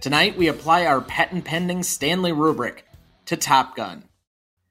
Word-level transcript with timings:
Tonight, 0.00 0.38
we 0.38 0.48
apply 0.48 0.86
our 0.86 1.02
patent 1.02 1.44
pending 1.44 1.82
Stanley 1.82 2.32
rubric 2.32 2.86
to 3.26 3.36
Top 3.36 3.76
Gun, 3.76 4.04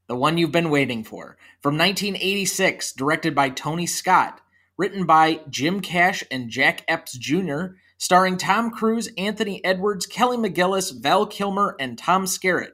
the 0.08 0.16
one 0.16 0.40
you've 0.40 0.52
been 0.52 0.71
waiting 0.71 1.04
for. 1.04 1.38
From 1.62 1.77
1986, 1.77 2.94
directed 2.94 3.35
by 3.35 3.49
Tony 3.49 3.85
Scott, 3.85 4.41
written 4.76 5.05
by 5.05 5.41
Jim 5.48 5.81
Cash 5.81 6.23
and 6.31 6.49
Jack 6.49 6.84
Epps 6.88 7.16
Jr., 7.16 7.76
starring 7.99 8.38
Tom 8.38 8.71
Cruise, 8.71 9.07
Anthony 9.20 9.63
Edwards, 9.63 10.07
Kelly 10.07 10.35
McGillis, 10.35 10.99
Val 10.99 11.27
Kilmer, 11.27 11.76
and 11.80 11.96
Tom 11.96 12.26
Skerritt. 12.26 12.71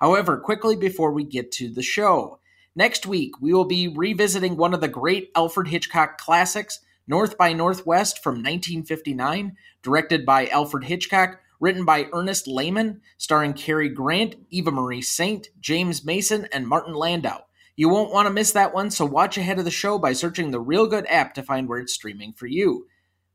However, 0.00 0.38
quickly 0.38 0.76
before 0.76 1.10
we 1.10 1.24
get 1.24 1.50
to 1.52 1.68
the 1.68 1.82
show, 1.82 2.38
next 2.76 3.06
week 3.06 3.40
we 3.40 3.52
will 3.52 3.64
be 3.64 3.88
revisiting 3.88 4.56
one 4.56 4.72
of 4.72 4.80
the 4.80 4.86
great 4.86 5.32
Alfred 5.34 5.66
Hitchcock 5.66 6.16
classics, 6.16 6.78
North 7.08 7.36
by 7.36 7.52
Northwest 7.52 8.22
from 8.22 8.34
1959, 8.34 9.56
directed 9.82 10.24
by 10.24 10.46
Alfred 10.46 10.84
Hitchcock, 10.84 11.40
written 11.60 11.84
by 11.84 12.08
Ernest 12.12 12.46
Lehman, 12.46 13.00
starring 13.16 13.52
Cary 13.52 13.88
Grant, 13.88 14.36
Eva 14.50 14.70
Marie 14.70 15.02
Saint, 15.02 15.48
James 15.60 16.04
Mason, 16.04 16.46
and 16.52 16.66
Martin 16.66 16.94
Landau. 16.94 17.40
You 17.76 17.88
won't 17.88 18.12
want 18.12 18.26
to 18.26 18.32
miss 18.32 18.52
that 18.52 18.74
one, 18.74 18.90
so 18.90 19.04
watch 19.04 19.38
ahead 19.38 19.58
of 19.58 19.64
the 19.64 19.70
show 19.70 19.98
by 19.98 20.12
searching 20.12 20.50
the 20.50 20.62
Reelgood 20.62 21.06
app 21.08 21.34
to 21.34 21.42
find 21.42 21.68
where 21.68 21.78
it's 21.78 21.94
streaming 21.94 22.32
for 22.32 22.46
you. 22.46 22.86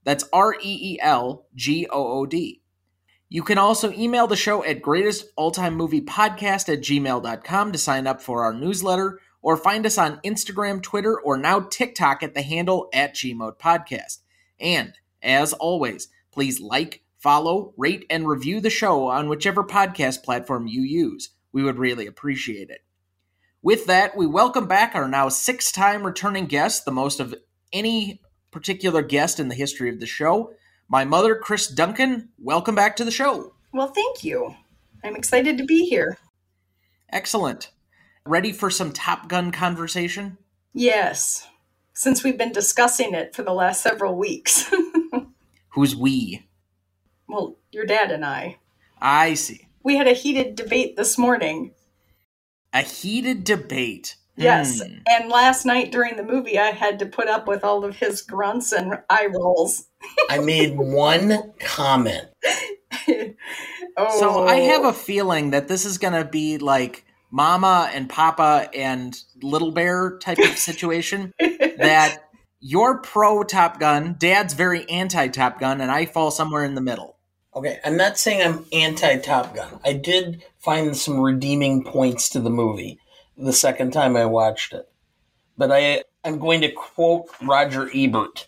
That's 0.04 0.26
R 0.34 0.56
E 0.56 0.60
E 0.62 1.00
L 1.02 1.46
G 1.56 1.88
O 1.90 2.20
O 2.20 2.26
D. 2.26 2.62
You 3.30 3.42
can 3.42 3.58
also 3.58 3.92
email 3.94 4.28
the 4.28 4.36
show 4.36 4.64
at 4.64 4.82
greatestalltimemoviepodcast 4.82 6.72
at 6.72 6.82
gmail.com 6.82 7.72
to 7.72 7.78
sign 7.78 8.06
up 8.06 8.22
for 8.22 8.44
our 8.44 8.54
newsletter 8.54 9.20
or 9.42 9.58
find 9.58 9.86
us 9.86 9.98
on 9.98 10.20
Instagram, 10.26 10.84
Twitter, 10.84 11.20
or 11.20 11.38
now 11.38 11.60
TikTok 11.60 12.22
at 12.22 12.34
the 12.34 12.44
handle 12.44 12.90
at 12.94 13.16
gmoatpodcast. 13.16 14.20
And 14.60 14.94
as 15.22 15.54
always, 15.54 16.10
please 16.32 16.60
like, 16.60 17.04
follow, 17.24 17.74
rate, 17.78 18.06
and 18.10 18.28
review 18.28 18.60
the 18.60 18.70
show 18.70 19.08
on 19.08 19.30
whichever 19.30 19.64
podcast 19.64 20.24
platform 20.24 20.68
you 20.68 20.82
use. 20.82 21.30
We 21.54 21.64
would 21.64 21.78
really 21.78 22.06
appreciate 22.06 22.70
it. 22.70 22.82
With 23.62 23.86
that, 23.86 24.18
we 24.18 24.28
welcome 24.28 24.68
back 24.68 24.94
our 24.94 25.08
now 25.08 25.30
six 25.30 25.72
time 25.72 26.04
returning 26.06 26.48
guest, 26.48 26.84
the 26.84 26.92
most 26.92 27.22
of 27.22 27.34
any 27.72 28.22
particular 28.52 29.02
guest 29.02 29.40
in 29.40 29.48
the 29.48 29.56
history 29.56 29.90
of 29.90 30.02
the 30.02 30.06
show, 30.06 30.52
my 30.90 31.06
mother, 31.06 31.36
Chris 31.36 31.68
Duncan. 31.68 32.30
Welcome 32.38 32.76
back 32.76 32.98
to 32.98 33.06
the 33.06 33.10
show. 33.10 33.54
Well, 33.72 33.88
thank 33.88 34.26
you. 34.26 34.56
I'm 35.02 35.16
excited 35.16 35.58
to 35.58 35.64
be 35.64 35.86
here. 35.86 36.18
Excellent. 37.10 37.72
Ready 38.26 38.52
for 38.52 38.70
some 38.70 38.92
Top 38.92 39.30
Gun 39.30 39.52
conversation? 39.52 40.38
Yes, 40.74 41.48
since 41.94 42.22
we've 42.22 42.38
been 42.38 42.52
discussing 42.52 43.14
it 43.14 43.34
for 43.34 43.44
the 43.44 43.54
last 43.54 43.82
several 43.82 44.16
weeks. 44.16 44.70
Who's 45.70 45.96
we? 45.96 46.48
Well, 47.34 47.58
your 47.72 47.86
dad 47.86 48.12
and 48.12 48.24
I. 48.24 48.60
I 49.02 49.34
see. 49.34 49.68
We 49.82 49.98
had 49.98 50.08
a 50.08 50.14
heated 50.14 50.54
debate 50.54 50.96
this 50.96 51.18
morning. 51.18 51.72
A 52.72 52.84
heated 52.84 53.44
debate. 53.44 54.18
Yes. 54.36 54.84
Hmm. 54.84 55.00
And 55.08 55.32
last 55.32 55.66
night 55.66 55.92
during 55.92 56.16
the 56.16 56.24
movie, 56.24 56.60
I 56.60 56.70
had 56.70 57.00
to 57.00 57.08
put 57.08 57.28
up 57.28 57.48
with 57.48 57.64
all 57.64 57.84
of 57.86 57.96
his 57.96 58.22
grunts 58.22 58.72
and 58.72 59.00
eye 59.10 59.30
rolls. 59.34 59.88
I 60.30 60.38
made 60.40 60.78
one 60.78 61.54
comment. 61.60 62.28
oh. 63.98 64.20
So 64.20 64.48
I 64.48 64.58
have 64.58 64.86
a 64.86 64.94
feeling 64.94 65.50
that 65.52 65.68
this 65.68 65.86
is 65.86 65.98
going 65.98 66.14
to 66.14 66.30
be 66.30 66.60
like 66.60 67.04
Mama 67.32 67.90
and 67.92 68.08
Papa 68.08 68.70
and 68.76 69.20
Little 69.42 69.72
Bear 69.72 70.20
type 70.20 70.38
of 70.38 70.56
situation. 70.60 71.34
that 71.40 72.30
you're 72.60 73.00
pro 73.00 73.44
Top 73.44 73.80
Gun, 73.80 74.18
Dad's 74.20 74.54
very 74.54 74.88
anti 74.88 75.30
Top 75.30 75.60
Gun, 75.60 75.82
and 75.82 75.90
I 75.90 76.06
fall 76.06 76.30
somewhere 76.30 76.64
in 76.64 76.76
the 76.76 76.82
middle. 76.82 77.13
Okay, 77.56 77.80
I'm 77.86 77.98
not 77.98 78.18
saying 78.18 78.42
I'm 78.42 78.66
anti 78.74 79.18
Top 79.18 79.56
Gun. 79.56 79.80
I 79.86 79.94
did 79.94 80.44
find 80.60 80.98
some 80.98 81.20
redeeming 81.20 81.84
points 81.84 82.30
to 82.30 82.40
the 82.40 82.50
movie 82.50 83.00
the 83.38 83.54
second 83.54 83.92
time 83.92 84.16
I 84.16 84.26
watched 84.26 84.74
it. 84.74 84.90
But 85.58 85.72
I 85.72 86.04
I'm 86.24 86.40
going 86.40 86.62
to 86.62 86.72
quote 86.72 87.28
Roger 87.42 87.90
Ebert 87.94 88.48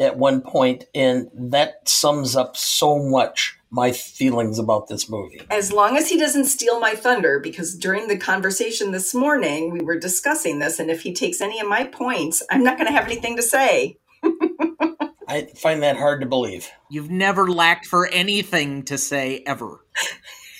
at 0.00 0.16
one 0.16 0.40
point, 0.40 0.84
and 0.94 1.28
that 1.34 1.88
sums 1.88 2.34
up 2.34 2.56
so 2.56 2.98
much 2.98 3.58
my 3.70 3.92
feelings 3.92 4.58
about 4.58 4.88
this 4.88 5.10
movie. 5.10 5.42
As 5.50 5.72
long 5.72 5.96
as 5.96 6.08
he 6.08 6.18
doesn't 6.18 6.46
steal 6.46 6.80
my 6.80 6.94
thunder, 6.94 7.38
because 7.38 7.76
during 7.76 8.08
the 8.08 8.16
conversation 8.16 8.92
this 8.92 9.14
morning, 9.14 9.70
we 9.70 9.80
were 9.80 9.98
discussing 9.98 10.58
this, 10.58 10.78
and 10.78 10.90
if 10.90 11.02
he 11.02 11.12
takes 11.12 11.40
any 11.40 11.60
of 11.60 11.68
my 11.68 11.84
points, 11.84 12.42
I'm 12.50 12.64
not 12.64 12.78
going 12.78 12.86
to 12.86 12.92
have 12.92 13.04
anything 13.04 13.36
to 13.36 13.42
say. 13.42 13.98
I 15.28 15.42
find 15.42 15.82
that 15.82 15.98
hard 15.98 16.22
to 16.22 16.26
believe. 16.26 16.70
You've 16.88 17.10
never 17.10 17.48
lacked 17.48 17.86
for 17.86 18.06
anything 18.08 18.82
to 18.84 18.96
say 18.96 19.42
ever. 19.46 19.84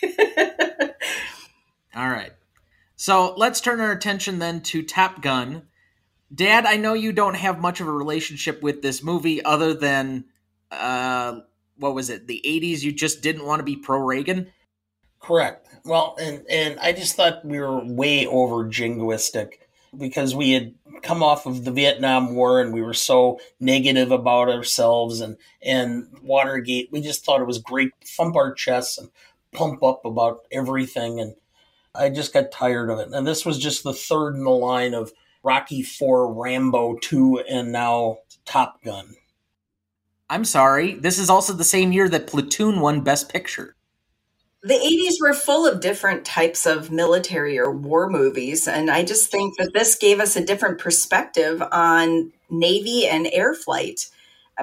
All 1.96 2.08
right. 2.08 2.32
So 2.94 3.34
let's 3.36 3.62
turn 3.62 3.80
our 3.80 3.92
attention 3.92 4.38
then 4.38 4.60
to 4.62 4.82
Top 4.82 5.22
Gun. 5.22 5.62
Dad, 6.32 6.66
I 6.66 6.76
know 6.76 6.92
you 6.92 7.12
don't 7.12 7.36
have 7.36 7.58
much 7.58 7.80
of 7.80 7.88
a 7.88 7.92
relationship 7.92 8.62
with 8.62 8.82
this 8.82 9.02
movie 9.02 9.42
other 9.42 9.72
than, 9.72 10.26
uh, 10.70 11.40
what 11.78 11.94
was 11.94 12.10
it, 12.10 12.26
the 12.26 12.42
80s? 12.44 12.82
You 12.82 12.92
just 12.92 13.22
didn't 13.22 13.46
want 13.46 13.60
to 13.60 13.64
be 13.64 13.76
pro 13.76 13.98
Reagan? 14.00 14.52
Correct. 15.20 15.66
Well, 15.84 16.16
and 16.20 16.44
and 16.50 16.78
I 16.80 16.92
just 16.92 17.16
thought 17.16 17.44
we 17.44 17.58
were 17.58 17.82
way 17.82 18.26
over 18.26 18.64
jingoistic 18.64 19.52
because 19.98 20.34
we 20.34 20.52
had 20.52 20.74
come 21.02 21.22
off 21.22 21.46
of 21.46 21.64
the 21.64 21.70
Vietnam 21.70 22.34
War 22.34 22.60
and 22.60 22.72
we 22.72 22.82
were 22.82 22.94
so 22.94 23.40
negative 23.60 24.10
about 24.10 24.48
ourselves 24.48 25.20
and 25.20 25.36
and 25.62 26.08
Watergate. 26.22 26.90
We 26.92 27.00
just 27.00 27.24
thought 27.24 27.40
it 27.40 27.46
was 27.46 27.58
great 27.58 27.92
thump 28.04 28.36
our 28.36 28.52
chests 28.52 28.98
and 28.98 29.10
pump 29.52 29.82
up 29.82 30.04
about 30.04 30.40
everything 30.52 31.20
and 31.20 31.34
I 31.94 32.10
just 32.10 32.32
got 32.32 32.52
tired 32.52 32.90
of 32.90 32.98
it. 33.00 33.08
And 33.12 33.26
this 33.26 33.44
was 33.44 33.58
just 33.58 33.82
the 33.82 33.92
third 33.92 34.34
in 34.34 34.44
the 34.44 34.50
line 34.50 34.94
of 34.94 35.12
Rocky 35.42 35.82
4, 35.82 36.32
Rambo 36.32 36.98
2 37.00 37.40
and 37.48 37.72
now 37.72 38.18
Top 38.44 38.82
Gun. 38.82 39.14
I'm 40.30 40.44
sorry. 40.44 40.94
This 40.94 41.18
is 41.18 41.30
also 41.30 41.52
the 41.52 41.64
same 41.64 41.92
year 41.92 42.08
that 42.08 42.26
Platoon 42.26 42.80
won 42.80 43.00
Best 43.00 43.30
Picture. 43.30 43.74
The 44.62 44.74
80s 44.74 45.20
were 45.20 45.34
full 45.34 45.66
of 45.66 45.80
different 45.80 46.24
types 46.24 46.66
of 46.66 46.90
military 46.90 47.58
or 47.58 47.70
war 47.70 48.10
movies, 48.10 48.66
and 48.66 48.90
I 48.90 49.04
just 49.04 49.30
think 49.30 49.56
that 49.56 49.72
this 49.72 49.94
gave 49.94 50.18
us 50.18 50.34
a 50.34 50.44
different 50.44 50.78
perspective 50.78 51.62
on 51.70 52.32
Navy 52.50 53.06
and 53.06 53.28
air 53.32 53.54
flight. 53.54 54.08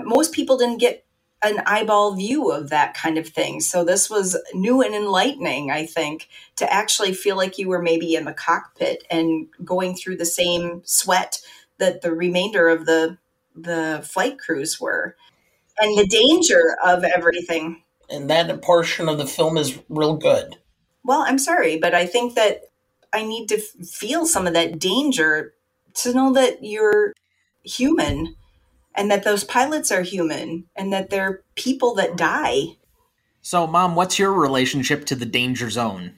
Most 0.03 0.33
people 0.33 0.57
didn't 0.57 0.79
get 0.79 1.05
an 1.41 1.61
eyeball 1.65 2.15
view 2.15 2.51
of 2.51 2.69
that 2.69 2.93
kind 2.93 3.17
of 3.17 3.27
thing. 3.29 3.61
So 3.61 3.85
this 3.85 4.09
was 4.09 4.37
new 4.53 4.81
and 4.81 4.95
enlightening, 4.95 5.71
I 5.71 5.85
think, 5.85 6.27
to 6.57 6.71
actually 6.71 7.13
feel 7.13 7.37
like 7.37 7.57
you 7.57 7.69
were 7.69 7.81
maybe 7.81 8.15
in 8.15 8.25
the 8.25 8.33
cockpit 8.33 9.03
and 9.09 9.47
going 9.63 9.95
through 9.95 10.17
the 10.17 10.25
same 10.25 10.81
sweat 10.85 11.39
that 11.77 12.01
the 12.01 12.11
remainder 12.11 12.67
of 12.67 12.85
the 12.85 13.17
the 13.55 14.01
flight 14.03 14.37
crews 14.39 14.81
were. 14.81 15.15
And 15.79 15.97
the 15.97 16.07
danger 16.07 16.75
of 16.83 17.03
everything. 17.03 17.83
And 18.09 18.29
that 18.29 18.61
portion 18.61 19.09
of 19.09 19.17
the 19.17 19.25
film 19.25 19.57
is 19.57 19.79
real 19.89 20.15
good. 20.15 20.57
Well, 21.03 21.23
I'm 21.27 21.39
sorry, 21.39 21.77
but 21.77 21.93
I 21.93 22.05
think 22.05 22.35
that 22.35 22.61
I 23.13 23.23
need 23.23 23.47
to 23.49 23.57
feel 23.57 24.25
some 24.25 24.47
of 24.47 24.53
that 24.53 24.79
danger 24.79 25.53
to 25.95 26.13
know 26.13 26.33
that 26.33 26.63
you're 26.63 27.13
human 27.63 28.35
and 28.93 29.11
that 29.11 29.23
those 29.23 29.43
pilots 29.43 29.91
are 29.91 30.01
human 30.01 30.65
and 30.75 30.91
that 30.91 31.09
they're 31.09 31.43
people 31.55 31.95
that 31.95 32.17
die. 32.17 32.77
So, 33.41 33.67
Mom, 33.67 33.95
what's 33.95 34.17
your 34.17 34.33
relationship 34.33 35.05
to 35.05 35.15
the 35.15 35.25
danger 35.25 35.69
zone? 35.69 36.17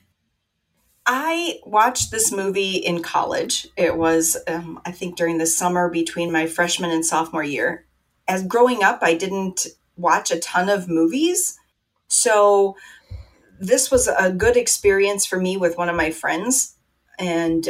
I 1.05 1.59
watched 1.65 2.11
this 2.11 2.31
movie 2.31 2.75
in 2.75 3.01
college. 3.01 3.67
It 3.77 3.97
was, 3.97 4.37
um, 4.47 4.81
I 4.85 4.91
think, 4.91 5.15
during 5.15 5.37
the 5.37 5.45
summer 5.45 5.89
between 5.89 6.31
my 6.31 6.47
freshman 6.47 6.91
and 6.91 7.05
sophomore 7.05 7.43
year. 7.43 7.85
As 8.27 8.43
growing 8.43 8.83
up, 8.83 8.99
I 9.01 9.13
didn't 9.13 9.67
watch 9.95 10.31
a 10.31 10.39
ton 10.39 10.69
of 10.69 10.89
movies. 10.89 11.56
So 12.07 12.75
this 13.59 13.91
was 13.91 14.07
a 14.07 14.31
good 14.31 14.57
experience 14.57 15.25
for 15.25 15.39
me 15.39 15.57
with 15.57 15.77
one 15.77 15.89
of 15.89 15.95
my 15.95 16.11
friends. 16.11 16.75
And 17.19 17.67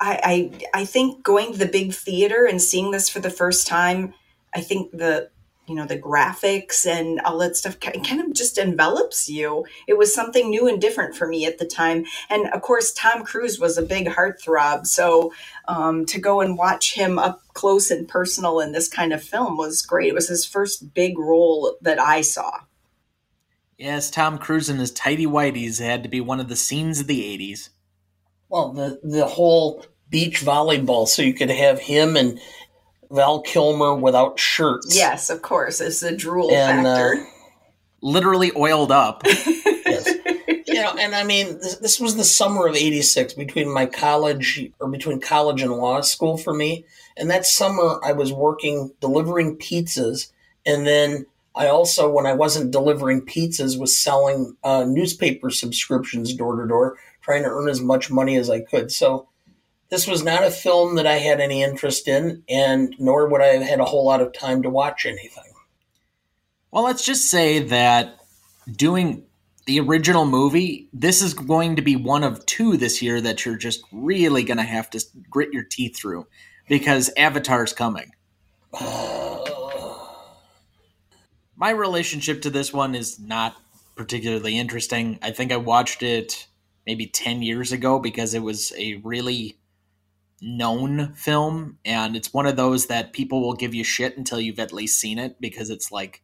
I, 0.00 0.50
I, 0.74 0.80
I 0.80 0.84
think 0.84 1.22
going 1.24 1.52
to 1.52 1.58
the 1.58 1.66
big 1.66 1.94
theater 1.94 2.46
and 2.46 2.60
seeing 2.60 2.90
this 2.90 3.08
for 3.08 3.20
the 3.20 3.30
first 3.30 3.66
time, 3.66 4.14
I 4.54 4.60
think 4.60 4.92
the 4.92 5.30
you 5.66 5.74
know 5.74 5.86
the 5.86 5.98
graphics 5.98 6.84
and 6.84 7.20
all 7.20 7.38
that 7.38 7.56
stuff 7.56 7.80
kind 7.80 8.20
of 8.20 8.34
just 8.34 8.58
envelops 8.58 9.30
you. 9.30 9.64
It 9.88 9.96
was 9.96 10.14
something 10.14 10.50
new 10.50 10.68
and 10.68 10.78
different 10.78 11.16
for 11.16 11.26
me 11.26 11.46
at 11.46 11.58
the 11.58 11.64
time. 11.64 12.04
And 12.28 12.48
of 12.48 12.60
course 12.60 12.92
tom 12.92 13.24
cruise 13.24 13.58
was 13.58 13.78
a 13.78 13.82
big 13.82 14.08
heartthrob. 14.08 14.86
So 14.86 15.32
um, 15.66 16.04
to 16.06 16.20
go 16.20 16.42
and 16.42 16.58
watch 16.58 16.94
him 16.94 17.18
up 17.18 17.42
close 17.54 17.90
and 17.90 18.06
personal 18.06 18.60
in 18.60 18.72
this 18.72 18.88
kind 18.88 19.14
of 19.14 19.22
film 19.22 19.56
was 19.56 19.80
great. 19.80 20.08
It 20.08 20.14
was 20.14 20.28
his 20.28 20.44
first 20.44 20.92
big 20.92 21.18
role 21.18 21.76
that 21.80 21.98
i 21.98 22.20
saw 22.20 22.60
yes 23.78 24.10
tom 24.10 24.38
cruise 24.38 24.68
and 24.68 24.80
his 24.80 24.92
tidy 24.92 25.26
whities 25.26 25.80
had 25.80 26.02
to 26.02 26.08
be 26.08 26.20
one 26.20 26.40
of 26.40 26.48
the 26.48 26.56
scenes 26.56 27.00
of 27.00 27.06
the 27.06 27.22
80s 27.38 27.70
well 28.48 28.72
the 28.72 29.00
the 29.02 29.26
whole 29.26 29.84
beach 30.10 30.42
volleyball 30.42 31.08
so 31.08 31.22
you 31.22 31.34
could 31.34 31.50
have 31.50 31.80
him 31.80 32.16
and 32.16 32.38
Val 33.14 33.40
Kilmer 33.40 33.94
without 33.94 34.38
shirts. 34.38 34.94
Yes, 34.94 35.30
of 35.30 35.42
course. 35.42 35.80
It's 35.80 36.00
the 36.00 36.12
drool 36.12 36.50
and, 36.50 36.86
uh, 36.86 36.96
factor. 36.96 37.20
Uh, 37.20 37.24
Literally 38.02 38.52
oiled 38.54 38.92
up. 38.92 39.22
yes. 39.26 40.08
You 40.66 40.82
know, 40.82 40.94
and 40.98 41.14
I 41.14 41.24
mean, 41.24 41.58
this, 41.58 41.76
this 41.76 42.00
was 42.00 42.16
the 42.16 42.24
summer 42.24 42.66
of 42.66 42.74
86 42.74 43.34
between 43.34 43.72
my 43.72 43.86
college 43.86 44.68
or 44.80 44.88
between 44.88 45.20
college 45.20 45.62
and 45.62 45.72
law 45.72 46.00
school 46.02 46.36
for 46.36 46.52
me. 46.52 46.84
And 47.16 47.30
that 47.30 47.46
summer 47.46 48.00
I 48.04 48.12
was 48.12 48.32
working 48.32 48.92
delivering 49.00 49.56
pizzas. 49.56 50.32
And 50.66 50.86
then 50.86 51.26
I 51.56 51.68
also, 51.68 52.10
when 52.10 52.26
I 52.26 52.32
wasn't 52.32 52.72
delivering 52.72 53.22
pizzas, 53.22 53.78
was 53.78 53.96
selling 53.96 54.56
uh, 54.64 54.84
newspaper 54.84 55.50
subscriptions 55.50 56.34
door 56.34 56.60
to 56.60 56.66
door, 56.66 56.96
trying 57.20 57.44
to 57.44 57.48
earn 57.48 57.68
as 57.68 57.80
much 57.80 58.10
money 58.10 58.36
as 58.36 58.50
I 58.50 58.60
could. 58.60 58.90
So 58.90 59.28
this 59.88 60.08
was 60.08 60.24
not 60.24 60.42
a 60.42 60.50
film 60.50 60.96
that 60.96 61.06
I 61.06 61.14
had 61.14 61.40
any 61.40 61.62
interest 61.62 62.08
in, 62.08 62.42
and 62.48 62.94
nor 62.98 63.28
would 63.28 63.40
I 63.40 63.46
have 63.46 63.62
had 63.62 63.80
a 63.80 63.84
whole 63.84 64.04
lot 64.04 64.20
of 64.20 64.32
time 64.32 64.62
to 64.62 64.70
watch 64.70 65.06
anything. 65.06 65.44
Well, 66.72 66.82
let's 66.82 67.04
just 67.04 67.30
say 67.30 67.60
that 67.60 68.18
doing 68.72 69.24
the 69.66 69.78
original 69.78 70.26
movie, 70.26 70.88
this 70.92 71.22
is 71.22 71.34
going 71.34 71.76
to 71.76 71.82
be 71.82 71.94
one 71.94 72.24
of 72.24 72.44
two 72.46 72.76
this 72.76 73.00
year 73.00 73.20
that 73.20 73.44
you're 73.44 73.56
just 73.56 73.82
really 73.92 74.42
going 74.42 74.56
to 74.56 74.64
have 74.64 74.90
to 74.90 75.04
grit 75.30 75.52
your 75.52 75.62
teeth 75.64 75.96
through 75.96 76.26
because 76.68 77.10
Avatar's 77.16 77.72
coming. 77.72 78.10
My 81.64 81.70
relationship 81.70 82.42
to 82.42 82.50
this 82.50 82.74
one 82.74 82.94
is 82.94 83.18
not 83.18 83.56
particularly 83.96 84.58
interesting. 84.58 85.18
I 85.22 85.30
think 85.30 85.50
I 85.50 85.56
watched 85.56 86.02
it 86.02 86.46
maybe 86.86 87.06
10 87.06 87.40
years 87.40 87.72
ago 87.72 87.98
because 87.98 88.34
it 88.34 88.42
was 88.42 88.74
a 88.76 88.96
really 88.96 89.56
known 90.42 91.14
film 91.14 91.78
and 91.82 92.16
it's 92.16 92.34
one 92.34 92.44
of 92.44 92.56
those 92.56 92.88
that 92.88 93.14
people 93.14 93.40
will 93.40 93.54
give 93.54 93.72
you 93.74 93.82
shit 93.82 94.18
until 94.18 94.38
you've 94.38 94.58
at 94.58 94.74
least 94.74 95.00
seen 95.00 95.18
it 95.18 95.40
because 95.40 95.70
it's 95.70 95.90
like 95.90 96.22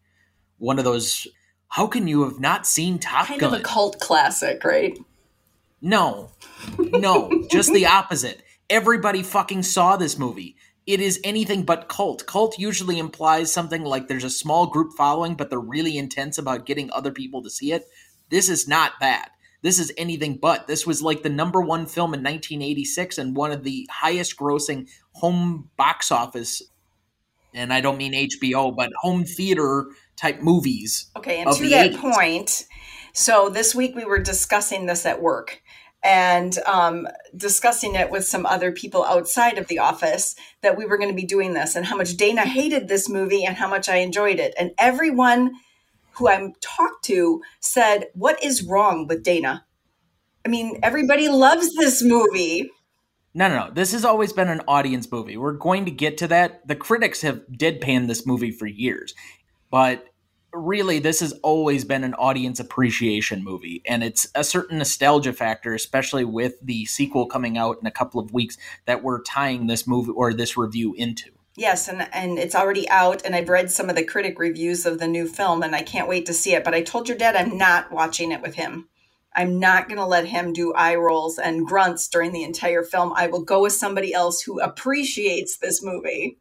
one 0.58 0.78
of 0.78 0.84
those 0.84 1.26
how 1.68 1.86
can 1.86 2.06
you 2.06 2.24
have 2.24 2.38
not 2.38 2.66
seen 2.66 2.98
Top 2.98 3.24
kind 3.24 3.40
Gun? 3.40 3.50
Kind 3.50 3.62
of 3.62 3.66
a 3.66 3.72
cult 3.72 3.98
classic, 3.98 4.62
right? 4.62 4.98
No. 5.80 6.32
No, 6.78 7.46
just 7.50 7.72
the 7.72 7.86
opposite. 7.86 8.42
Everybody 8.68 9.22
fucking 9.22 9.62
saw 9.62 9.96
this 9.96 10.18
movie. 10.18 10.56
It 10.90 11.00
is 11.00 11.20
anything 11.22 11.62
but 11.62 11.88
cult. 11.88 12.26
Cult 12.26 12.58
usually 12.58 12.98
implies 12.98 13.52
something 13.52 13.84
like 13.84 14.08
there's 14.08 14.24
a 14.24 14.30
small 14.30 14.66
group 14.66 14.92
following, 14.96 15.36
but 15.36 15.48
they're 15.48 15.60
really 15.60 15.96
intense 15.96 16.36
about 16.36 16.66
getting 16.66 16.90
other 16.92 17.12
people 17.12 17.44
to 17.44 17.50
see 17.50 17.70
it. 17.70 17.84
This 18.28 18.48
is 18.48 18.66
not 18.66 18.94
that. 19.00 19.30
This 19.62 19.78
is 19.78 19.92
anything 19.96 20.38
but. 20.42 20.66
This 20.66 20.88
was 20.88 21.00
like 21.00 21.22
the 21.22 21.28
number 21.28 21.60
one 21.60 21.86
film 21.86 22.12
in 22.12 22.24
1986 22.24 23.18
and 23.18 23.36
one 23.36 23.52
of 23.52 23.62
the 23.62 23.88
highest 23.88 24.36
grossing 24.36 24.88
home 25.12 25.70
box 25.76 26.10
office, 26.10 26.60
and 27.54 27.72
I 27.72 27.80
don't 27.80 27.96
mean 27.96 28.28
HBO, 28.28 28.74
but 28.74 28.90
home 29.00 29.24
theater 29.24 29.86
type 30.16 30.40
movies. 30.40 31.08
Okay, 31.16 31.40
and 31.40 31.52
to 31.52 31.68
that 31.68 31.92
80s. 31.92 31.98
point, 32.00 32.66
so 33.12 33.48
this 33.48 33.76
week 33.76 33.94
we 33.94 34.04
were 34.04 34.18
discussing 34.18 34.86
this 34.86 35.06
at 35.06 35.22
work 35.22 35.62
and 36.02 36.58
um, 36.66 37.06
discussing 37.36 37.94
it 37.94 38.10
with 38.10 38.24
some 38.24 38.46
other 38.46 38.72
people 38.72 39.04
outside 39.04 39.58
of 39.58 39.68
the 39.68 39.78
office 39.78 40.34
that 40.62 40.76
we 40.76 40.86
were 40.86 40.96
going 40.96 41.10
to 41.10 41.16
be 41.16 41.26
doing 41.26 41.52
this 41.52 41.76
and 41.76 41.84
how 41.84 41.96
much 41.96 42.16
Dana 42.16 42.42
hated 42.42 42.88
this 42.88 43.08
movie 43.08 43.44
and 43.44 43.56
how 43.56 43.68
much 43.68 43.88
I 43.88 43.96
enjoyed 43.96 44.38
it. 44.38 44.54
And 44.58 44.72
everyone 44.78 45.52
who 46.12 46.28
I'm 46.28 46.54
talked 46.60 47.04
to 47.06 47.42
said, 47.60 48.08
What 48.14 48.42
is 48.42 48.62
wrong 48.62 49.06
with 49.06 49.22
Dana? 49.22 49.64
I 50.44 50.48
mean, 50.48 50.78
everybody 50.82 51.28
loves 51.28 51.74
this 51.74 52.02
movie. 52.02 52.70
No, 53.34 53.48
no, 53.48 53.66
no. 53.66 53.70
This 53.72 53.92
has 53.92 54.04
always 54.04 54.32
been 54.32 54.48
an 54.48 54.62
audience 54.66 55.10
movie. 55.12 55.36
We're 55.36 55.52
going 55.52 55.84
to 55.84 55.90
get 55.90 56.18
to 56.18 56.28
that. 56.28 56.66
The 56.66 56.74
critics 56.74 57.20
have 57.22 57.42
deadpanned 57.52 58.08
this 58.08 58.26
movie 58.26 58.50
for 58.50 58.66
years, 58.66 59.14
but 59.70 60.09
really, 60.52 60.98
this 60.98 61.20
has 61.20 61.32
always 61.42 61.84
been 61.84 62.04
an 62.04 62.14
audience 62.14 62.60
appreciation 62.60 63.44
movie, 63.44 63.82
and 63.86 64.02
it's 64.02 64.26
a 64.34 64.44
certain 64.44 64.78
nostalgia 64.78 65.32
factor, 65.32 65.74
especially 65.74 66.24
with 66.24 66.54
the 66.62 66.84
sequel 66.86 67.26
coming 67.26 67.58
out 67.58 67.78
in 67.80 67.86
a 67.86 67.90
couple 67.90 68.20
of 68.20 68.32
weeks 68.32 68.56
that 68.86 69.02
we're 69.02 69.22
tying 69.22 69.66
this 69.66 69.86
movie 69.86 70.12
or 70.12 70.32
this 70.32 70.56
review 70.56 70.94
into. 70.94 71.30
Yes, 71.56 71.88
and 71.88 72.08
and 72.12 72.38
it's 72.38 72.54
already 72.54 72.88
out, 72.88 73.24
and 73.24 73.34
I've 73.34 73.48
read 73.48 73.70
some 73.70 73.90
of 73.90 73.96
the 73.96 74.04
critic 74.04 74.38
reviews 74.38 74.86
of 74.86 74.98
the 74.98 75.08
new 75.08 75.26
film, 75.26 75.62
and 75.62 75.74
I 75.74 75.82
can't 75.82 76.08
wait 76.08 76.26
to 76.26 76.34
see 76.34 76.54
it. 76.54 76.64
But 76.64 76.74
I 76.74 76.82
told 76.82 77.08
your 77.08 77.18
dad 77.18 77.36
I'm 77.36 77.58
not 77.58 77.92
watching 77.92 78.32
it 78.32 78.42
with 78.42 78.54
him. 78.54 78.88
I'm 79.34 79.60
not 79.60 79.88
going 79.88 79.98
to 79.98 80.06
let 80.06 80.26
him 80.26 80.52
do 80.52 80.72
eye 80.72 80.96
rolls 80.96 81.38
and 81.38 81.66
grunts 81.66 82.08
during 82.08 82.32
the 82.32 82.42
entire 82.42 82.82
film. 82.82 83.12
I 83.14 83.28
will 83.28 83.44
go 83.44 83.62
with 83.62 83.72
somebody 83.72 84.12
else 84.12 84.42
who 84.42 84.60
appreciates 84.60 85.58
this 85.58 85.82
movie. 85.82 86.38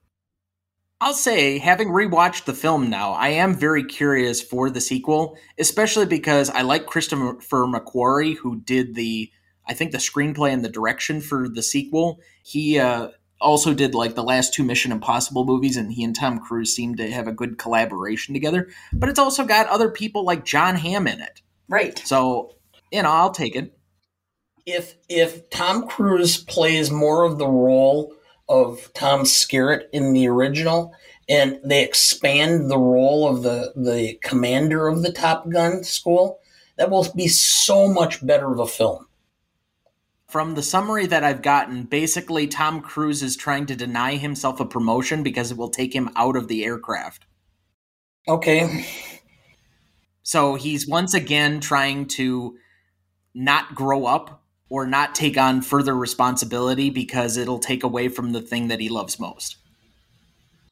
I'll 1.01 1.13
say, 1.13 1.59
having 1.59 1.89
rewatched 1.89 2.43
the 2.43 2.53
film 2.53 2.89
now, 2.89 3.13
I 3.13 3.29
am 3.29 3.55
very 3.55 3.85
curious 3.85 4.41
for 4.41 4.69
the 4.69 4.81
sequel, 4.81 5.37
especially 5.57 6.05
because 6.05 6.49
I 6.49 6.61
like 6.63 6.87
Christopher 6.87 7.37
McQuarrie, 7.65 8.35
who 8.35 8.59
did 8.59 8.95
the, 8.95 9.31
I 9.65 9.73
think, 9.73 9.93
the 9.93 9.97
screenplay 9.97 10.51
and 10.51 10.63
the 10.63 10.69
direction 10.69 11.21
for 11.21 11.47
the 11.47 11.63
sequel. 11.63 12.19
He 12.43 12.79
uh, 12.79 13.09
also 13.39 13.73
did 13.73 13.95
like 13.95 14.15
the 14.15 14.23
last 14.23 14.53
two 14.53 14.63
Mission 14.63 14.91
Impossible 14.91 15.45
movies, 15.45 15.77
and 15.77 15.93
he 15.93 16.03
and 16.03 16.13
Tom 16.13 16.39
Cruise 16.39 16.75
seem 16.75 16.95
to 16.95 17.09
have 17.09 17.27
a 17.27 17.33
good 17.33 17.57
collaboration 17.57 18.33
together. 18.33 18.67
But 18.91 19.07
it's 19.07 19.19
also 19.19 19.45
got 19.45 19.67
other 19.67 19.89
people 19.89 20.25
like 20.25 20.43
Jon 20.43 20.75
Hamm 20.75 21.07
in 21.07 21.21
it. 21.21 21.41
Right. 21.69 21.97
So, 22.05 22.55
you 22.91 23.03
know, 23.03 23.11
I'll 23.11 23.31
take 23.31 23.55
it. 23.55 23.73
If 24.65 24.97
if 25.07 25.49
Tom 25.49 25.87
Cruise 25.87 26.43
plays 26.43 26.91
more 26.91 27.23
of 27.23 27.37
the 27.37 27.47
role 27.47 28.13
of 28.49 28.91
Tom 28.93 29.21
Skerritt 29.21 29.83
in 29.93 30.13
the 30.13 30.27
original, 30.27 30.93
and 31.29 31.59
they 31.63 31.83
expand 31.83 32.69
the 32.69 32.77
role 32.77 33.27
of 33.27 33.43
the 33.43 33.73
the 33.75 34.19
commander 34.23 34.87
of 34.87 35.03
the 35.03 35.11
Top 35.11 35.49
Gun 35.49 35.83
school, 35.83 36.39
that 36.77 36.89
will 36.89 37.07
be 37.15 37.27
so 37.27 37.87
much 37.87 38.25
better 38.25 38.51
of 38.51 38.59
a 38.59 38.67
film 38.67 39.05
from 40.29 40.53
the 40.53 40.61
summary 40.61 41.07
that 41.07 41.23
I've 41.23 41.41
gotten, 41.41 41.83
basically 41.83 42.45
Tom 42.45 42.81
Cruise 42.81 43.23
is 43.23 43.35
trying 43.35 43.65
to 43.65 43.75
deny 43.75 44.15
himself 44.15 44.59
a 44.59 44.65
promotion 44.65 45.23
because 45.23 45.49
it 45.49 45.57
will 45.57 45.71
take 45.71 45.93
him 45.93 46.11
out 46.15 46.35
of 46.35 46.47
the 46.47 46.63
aircraft. 46.63 47.25
Okay. 48.27 48.85
So 50.21 50.53
he's 50.53 50.87
once 50.87 51.15
again 51.15 51.59
trying 51.59 52.05
to 52.09 52.55
not 53.33 53.73
grow 53.73 54.05
up 54.05 54.38
or 54.69 54.85
not 54.85 55.15
take 55.15 55.37
on 55.37 55.61
further 55.61 55.95
responsibility 55.95 56.89
because 56.89 57.37
it'll 57.37 57.59
take 57.59 57.83
away 57.83 58.07
from 58.07 58.31
the 58.31 58.41
thing 58.41 58.67
that 58.67 58.79
he 58.79 58.89
loves 58.89 59.19
most. 59.19 59.57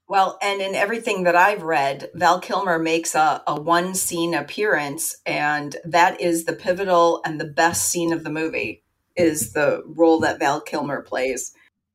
Well, 0.10 0.38
and 0.42 0.62
in 0.62 0.74
everything 0.74 1.24
that 1.24 1.36
I've 1.36 1.64
read, 1.64 2.10
Val 2.14 2.40
Kilmer 2.40 2.80
makes 2.80 3.14
a, 3.14 3.44
a 3.46 3.60
one 3.60 3.94
scene 3.94 4.34
appearance, 4.34 5.18
and 5.26 5.76
that 5.84 6.22
is 6.22 6.46
the 6.46 6.54
pivotal 6.54 7.22
and 7.26 7.42
the 7.42 7.46
best 7.46 7.90
scene 7.90 8.14
of 8.14 8.24
the 8.24 8.30
movie 8.30 8.84
is 9.18 9.52
the 9.52 9.84
role 9.86 10.20
that 10.22 10.40
Val 10.40 10.62
Kilmer 10.62 11.02
plays. 11.02 11.54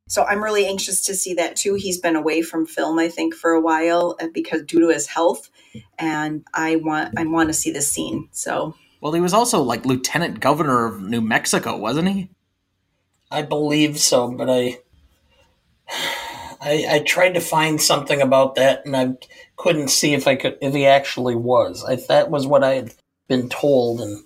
So 0.08 0.24
I'm 0.24 0.42
really 0.42 0.66
anxious 0.66 1.02
to 1.04 1.14
see 1.14 1.32
that 1.34 1.56
too. 1.56 1.74
He's 1.74 2.00
been 2.00 2.16
away 2.16 2.42
from 2.42 2.66
film, 2.66 2.98
I 2.98 3.08
think, 3.08 3.34
for 3.34 3.52
a 3.52 3.60
while 3.60 4.16
uh, 4.20 4.26
because 4.34 4.62
due 4.64 4.80
to 4.80 4.88
his 4.88 5.06
health, 5.06 5.48
and 5.98 6.44
I 6.52 6.76
want 6.76 7.18
I 7.18 7.24
want 7.24 7.48
to 7.48 7.54
see 7.54 7.70
this 7.70 7.90
scene. 7.90 8.28
So 8.32 8.74
well, 9.02 9.12
he 9.12 9.20
was 9.20 9.34
also 9.34 9.60
like 9.60 9.84
lieutenant 9.84 10.38
governor 10.38 10.86
of 10.86 11.02
New 11.02 11.20
Mexico, 11.20 11.76
wasn't 11.76 12.08
he? 12.08 12.30
I 13.32 13.42
believe 13.42 13.98
so, 13.98 14.30
but 14.30 14.48
I, 14.48 14.78
I, 16.60 16.86
I 16.88 16.98
tried 17.04 17.32
to 17.32 17.40
find 17.40 17.82
something 17.82 18.22
about 18.22 18.54
that, 18.54 18.86
and 18.86 18.96
I 18.96 19.14
couldn't 19.56 19.88
see 19.88 20.14
if 20.14 20.28
I 20.28 20.36
could 20.36 20.56
if 20.62 20.72
he 20.72 20.86
actually 20.86 21.34
was. 21.34 21.84
I 21.84 21.96
that 22.08 22.30
was 22.30 22.46
what 22.46 22.62
I 22.62 22.74
had 22.74 22.94
been 23.26 23.48
told, 23.48 24.00
and 24.00 24.22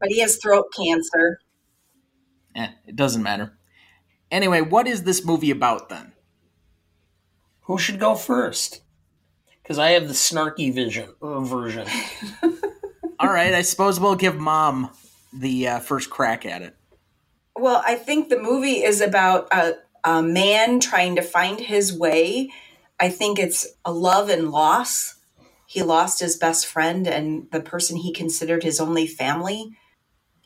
but 0.00 0.08
he 0.08 0.20
has 0.20 0.38
throat 0.38 0.72
cancer. 0.74 1.40
Eh, 2.56 2.70
it 2.86 2.96
doesn't 2.96 3.22
matter. 3.22 3.58
Anyway, 4.30 4.62
what 4.62 4.86
is 4.86 5.02
this 5.02 5.22
movie 5.22 5.50
about 5.50 5.90
then? 5.90 6.12
Who 7.64 7.76
should 7.76 8.00
go 8.00 8.14
first? 8.14 8.80
Because 9.62 9.78
I 9.78 9.90
have 9.90 10.08
the 10.08 10.14
snarky 10.14 10.72
vision 10.72 11.10
uh, 11.20 11.40
version. 11.40 11.86
All 13.18 13.32
right, 13.32 13.54
I 13.54 13.62
suppose 13.62 14.00
we'll 14.00 14.16
give 14.16 14.36
Mom 14.36 14.90
the 15.32 15.68
uh, 15.68 15.78
first 15.80 16.10
crack 16.10 16.46
at 16.46 16.62
it. 16.62 16.76
Well, 17.56 17.82
I 17.86 17.94
think 17.94 18.28
the 18.28 18.40
movie 18.40 18.82
is 18.82 19.00
about 19.00 19.52
a, 19.52 19.74
a 20.04 20.22
man 20.22 20.80
trying 20.80 21.16
to 21.16 21.22
find 21.22 21.60
his 21.60 21.96
way. 21.96 22.50
I 22.98 23.08
think 23.08 23.38
it's 23.38 23.66
a 23.84 23.92
love 23.92 24.28
and 24.28 24.50
loss 24.50 25.14
he 25.74 25.82
lost 25.82 26.20
his 26.20 26.36
best 26.36 26.66
friend 26.66 27.04
and 27.08 27.48
the 27.50 27.60
person 27.60 27.96
he 27.96 28.12
considered 28.12 28.62
his 28.62 28.78
only 28.78 29.08
family. 29.08 29.76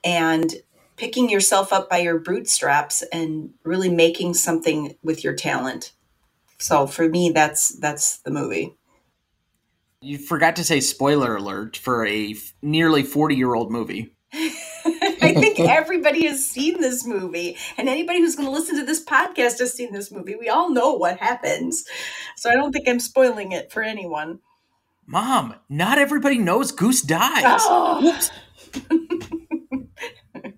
And 0.03 0.55
picking 0.97 1.29
yourself 1.29 1.71
up 1.71 1.91
by 1.91 1.99
your 1.99 2.19
bootstraps 2.19 3.03
and 3.13 3.51
really 3.63 3.91
making 3.91 4.33
something 4.33 4.97
with 5.03 5.23
your 5.23 5.35
talent. 5.35 5.93
So 6.59 6.87
for 6.87 7.11
me, 7.11 7.31
that's 7.31 7.69
that's 7.79 8.21
the 8.21 8.31
movie. 8.31 8.78
You 10.01 10.17
forgot 10.19 10.57
to 10.57 10.65
say 10.65 10.81
spoiler 10.81 11.37
alert 11.37 11.77
for 11.77 12.07
a 12.07 12.35
nearly 12.63 13.03
40 13.03 13.35
year 13.35 13.55
old 13.55 13.73
movie. 13.73 14.15
I 14.33 15.35
think 15.35 15.59
everybody 15.59 16.27
has 16.27 16.47
seen 16.47 16.81
this 16.81 17.05
movie, 17.05 17.57
and 17.77 17.89
anybody 17.89 18.21
who's 18.21 18.37
going 18.37 18.47
to 18.47 18.53
listen 18.53 18.77
to 18.77 18.85
this 18.85 19.05
podcast 19.05 19.59
has 19.59 19.75
seen 19.75 19.93
this 19.93 20.13
movie. 20.13 20.37
We 20.37 20.49
all 20.49 20.71
know 20.71 20.95
what 20.95 21.19
happens. 21.19 21.85
So 22.37 22.49
I 22.49 22.55
don't 22.55 22.73
think 22.73 22.89
I'm 22.89 23.01
spoiling 23.01 23.53
it 23.53 23.73
for 23.73 23.83
anyone. 23.83 24.39
Mom, 25.07 25.55
not 25.69 25.99
everybody 25.99 26.39
knows 26.39 26.71
Goose 26.71 27.03
dies. 27.03 27.43
Oh. 27.63 28.29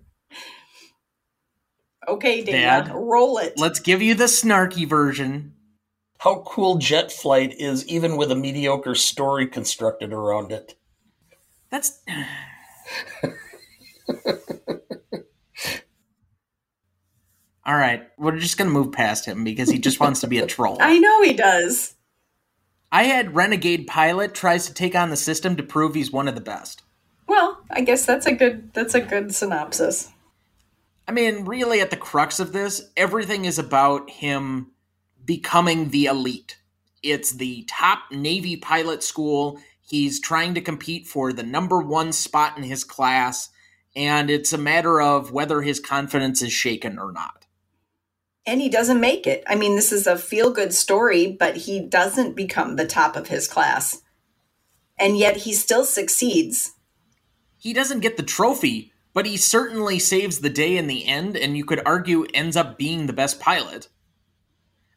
okay, 2.07 2.43
Dad, 2.43 2.85
Dad, 2.85 2.93
roll 2.93 3.37
it. 3.39 3.53
Let's 3.57 3.79
give 3.79 4.01
you 4.01 4.13
the 4.13 4.25
snarky 4.25 4.87
version. 4.87 5.53
How 6.21 6.43
cool 6.45 6.77
jet 6.77 7.11
flight 7.11 7.55
is, 7.57 7.83
even 7.87 8.15
with 8.15 8.31
a 8.31 8.35
mediocre 8.35 8.93
story 8.93 9.47
constructed 9.47 10.13
around 10.13 10.51
it. 10.51 10.75
That's. 11.71 11.99
All 17.65 17.75
right, 17.75 18.07
we're 18.19 18.37
just 18.37 18.59
going 18.59 18.67
to 18.69 18.73
move 18.73 18.91
past 18.91 19.25
him 19.25 19.43
because 19.43 19.71
he 19.71 19.79
just 19.79 19.99
wants 19.99 20.21
to 20.21 20.27
be 20.27 20.37
a 20.37 20.45
troll. 20.45 20.77
I 20.81 20.99
know 20.99 21.23
he 21.23 21.33
does. 21.33 21.95
I 22.91 23.05
had 23.05 23.33
Renegade 23.33 23.87
Pilot 23.87 24.35
tries 24.35 24.67
to 24.67 24.75
take 24.75 24.93
on 24.93 25.09
the 25.09 25.17
system 25.17 25.55
to 25.55 25.63
prove 25.63 25.95
he's 25.95 26.11
one 26.11 26.27
of 26.27 26.35
the 26.35 26.41
best. 26.41 26.83
Well, 27.27 27.63
I 27.71 27.81
guess 27.81 28.05
that's 28.05 28.27
a 28.27 28.33
good 28.33 28.71
that's 28.73 28.93
a 28.93 29.01
good 29.01 29.33
synopsis. 29.33 30.11
I 31.07 31.13
mean, 31.13 31.45
really 31.45 31.81
at 31.81 31.89
the 31.89 31.97
crux 31.97 32.39
of 32.39 32.53
this, 32.53 32.91
everything 32.95 33.45
is 33.45 33.57
about 33.57 34.11
him 34.11 34.67
becoming 35.25 35.89
the 35.89 36.05
elite. 36.05 36.57
It's 37.03 37.31
the 37.31 37.63
top 37.67 38.11
Navy 38.11 38.57
pilot 38.57 39.03
school. 39.03 39.59
He's 39.81 40.19
trying 40.19 40.53
to 40.53 40.61
compete 40.61 41.07
for 41.07 41.33
the 41.33 41.43
number 41.43 41.79
1 41.79 42.13
spot 42.13 42.57
in 42.57 42.63
his 42.63 42.83
class, 42.83 43.49
and 43.95 44.29
it's 44.29 44.53
a 44.53 44.57
matter 44.57 45.01
of 45.01 45.31
whether 45.31 45.61
his 45.61 45.79
confidence 45.79 46.41
is 46.41 46.53
shaken 46.53 46.97
or 46.99 47.11
not 47.11 47.41
and 48.45 48.61
he 48.61 48.69
doesn't 48.69 48.99
make 48.99 49.27
it. 49.27 49.43
I 49.47 49.55
mean, 49.55 49.75
this 49.75 49.91
is 49.91 50.07
a 50.07 50.17
feel 50.17 50.51
good 50.51 50.73
story, 50.73 51.31
but 51.31 51.55
he 51.57 51.79
doesn't 51.79 52.35
become 52.35 52.75
the 52.75 52.87
top 52.87 53.15
of 53.15 53.27
his 53.27 53.47
class. 53.47 54.01
And 54.99 55.17
yet 55.17 55.37
he 55.37 55.53
still 55.53 55.85
succeeds. 55.85 56.73
He 57.57 57.73
doesn't 57.73 57.99
get 57.99 58.17
the 58.17 58.23
trophy, 58.23 58.91
but 59.13 59.25
he 59.25 59.37
certainly 59.37 59.99
saves 59.99 60.39
the 60.39 60.49
day 60.49 60.77
in 60.77 60.87
the 60.87 61.05
end, 61.05 61.37
and 61.37 61.55
you 61.55 61.65
could 61.65 61.81
argue 61.85 62.25
ends 62.33 62.57
up 62.57 62.77
being 62.77 63.05
the 63.05 63.13
best 63.13 63.39
pilot. 63.39 63.87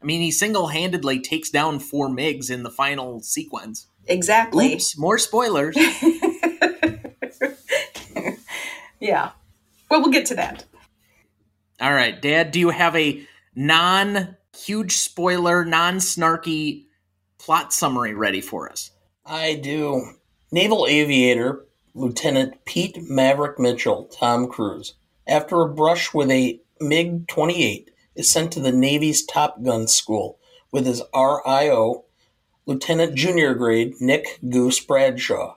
I 0.05 0.07
mean, 0.07 0.21
he 0.21 0.31
single 0.31 0.67
handedly 0.67 1.19
takes 1.19 1.49
down 1.49 1.79
four 1.79 2.11
MiGs 2.11 2.51
in 2.51 2.63
the 2.63 2.71
final 2.71 3.21
sequence. 3.21 3.87
Exactly. 4.07 4.75
Oops, 4.75 4.99
more 4.99 5.17
spoilers. 5.17 5.75
yeah. 9.01 9.31
Well, 9.91 10.03
we'll 10.03 10.11
get 10.11 10.27
to 10.27 10.35
that. 10.35 10.67
All 11.81 11.95
right, 11.95 12.21
Dad, 12.21 12.51
do 12.51 12.61
you 12.61 12.69
have 12.69 12.95
a 12.95 13.27
non 13.55 14.37
huge 14.55 14.93
spoiler, 14.93 15.65
non 15.65 15.97
snarky 15.97 16.85
plot 17.39 17.73
summary 17.73 18.13
ready 18.13 18.43
for 18.43 18.71
us? 18.71 18.91
I 19.25 19.55
do. 19.55 20.05
Naval 20.53 20.87
aviator 20.87 21.65
Lieutenant 21.95 22.63
Pete 22.67 22.99
Maverick 23.09 23.59
Mitchell, 23.59 24.05
Tom 24.13 24.49
Cruise, 24.49 24.97
after 25.27 25.63
a 25.63 25.69
brush 25.73 26.13
with 26.13 26.31
a 26.31 26.61
MiG 26.79 27.27
28, 27.27 27.91
is 28.15 28.31
sent 28.31 28.53
to 28.53 28.61
the 28.61 28.73
Navy's 28.73 29.25
Top 29.25 29.63
Gun 29.63 29.89
school 29.89 30.39
with 30.71 30.87
his 30.87 31.03
RIO, 31.15 32.05
Lieutenant 32.67 33.15
Junior 33.15 33.55
Grade 33.55 33.95
Nick 34.01 34.39
Goose 34.49 34.81
Bradshaw. 34.81 35.55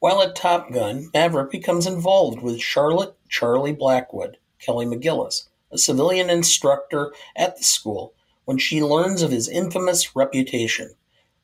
While 0.00 0.22
at 0.22 0.36
Top 0.36 0.72
Gun, 0.72 1.10
Maverick 1.12 1.50
becomes 1.50 1.86
involved 1.86 2.40
with 2.40 2.60
Charlotte 2.60 3.16
Charlie 3.28 3.72
Blackwood, 3.72 4.38
Kelly 4.58 4.86
McGillis, 4.86 5.48
a 5.70 5.78
civilian 5.78 6.30
instructor 6.30 7.12
at 7.36 7.56
the 7.56 7.64
school, 7.64 8.14
when 8.44 8.58
she 8.58 8.82
learns 8.82 9.22
of 9.22 9.30
his 9.30 9.48
infamous 9.48 10.16
reputation. 10.16 10.94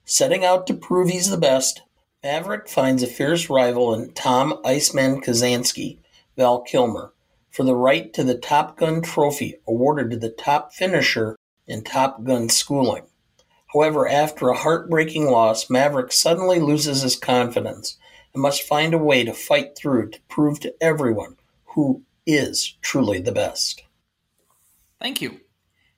Setting 0.05 0.45
out 0.45 0.67
to 0.67 0.75
prove 0.75 1.11
he's 1.11 1.31
the 1.31 1.37
best, 1.37 1.83
Maverick 2.23 2.69
finds 2.69 3.03
a 3.03 3.07
fierce 3.07 3.51
rival 3.51 3.93
in 3.93 4.13
Tom 4.13 4.61
Iceman 4.65 5.21
Kazansky, 5.21 5.99
Val 6.37 6.63
Kilmer, 6.63 7.13
for 7.55 7.63
the 7.63 7.77
right 7.77 8.13
to 8.13 8.25
the 8.25 8.37
Top 8.37 8.77
Gun 8.77 9.01
trophy 9.01 9.55
awarded 9.69 10.11
to 10.11 10.17
the 10.17 10.29
top 10.29 10.75
finisher 10.75 11.37
in 11.69 11.85
Top 11.85 12.25
Gun 12.25 12.49
schooling. 12.49 13.05
However, 13.73 14.09
after 14.09 14.49
a 14.49 14.57
heartbreaking 14.57 15.27
loss, 15.27 15.71
Maverick 15.71 16.13
suddenly 16.13 16.59
loses 16.59 17.03
his 17.03 17.15
confidence 17.15 17.97
and 18.33 18.43
must 18.43 18.63
find 18.63 18.93
a 18.93 18.99
way 18.99 19.23
to 19.23 19.33
fight 19.33 19.77
through 19.77 20.11
to 20.11 20.21
prove 20.29 20.59
to 20.61 20.75
everyone 20.83 21.37
who 21.77 22.03
is 22.27 22.77
truly 22.83 23.21
the 23.21 23.31
best. 23.31 23.85
Thank 25.01 25.23
you. 25.23 25.41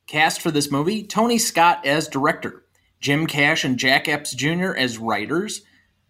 Cast 0.07 0.43
for 0.43 0.51
this 0.51 0.71
movie 0.71 1.05
Tony 1.05 1.39
Scott 1.39 1.87
as 1.87 2.07
director, 2.07 2.65
Jim 3.01 3.27
Cash 3.27 3.65
and 3.65 3.79
Jack 3.79 4.09
Epps 4.09 4.35
Jr. 4.35 4.75
as 4.77 4.99
writers, 4.99 5.63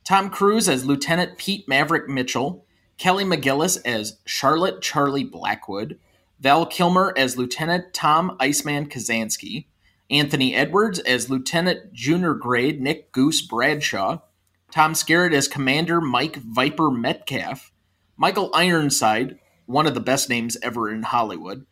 Tom 0.02 0.28
Cruise 0.28 0.68
as 0.68 0.84
Lieutenant 0.84 1.38
Pete 1.38 1.68
Maverick 1.68 2.08
Mitchell, 2.08 2.65
Kelly 2.98 3.24
McGillis 3.24 3.78
as 3.84 4.18
Charlotte 4.24 4.80
Charlie 4.80 5.24
Blackwood, 5.24 5.98
Val 6.40 6.66
Kilmer 6.66 7.12
as 7.16 7.36
Lieutenant 7.36 7.92
Tom 7.92 8.36
Iceman 8.40 8.88
Kazansky, 8.88 9.66
Anthony 10.10 10.54
Edwards 10.54 10.98
as 11.00 11.28
Lieutenant 11.28 11.92
Junior 11.92 12.34
Grade 12.34 12.80
Nick 12.80 13.12
Goose 13.12 13.42
Bradshaw, 13.42 14.18
Tom 14.70 14.94
Skerritt 14.94 15.34
as 15.34 15.48
Commander 15.48 16.00
Mike 16.00 16.36
Viper 16.36 16.90
Metcalf, 16.90 17.72
Michael 18.16 18.50
Ironside, 18.54 19.38
one 19.66 19.86
of 19.86 19.94
the 19.94 20.00
best 20.00 20.28
names 20.28 20.56
ever 20.62 20.90
in 20.90 21.02
Hollywood, 21.02 21.66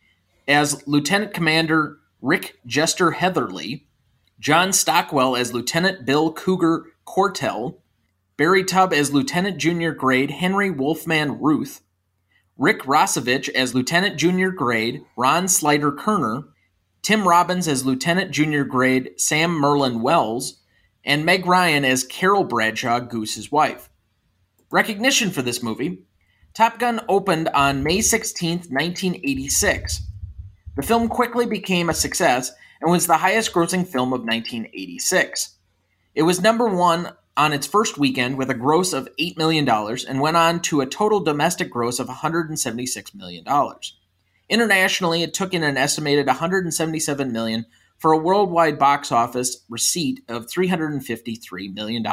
as 0.47 0.85
Lieutenant 0.87 1.33
Commander 1.33 1.97
Rick 2.21 2.59
Jester 2.65 3.11
Heatherly, 3.11 3.87
John 4.39 4.73
Stockwell 4.73 5.35
as 5.35 5.53
Lieutenant 5.53 6.05
Bill 6.05 6.31
Cougar 6.33 6.85
Cortell, 7.05 7.77
Barry 8.37 8.65
Tubb 8.65 8.91
as 8.91 9.13
Lieutenant 9.13 9.57
Junior 9.57 9.93
Grade 9.93 10.29
Henry 10.29 10.69
Wolfman 10.69 11.39
Ruth, 11.39 11.81
Rick 12.57 12.81
Rossovich 12.81 13.47
as 13.49 13.73
Lieutenant 13.73 14.17
Junior 14.17 14.51
Grade 14.51 15.05
Ron 15.15 15.47
Slider 15.47 15.91
Kerner, 15.91 16.43
Tim 17.01 17.25
Robbins 17.25 17.65
as 17.67 17.85
Lieutenant 17.85 18.31
Junior 18.31 18.65
Grade 18.65 19.11
Sam 19.17 19.51
Merlin 19.51 20.01
Wells, 20.01 20.61
and 21.05 21.23
Meg 21.23 21.45
Ryan 21.45 21.85
as 21.85 22.03
Carol 22.03 22.43
Bradshaw, 22.43 22.99
Goose's 22.99 23.53
wife. 23.53 23.89
Recognition 24.69 25.31
for 25.31 25.41
this 25.41 25.63
movie 25.63 26.03
Top 26.53 26.77
Gun 26.77 27.01
opened 27.07 27.47
on 27.49 27.83
May 27.83 28.01
16, 28.01 28.57
1986. 28.69 30.01
The 30.75 30.83
film 30.83 31.07
quickly 31.07 31.45
became 31.45 31.89
a 31.89 31.93
success 31.93 32.51
and 32.81 32.91
was 32.91 33.07
the 33.07 33.17
highest 33.17 33.53
grossing 33.53 33.87
film 33.87 34.11
of 34.11 34.21
1986. 34.21 35.55
It 36.15 36.23
was 36.23 36.41
number 36.41 36.67
one 36.67 37.13
on 37.37 37.53
its 37.53 37.67
first 37.67 37.97
weekend 37.97 38.37
with 38.37 38.49
a 38.49 38.55
gross 38.55 38.93
of 38.93 39.09
$8 39.19 39.37
million 39.37 39.67
and 39.67 40.21
went 40.21 40.37
on 40.37 40.61
to 40.61 40.81
a 40.81 40.85
total 40.85 41.19
domestic 41.19 41.69
gross 41.69 41.99
of 41.99 42.07
$176 42.07 43.15
million. 43.15 43.45
Internationally, 44.47 45.23
it 45.23 45.33
took 45.33 45.53
in 45.53 45.63
an 45.63 45.77
estimated 45.77 46.27
177 46.27 47.31
million 47.31 47.65
for 47.97 48.11
a 48.11 48.17
worldwide 48.17 48.77
box 48.77 49.11
office 49.11 49.63
receipt 49.69 50.21
of 50.27 50.47
$353 50.47 51.73
million. 51.73 52.05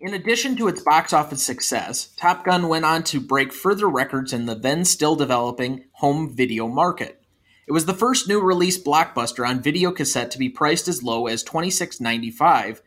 In 0.00 0.14
addition 0.14 0.56
to 0.56 0.68
its 0.68 0.82
box 0.82 1.12
office 1.12 1.42
success, 1.42 2.14
Top 2.16 2.44
Gun 2.44 2.68
went 2.68 2.86
on 2.86 3.02
to 3.04 3.20
break 3.20 3.52
further 3.52 3.88
records 3.88 4.32
in 4.32 4.46
the 4.46 4.54
then 4.54 4.84
still 4.84 5.14
developing 5.14 5.84
home 5.92 6.34
video 6.34 6.66
market. 6.66 7.22
It 7.66 7.72
was 7.72 7.84
the 7.84 7.94
first 7.94 8.26
new 8.26 8.40
release 8.40 8.82
blockbuster 8.82 9.46
on 9.46 9.62
video 9.62 9.92
cassette 9.92 10.30
to 10.30 10.38
be 10.38 10.48
priced 10.48 10.88
as 10.88 11.02
low 11.02 11.26
as 11.26 11.44
$26.95 11.44 12.80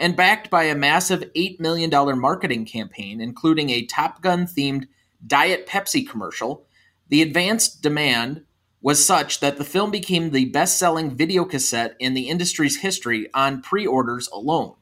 and 0.00 0.16
backed 0.16 0.48
by 0.48 0.64
a 0.64 0.74
massive 0.74 1.22
$8 1.36 1.60
million 1.60 1.90
marketing 2.18 2.64
campaign, 2.64 3.20
including 3.20 3.68
a 3.68 3.84
Top 3.84 4.22
Gun 4.22 4.46
themed 4.46 4.88
Diet 5.24 5.66
Pepsi 5.66 6.08
commercial. 6.08 6.66
The 7.10 7.20
advanced 7.20 7.82
demand 7.82 8.44
was 8.80 9.04
such 9.04 9.40
that 9.40 9.58
the 9.58 9.64
film 9.64 9.90
became 9.90 10.30
the 10.30 10.46
best 10.46 10.78
selling 10.78 11.14
video 11.14 11.44
cassette 11.44 11.96
in 12.00 12.14
the 12.14 12.30
industry's 12.30 12.78
history 12.78 13.28
on 13.34 13.60
pre 13.60 13.86
orders 13.86 14.26
alone, 14.28 14.76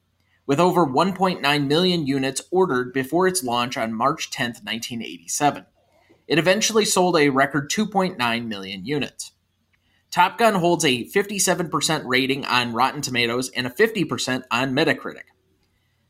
with 0.46 0.60
over 0.60 0.86
1.9 0.86 1.66
million 1.66 2.06
units 2.06 2.42
ordered 2.52 2.92
before 2.92 3.26
its 3.26 3.42
launch 3.42 3.76
on 3.76 3.92
March 3.92 4.30
10, 4.30 4.50
1987. 4.62 5.66
It 6.28 6.38
eventually 6.38 6.84
sold 6.84 7.18
a 7.18 7.30
record 7.30 7.70
2.9 7.70 8.46
million 8.46 8.84
units. 8.84 9.32
Top 10.10 10.38
Gun 10.38 10.54
holds 10.54 10.84
a 10.84 11.04
57% 11.04 12.02
rating 12.06 12.44
on 12.46 12.72
Rotten 12.72 13.02
Tomatoes 13.02 13.50
and 13.50 13.66
a 13.66 13.70
50% 13.70 14.44
on 14.50 14.74
Metacritic. 14.74 15.24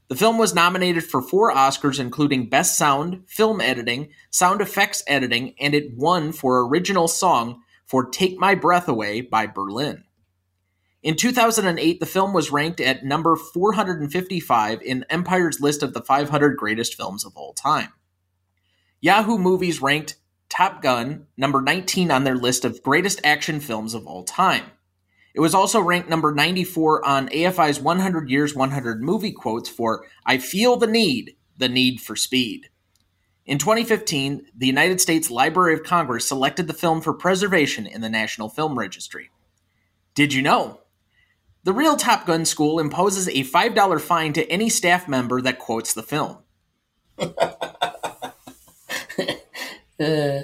The 0.09 0.17
film 0.17 0.39
was 0.39 0.55
nominated 0.55 1.05
for 1.05 1.21
four 1.21 1.53
Oscars, 1.53 2.01
including 2.01 2.49
Best 2.49 2.79
Sound, 2.79 3.25
Film 3.29 3.61
Editing, 3.61 4.09
Sound 4.31 4.61
Effects 4.63 5.03
Editing, 5.07 5.55
and 5.61 5.75
it 5.75 5.95
won 5.95 6.33
for 6.33 6.67
Original 6.67 7.09
Song 7.09 7.61
for 7.85 8.09
Take 8.09 8.39
My 8.39 8.55
Breath 8.55 8.89
Away 8.89 9.21
by 9.21 9.47
Berlin. 9.47 10.05
In 11.03 11.15
2008, 11.15 12.01
the 12.01 12.07
film 12.07 12.33
was 12.33 12.51
ranked 12.51 12.81
at 12.81 13.05
number 13.05 13.37
455 13.37 14.83
in 14.83 15.05
Empire's 15.11 15.61
list 15.61 15.83
of 15.83 15.93
the 15.93 16.03
500 16.03 16.57
greatest 16.57 16.95
films 16.95 17.25
of 17.25 17.37
all 17.37 17.53
time. 17.53 17.93
Yahoo 19.01 19.39
Movies 19.39 19.81
ranked 19.81 20.17
Top 20.59 20.83
Gun 20.83 21.29
number 21.37 21.63
19 21.63 22.11
on 22.11 22.25
their 22.25 22.35
list 22.35 22.65
of 22.65 22.83
greatest 22.83 23.21
action 23.23 23.61
films 23.61 23.95
of 23.95 24.09
all 24.09 24.25
time. 24.25 24.65
It 25.33 25.39
was 25.39 25.55
also 25.55 25.81
ranked 25.81 26.09
number 26.09 26.35
94 26.35 27.07
on 27.07 27.29
AFI's 27.29 27.79
100 27.79 28.29
Years 28.29 28.57
100 28.57 29.01
Movie 29.01 29.31
Quotes 29.31 29.69
for 29.69 30.05
I 30.27 30.39
Feel 30.39 30.77
the 30.77 30.89
Need, 30.89 31.37
the 31.57 31.69
Need 31.69 32.01
for 32.01 32.17
Speed. 32.17 32.71
In 33.47 33.59
2015, 33.59 34.47
the 34.53 34.67
United 34.67 35.01
States 35.01 35.31
Library 35.31 35.75
of 35.75 35.85
Congress 35.85 36.27
selected 36.27 36.67
the 36.67 36.75
film 36.75 37.03
for 37.03 37.15
preservation 37.15 37.87
in 37.87 38.01
the 38.01 38.11
National 38.11 38.49
Film 38.49 38.77
Registry. 38.77 39.31
Did 40.17 40.33
you 40.33 40.43
know? 40.43 40.81
The 41.63 41.73
real 41.73 41.95
Top 41.95 42.27
Gun 42.27 42.45
school 42.45 42.81
imposes 42.81 43.29
a 43.29 43.45
$5 43.45 44.01
fine 44.01 44.33
to 44.33 44.51
any 44.51 44.69
staff 44.71 45.07
member 45.07 45.41
that 45.41 45.61
quotes 45.61 45.95
the 45.95 46.03
film. 46.03 46.39
uh. 50.01 50.41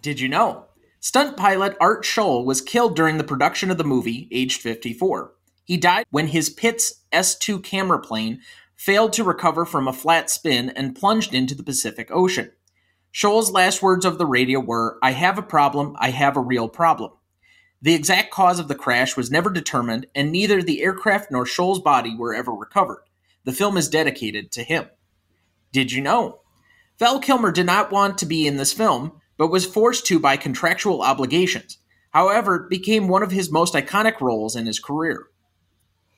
Did 0.00 0.20
you 0.20 0.28
know? 0.28 0.66
Stunt 1.00 1.36
pilot 1.36 1.76
Art 1.80 2.04
Scholl 2.04 2.44
was 2.44 2.60
killed 2.60 2.94
during 2.94 3.18
the 3.18 3.24
production 3.24 3.70
of 3.70 3.78
the 3.78 3.84
movie, 3.84 4.28
aged 4.30 4.60
54. 4.60 5.32
He 5.64 5.76
died 5.76 6.06
when 6.10 6.28
his 6.28 6.50
Pitts 6.50 7.00
S2 7.12 7.62
camera 7.62 8.00
plane 8.00 8.40
failed 8.76 9.12
to 9.14 9.24
recover 9.24 9.64
from 9.64 9.86
a 9.86 9.92
flat 9.92 10.28
spin 10.28 10.70
and 10.70 10.94
plunged 10.94 11.34
into 11.34 11.54
the 11.54 11.62
Pacific 11.62 12.08
Ocean. 12.10 12.52
Scholl's 13.12 13.50
last 13.50 13.82
words 13.82 14.04
of 14.04 14.18
the 14.18 14.26
radio 14.26 14.58
were, 14.58 14.98
I 15.02 15.12
have 15.12 15.38
a 15.38 15.42
problem, 15.42 15.96
I 15.98 16.10
have 16.10 16.36
a 16.36 16.40
real 16.40 16.68
problem. 16.68 17.12
The 17.80 17.94
exact 17.94 18.30
cause 18.30 18.60
of 18.60 18.68
the 18.68 18.74
crash 18.74 19.16
was 19.16 19.30
never 19.30 19.50
determined, 19.50 20.06
and 20.14 20.30
neither 20.30 20.62
the 20.62 20.82
aircraft 20.82 21.30
nor 21.30 21.44
Scholl's 21.44 21.80
body 21.80 22.14
were 22.14 22.34
ever 22.34 22.52
recovered. 22.52 23.02
The 23.44 23.52
film 23.52 23.76
is 23.76 23.88
dedicated 23.88 24.52
to 24.52 24.62
him. 24.62 24.86
Did 25.72 25.90
you 25.90 26.00
know? 26.00 26.41
Val 27.02 27.18
Kilmer 27.18 27.50
did 27.50 27.66
not 27.66 27.90
want 27.90 28.16
to 28.18 28.26
be 28.26 28.46
in 28.46 28.58
this 28.58 28.72
film, 28.72 29.10
but 29.36 29.48
was 29.48 29.66
forced 29.66 30.06
to 30.06 30.20
by 30.20 30.36
contractual 30.36 31.02
obligations. 31.02 31.78
However, 32.10 32.54
it 32.54 32.70
became 32.70 33.08
one 33.08 33.24
of 33.24 33.32
his 33.32 33.50
most 33.50 33.74
iconic 33.74 34.20
roles 34.20 34.54
in 34.54 34.66
his 34.66 34.78
career. 34.78 35.26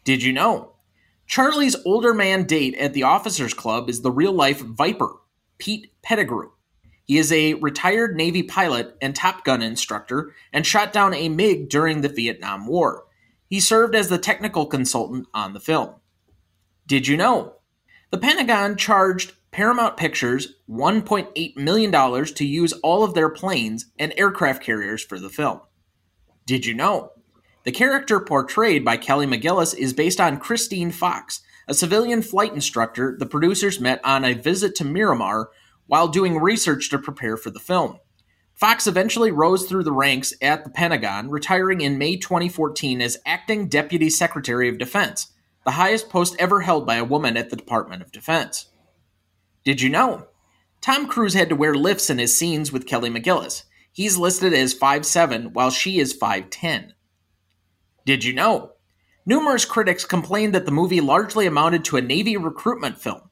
Did 0.04 0.22
you 0.22 0.30
know? 0.30 0.74
Charlie's 1.26 1.74
older 1.86 2.12
man 2.12 2.44
date 2.44 2.74
at 2.74 2.92
the 2.92 3.04
Officers 3.04 3.54
Club 3.54 3.88
is 3.88 4.02
the 4.02 4.10
real 4.10 4.34
life 4.34 4.60
Viper, 4.60 5.08
Pete 5.56 5.90
Pettigrew. 6.02 6.50
He 7.06 7.16
is 7.16 7.32
a 7.32 7.54
retired 7.54 8.14
Navy 8.14 8.42
pilot 8.42 8.94
and 9.00 9.16
Top 9.16 9.42
Gun 9.42 9.62
instructor 9.62 10.34
and 10.52 10.66
shot 10.66 10.92
down 10.92 11.14
a 11.14 11.30
MiG 11.30 11.70
during 11.70 12.02
the 12.02 12.10
Vietnam 12.10 12.66
War. 12.66 13.04
He 13.48 13.58
served 13.58 13.94
as 13.94 14.10
the 14.10 14.18
technical 14.18 14.66
consultant 14.66 15.28
on 15.32 15.54
the 15.54 15.60
film. 15.60 15.94
Did 16.86 17.08
you 17.08 17.16
know? 17.16 17.54
The 18.10 18.18
Pentagon 18.18 18.76
charged 18.76 19.32
Paramount 19.54 19.96
Pictures 19.96 20.54
$1.8 20.68 21.56
million 21.56 22.24
to 22.24 22.44
use 22.44 22.72
all 22.82 23.04
of 23.04 23.14
their 23.14 23.28
planes 23.28 23.86
and 24.00 24.12
aircraft 24.16 24.60
carriers 24.60 25.04
for 25.04 25.20
the 25.20 25.28
film. 25.28 25.60
Did 26.44 26.66
you 26.66 26.74
know? 26.74 27.12
The 27.62 27.70
character 27.70 28.18
portrayed 28.18 28.84
by 28.84 28.96
Kelly 28.96 29.28
McGillis 29.28 29.72
is 29.78 29.92
based 29.92 30.20
on 30.20 30.40
Christine 30.40 30.90
Fox, 30.90 31.40
a 31.68 31.72
civilian 31.72 32.20
flight 32.20 32.52
instructor 32.52 33.14
the 33.16 33.26
producers 33.26 33.78
met 33.78 34.00
on 34.02 34.24
a 34.24 34.34
visit 34.34 34.74
to 34.74 34.84
Miramar 34.84 35.50
while 35.86 36.08
doing 36.08 36.40
research 36.40 36.90
to 36.90 36.98
prepare 36.98 37.36
for 37.36 37.50
the 37.50 37.60
film. 37.60 38.00
Fox 38.54 38.88
eventually 38.88 39.30
rose 39.30 39.66
through 39.66 39.84
the 39.84 39.92
ranks 39.92 40.34
at 40.42 40.64
the 40.64 40.70
Pentagon, 40.70 41.30
retiring 41.30 41.80
in 41.80 41.96
May 41.96 42.16
2014 42.16 43.00
as 43.00 43.18
Acting 43.24 43.68
Deputy 43.68 44.10
Secretary 44.10 44.68
of 44.68 44.78
Defense, 44.78 45.32
the 45.64 45.70
highest 45.70 46.08
post 46.08 46.34
ever 46.40 46.62
held 46.62 46.88
by 46.88 46.96
a 46.96 47.04
woman 47.04 47.36
at 47.36 47.50
the 47.50 47.56
Department 47.56 48.02
of 48.02 48.10
Defense. 48.10 48.66
Did 49.64 49.80
you 49.80 49.88
know? 49.88 50.26
Tom 50.80 51.08
Cruise 51.08 51.34
had 51.34 51.48
to 51.48 51.56
wear 51.56 51.74
lifts 51.74 52.10
in 52.10 52.18
his 52.18 52.36
scenes 52.36 52.70
with 52.70 52.86
Kelly 52.86 53.08
McGillis. 53.08 53.64
He's 53.90 54.18
listed 54.18 54.52
as 54.52 54.78
5'7 54.78 55.52
while 55.52 55.70
she 55.70 55.98
is 55.98 56.18
5'10. 56.18 56.90
Did 58.04 58.24
you 58.24 58.34
know? 58.34 58.72
Numerous 59.24 59.64
critics 59.64 60.04
complained 60.04 60.54
that 60.54 60.66
the 60.66 60.70
movie 60.70 61.00
largely 61.00 61.46
amounted 61.46 61.84
to 61.86 61.96
a 61.96 62.02
Navy 62.02 62.36
recruitment 62.36 62.98
film. 62.98 63.30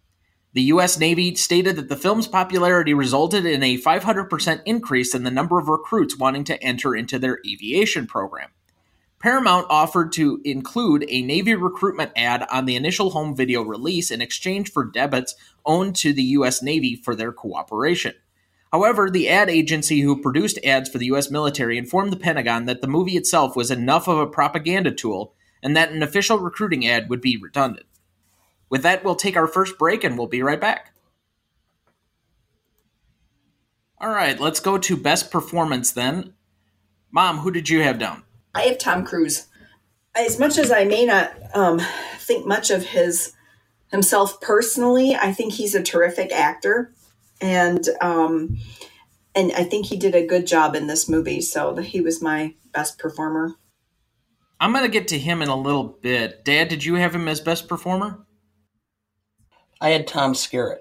The 0.55 0.63
U.S. 0.63 0.99
Navy 0.99 1.35
stated 1.35 1.77
that 1.77 1.89
the 1.89 1.97
film's 1.97 2.29
popularity 2.29 2.95
resulted 2.95 3.45
in 3.45 3.63
a 3.63 3.79
500% 3.79 4.63
increase 4.65 5.15
in 5.15 5.25
the 5.25 5.31
number 5.31 5.59
of 5.59 5.69
recruits 5.69 6.17
wanting 6.17 6.45
to 6.45 6.63
enter 6.63 6.95
into 6.95 7.19
their 7.19 7.39
aviation 7.47 8.07
program. 8.07 8.51
Paramount 9.23 9.67
offered 9.71 10.11
to 10.13 10.41
include 10.45 11.05
a 11.09 11.23
Navy 11.23 11.55
recruitment 11.55 12.11
ad 12.17 12.45
on 12.51 12.65
the 12.65 12.75
initial 12.75 13.11
home 13.11 13.37
video 13.37 13.63
release 13.63 14.11
in 14.11 14.21
exchange 14.21 14.73
for 14.73 14.85
debits 14.85 15.37
owed 15.65 15.95
to 15.95 16.13
the 16.13 16.25
U.S. 16.25 16.61
Navy 16.61 16.97
for 16.97 17.15
their 17.15 17.31
cooperation. 17.31 18.15
However, 18.73 19.09
the 19.09 19.29
ad 19.29 19.49
agency 19.49 20.01
who 20.01 20.21
produced 20.21 20.59
ads 20.65 20.89
for 20.89 20.99
the 20.99 21.07
U.S. 21.07 21.31
military 21.31 21.79
informed 21.79 22.11
the 22.11 22.17
Pentagon 22.17 22.67
that 22.67 22.81
the 22.81 22.89
movie 22.89 23.17
itself 23.17 23.55
was 23.55 23.71
enough 23.71 24.09
of 24.09 24.19
a 24.19 24.27
propaganda 24.27 24.91
tool 24.91 25.35
and 25.63 25.77
that 25.77 25.93
an 25.93 26.03
official 26.03 26.41
recruiting 26.41 26.85
ad 26.85 27.09
would 27.09 27.21
be 27.21 27.37
redundant. 27.37 27.87
With 28.69 28.83
that, 28.83 29.05
we'll 29.05 29.15
take 29.15 29.37
our 29.37 29.47
first 29.47 29.79
break 29.79 30.03
and 30.03 30.19
we'll 30.19 30.27
be 30.27 30.43
right 30.43 30.61
back. 30.61 30.95
All 34.01 34.11
right, 34.11 34.41
let's 34.41 34.59
go 34.59 34.79
to 34.79 34.97
best 34.97 35.31
performance 35.31 35.93
then. 35.93 36.35
Mom, 37.13 37.39
who 37.39 37.53
did 37.53 37.69
you 37.69 37.83
have 37.83 38.01
down? 38.01 38.25
I 38.55 38.63
have 38.63 38.79
Tom 38.79 39.05
Cruise. 39.05 39.47
As 40.15 40.39
much 40.39 40.59
as 40.59 40.71
I 40.71 40.85
may 40.85 41.07
not 41.07 41.33
um, 41.55 41.81
think 42.19 42.47
much 42.47 42.71
of 42.71 42.85
his 42.85 43.33
himself 43.91 44.41
personally, 44.41 45.15
I 45.15 45.33
think 45.33 45.53
he's 45.53 45.75
a 45.75 45.83
terrific 45.83 46.33
actor, 46.33 46.93
and 47.41 47.87
um, 48.01 48.59
and 49.35 49.53
I 49.53 49.65
think 49.65 49.87
he 49.87 49.97
did 49.97 50.15
a 50.15 50.27
good 50.27 50.47
job 50.47 50.75
in 50.75 50.87
this 50.87 51.09
movie. 51.09 51.41
So 51.41 51.77
he 51.77 52.01
was 52.01 52.21
my 52.21 52.55
best 52.73 52.99
performer. 52.99 53.55
I'm 54.61 54.73
gonna 54.73 54.89
get 54.89 55.09
to 55.09 55.19
him 55.19 55.41
in 55.41 55.49
a 55.49 55.57
little 55.57 55.85
bit. 56.03 56.45
Dad, 56.45 56.69
did 56.69 56.85
you 56.85 56.97
have 56.97 57.15
him 57.15 57.29
as 57.29 57.41
best 57.41 57.69
performer? 57.69 58.27
I 59.81 59.91
had 59.91 60.07
Tom 60.07 60.35
Skerritt. 60.35 60.81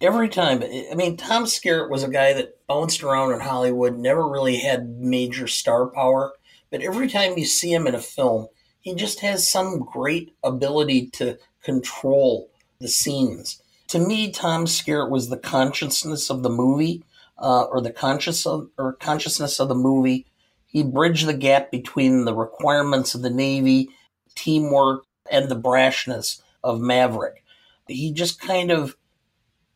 Every 0.00 0.28
time, 0.28 0.62
I 0.62 0.94
mean, 0.94 1.16
Tom 1.16 1.44
Skerritt 1.44 1.90
was 1.90 2.02
a 2.02 2.08
guy 2.08 2.32
that 2.32 2.66
bounced 2.66 3.02
around 3.02 3.32
in 3.32 3.40
Hollywood, 3.40 3.96
never 3.96 4.28
really 4.28 4.56
had 4.56 4.88
major 4.98 5.46
star 5.46 5.86
power 5.86 6.32
but 6.72 6.80
every 6.80 7.06
time 7.06 7.36
you 7.36 7.44
see 7.44 7.72
him 7.72 7.86
in 7.86 7.94
a 7.94 8.00
film, 8.00 8.48
he 8.80 8.94
just 8.94 9.20
has 9.20 9.48
some 9.48 9.80
great 9.80 10.34
ability 10.42 11.08
to 11.10 11.38
control 11.62 12.50
the 12.80 12.88
scenes. 12.88 13.62
To 13.88 13.98
me, 13.98 14.32
Tom 14.32 14.64
Skerritt 14.64 15.10
was 15.10 15.28
the 15.28 15.36
consciousness 15.36 16.30
of 16.30 16.42
the 16.42 16.50
movie, 16.50 17.04
uh, 17.38 17.64
or 17.64 17.82
the 17.82 17.92
conscious 17.92 18.46
of, 18.46 18.70
or 18.78 18.94
consciousness 18.94 19.60
of 19.60 19.68
the 19.68 19.74
movie. 19.74 20.26
He 20.64 20.82
bridged 20.82 21.26
the 21.26 21.34
gap 21.34 21.70
between 21.70 22.24
the 22.24 22.34
requirements 22.34 23.14
of 23.14 23.20
the 23.20 23.30
Navy, 23.30 23.90
teamwork, 24.34 25.04
and 25.30 25.50
the 25.50 25.60
brashness 25.60 26.40
of 26.64 26.80
Maverick. 26.80 27.44
He 27.86 28.12
just 28.12 28.40
kind 28.40 28.70
of 28.70 28.96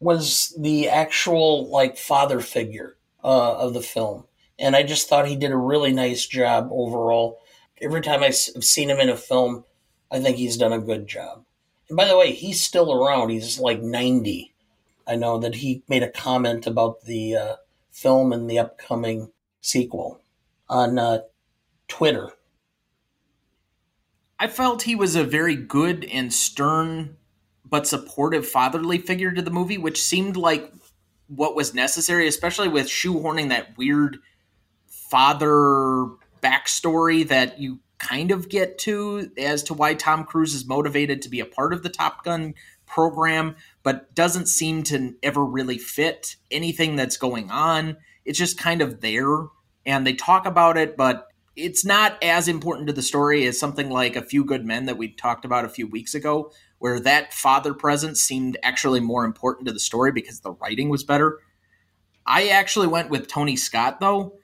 was 0.01 0.55
the 0.59 0.89
actual 0.89 1.69
like 1.69 1.99
father 1.99 2.41
figure 2.41 2.97
uh, 3.23 3.59
of 3.59 3.75
the 3.75 3.83
film 3.83 4.26
and 4.59 4.75
I 4.75 4.83
just 4.83 5.09
thought 5.09 5.29
he 5.29 5.37
did 5.37 5.51
a 5.51 5.57
really 5.57 5.93
nice 5.93 6.27
job 6.27 6.69
overall. 6.71 7.41
Every 7.81 8.01
time 8.01 8.23
I've 8.23 8.35
seen 8.37 8.91
him 8.91 9.01
in 9.01 9.09
a 9.09 9.17
film, 9.17 9.65
I 10.11 10.21
think 10.21 10.37
he's 10.37 10.57
done 10.57 10.73
a 10.73 10.79
good 10.79 11.07
job. 11.07 11.45
And 11.89 11.97
by 11.97 12.07
the 12.07 12.17
way, 12.17 12.33
he's 12.33 12.63
still 12.63 12.93
around. 12.93 13.31
He's 13.31 13.59
like 13.59 13.83
90. 13.83 14.55
I 15.07 15.17
know 15.17 15.39
that 15.39 15.57
he 15.57 15.83
made 15.89 16.03
a 16.03 16.11
comment 16.11 16.67
about 16.67 17.03
the 17.03 17.37
uh, 17.37 17.57
film 17.93 18.33
and 18.33 18.51
the 18.51 18.59
upcoming 18.59 19.31
sequel 19.61 20.21
on 20.69 20.99
uh, 20.99 21.21
Twitter. 21.87 22.31
I 24.39 24.49
felt 24.49 24.83
he 24.83 24.95
was 24.95 25.17
a 25.17 25.25
very 25.25 25.55
good 25.55 26.05
and 26.05 26.33
stern 26.33 27.17
but 27.69 27.87
supportive 27.87 28.47
fatherly 28.47 28.99
figure 28.99 29.33
to 29.33 29.43
the 29.43 29.51
movie, 29.51 29.79
which 29.79 30.03
seemed 30.03 30.37
like 30.37 30.73
what 31.29 31.57
was 31.57 31.75
necessary, 31.75 32.29
especially 32.29 32.69
with 32.69 32.87
shoehorning 32.87 33.49
that 33.49 33.77
weird 33.77 34.19
father 35.11 36.09
backstory 36.43 37.27
that 37.29 37.59
you 37.61 37.81
kind 37.99 38.31
of 38.31 38.49
get 38.49 38.79
to 38.79 39.31
as 39.39 39.63
to 39.65 39.75
why 39.75 39.95
Tom 39.95 40.25
Cruise 40.25 40.55
is 40.55 40.67
motivated 40.67 41.23
to 41.23 41.29
be 41.29 41.41
a 41.41 41.47
part 41.47 41.73
of 41.73 41.83
the 41.83 41.89
Top 41.89 42.25
Gun 42.25 42.55
program, 42.87 43.57
but 43.83 44.15
doesn't 44.15 44.47
seem 44.47 44.83
to 44.85 45.15
ever 45.23 45.45
really 45.45 45.79
fit 45.79 46.37
anything 46.51 46.97
that's 46.97 47.17
going 47.17 47.51
on. 47.51 47.97
It's 48.25 48.39
just 48.39 48.59
kind 48.59 48.83
of 48.83 49.01
there, 49.01 49.47
and 49.85 50.07
they 50.07 50.13
talk 50.13 50.47
about 50.47 50.77
it, 50.77 50.97
but 50.97 51.29
it's 51.57 51.85
not 51.85 52.23
as 52.23 52.49
important 52.49 52.87
to 52.87 52.93
the 52.93 53.03
story 53.03 53.47
as 53.47 53.59
something 53.59 53.89
like 53.89 54.15
A 54.15 54.23
Few 54.23 54.45
Good 54.45 54.65
Men 54.65 54.85
that 54.87 54.99
we 54.99 55.09
talked 55.09 55.45
about 55.45 55.65
a 55.65 55.71
few 55.71 55.87
weeks 55.87 56.15
ago, 56.15 56.53
where 56.79 57.01
that 57.01 57.33
father 57.33 57.73
presence 57.73 58.21
seemed 58.21 58.59
actually 58.63 59.01
more 59.01 59.25
important 59.25 59.67
to 59.67 59.73
the 59.73 59.81
story 59.81 60.13
because 60.13 60.41
the 60.41 60.53
writing 60.53 60.91
was 60.91 61.03
better. 61.03 61.39
I 62.27 62.49
actually 62.49 62.89
went 62.89 63.09
with 63.09 63.29
Tony 63.29 63.57
Scott, 63.57 64.01
though. 64.01 64.39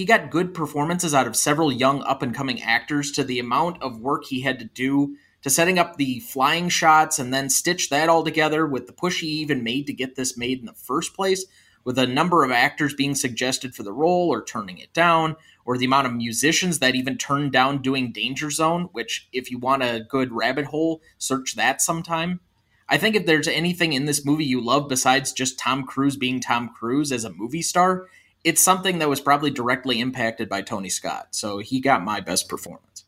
He 0.00 0.06
got 0.06 0.30
good 0.30 0.54
performances 0.54 1.12
out 1.12 1.26
of 1.26 1.36
several 1.36 1.70
young 1.70 2.02
up 2.04 2.22
and 2.22 2.34
coming 2.34 2.62
actors 2.62 3.12
to 3.12 3.22
the 3.22 3.38
amount 3.38 3.82
of 3.82 4.00
work 4.00 4.24
he 4.24 4.40
had 4.40 4.58
to 4.60 4.64
do 4.64 5.18
to 5.42 5.50
setting 5.50 5.78
up 5.78 5.96
the 5.96 6.20
flying 6.20 6.70
shots 6.70 7.18
and 7.18 7.34
then 7.34 7.50
stitch 7.50 7.90
that 7.90 8.08
all 8.08 8.24
together 8.24 8.66
with 8.66 8.86
the 8.86 8.94
push 8.94 9.20
he 9.20 9.26
even 9.26 9.62
made 9.62 9.86
to 9.88 9.92
get 9.92 10.14
this 10.14 10.38
made 10.38 10.60
in 10.60 10.64
the 10.64 10.72
first 10.72 11.12
place, 11.12 11.44
with 11.84 11.98
a 11.98 12.06
number 12.06 12.42
of 12.42 12.50
actors 12.50 12.94
being 12.94 13.14
suggested 13.14 13.74
for 13.74 13.82
the 13.82 13.92
role 13.92 14.30
or 14.30 14.42
turning 14.42 14.78
it 14.78 14.90
down, 14.94 15.36
or 15.66 15.76
the 15.76 15.84
amount 15.84 16.06
of 16.06 16.14
musicians 16.14 16.78
that 16.78 16.94
even 16.94 17.18
turned 17.18 17.52
down 17.52 17.82
doing 17.82 18.10
Danger 18.10 18.50
Zone, 18.50 18.88
which, 18.92 19.28
if 19.34 19.50
you 19.50 19.58
want 19.58 19.82
a 19.82 20.06
good 20.08 20.32
rabbit 20.32 20.64
hole, 20.64 21.02
search 21.18 21.56
that 21.56 21.82
sometime. 21.82 22.40
I 22.88 22.96
think 22.96 23.14
if 23.14 23.26
there's 23.26 23.48
anything 23.48 23.92
in 23.92 24.06
this 24.06 24.24
movie 24.24 24.46
you 24.46 24.64
love 24.64 24.88
besides 24.88 25.30
just 25.30 25.58
Tom 25.58 25.84
Cruise 25.84 26.16
being 26.16 26.40
Tom 26.40 26.70
Cruise 26.70 27.12
as 27.12 27.24
a 27.24 27.32
movie 27.34 27.60
star, 27.60 28.08
it's 28.44 28.62
something 28.62 28.98
that 28.98 29.08
was 29.08 29.20
probably 29.20 29.50
directly 29.50 30.00
impacted 30.00 30.48
by 30.48 30.62
Tony 30.62 30.88
Scott. 30.88 31.28
So 31.30 31.58
he 31.58 31.80
got 31.80 32.02
my 32.02 32.20
best 32.20 32.48
performance 32.48 33.04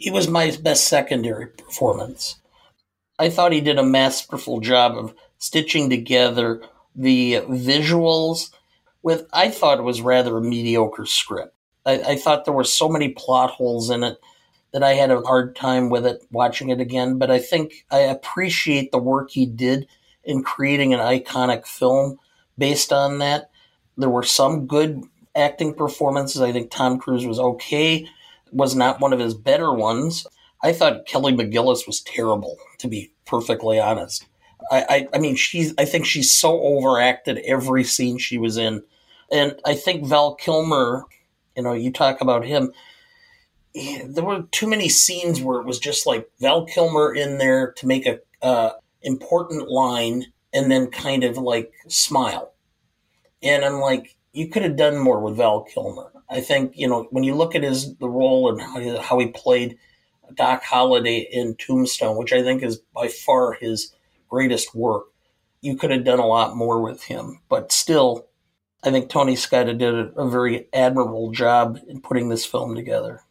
he 0.00 0.10
was 0.10 0.28
my 0.28 0.50
best 0.62 0.88
secondary 0.88 1.46
performance. 1.46 2.40
I 3.18 3.28
thought 3.28 3.52
he 3.52 3.60
did 3.60 3.78
a 3.78 3.82
masterful 3.82 4.60
job 4.60 4.96
of 4.96 5.14
stitching 5.36 5.90
together 5.90 6.62
the 6.96 7.42
visuals 7.42 8.50
with 9.02 9.26
I 9.32 9.50
thought 9.50 9.78
it 9.78 9.82
was 9.82 10.00
rather 10.00 10.38
a 10.38 10.42
mediocre 10.42 11.04
script. 11.04 11.54
I, 11.84 12.00
I, 12.00 12.16
thought 12.16 12.44
there 12.44 12.54
were 12.54 12.64
so 12.64 12.88
many 12.88 13.10
plot 13.10 13.50
holes 13.50 13.90
in 13.90 14.02
it 14.02 14.18
that 14.72 14.82
I 14.82 14.94
had 14.94 15.10
a 15.10 15.20
hard 15.20 15.54
time 15.54 15.90
with 15.90 16.06
it 16.06 16.22
watching 16.30 16.70
it 16.70 16.80
again. 16.80 17.18
But 17.18 17.30
I 17.30 17.38
think 17.38 17.84
I 17.90 17.98
appreciate 17.98 18.92
the 18.92 18.98
work 18.98 19.30
he 19.30 19.44
did 19.44 19.86
in 20.24 20.42
creating 20.42 20.94
an 20.94 21.00
iconic 21.00 21.66
film 21.66 22.18
based 22.56 22.90
on 22.90 23.18
that. 23.18 23.49
There 24.00 24.10
were 24.10 24.22
some 24.22 24.66
good 24.66 25.02
acting 25.36 25.74
performances. 25.74 26.40
I 26.40 26.52
think 26.52 26.70
Tom 26.70 26.98
Cruise 26.98 27.26
was 27.26 27.38
okay 27.38 28.08
was 28.52 28.74
not 28.74 29.00
one 29.00 29.12
of 29.12 29.20
his 29.20 29.34
better 29.34 29.72
ones. 29.72 30.26
I 30.62 30.72
thought 30.72 31.06
Kelly 31.06 31.32
McGillis 31.32 31.86
was 31.86 32.00
terrible, 32.00 32.56
to 32.78 32.88
be 32.88 33.12
perfectly 33.24 33.78
honest. 33.78 34.26
I, 34.70 34.84
I, 34.88 35.08
I 35.14 35.18
mean, 35.18 35.36
she's. 35.36 35.72
I 35.78 35.84
think 35.84 36.04
she's 36.04 36.36
so 36.36 36.60
overacted 36.60 37.38
every 37.38 37.84
scene 37.84 38.18
she 38.18 38.38
was 38.38 38.56
in, 38.56 38.82
and 39.32 39.58
I 39.64 39.74
think 39.74 40.06
Val 40.06 40.34
Kilmer. 40.34 41.04
You 41.56 41.62
know, 41.62 41.72
you 41.72 41.90
talk 41.90 42.20
about 42.20 42.44
him. 42.44 42.72
There 43.74 44.24
were 44.24 44.42
too 44.50 44.68
many 44.68 44.88
scenes 44.88 45.40
where 45.40 45.60
it 45.60 45.66
was 45.66 45.78
just 45.78 46.06
like 46.06 46.28
Val 46.40 46.66
Kilmer 46.66 47.14
in 47.14 47.38
there 47.38 47.72
to 47.72 47.86
make 47.86 48.06
a 48.06 48.20
uh, 48.42 48.72
important 49.02 49.68
line 49.68 50.26
and 50.52 50.70
then 50.70 50.90
kind 50.90 51.24
of 51.24 51.38
like 51.38 51.72
smile, 51.88 52.52
and 53.42 53.64
I'm 53.64 53.80
like, 53.80 54.16
you 54.32 54.48
could 54.48 54.62
have 54.62 54.76
done 54.76 54.98
more 54.98 55.20
with 55.20 55.36
Val 55.36 55.62
Kilmer. 55.62 56.12
I 56.28 56.40
think 56.40 56.72
you 56.76 56.88
know 56.88 57.08
when 57.10 57.24
you 57.24 57.34
look 57.34 57.54
at 57.54 57.62
his 57.62 57.96
the 57.96 58.08
role 58.08 58.50
and 58.50 58.60
how 59.00 59.18
he, 59.18 59.26
played 59.28 59.78
Doc 60.34 60.62
Holliday 60.62 61.28
in 61.32 61.56
Tombstone, 61.56 62.16
which 62.16 62.32
I 62.32 62.42
think 62.42 62.62
is 62.62 62.78
by 62.94 63.08
far 63.08 63.54
his 63.54 63.92
greatest 64.28 64.74
work. 64.74 65.06
You 65.60 65.76
could 65.76 65.90
have 65.90 66.04
done 66.04 66.20
a 66.20 66.26
lot 66.26 66.56
more 66.56 66.80
with 66.80 67.02
him, 67.02 67.40
but 67.48 67.72
still, 67.72 68.28
I 68.82 68.90
think 68.90 69.10
Tony 69.10 69.36
Scott 69.36 69.66
did 69.66 69.82
a, 69.82 70.12
a 70.16 70.30
very 70.30 70.68
admirable 70.72 71.32
job 71.32 71.78
in 71.88 72.00
putting 72.00 72.28
this 72.28 72.46
film 72.46 72.74
together. 72.74 73.22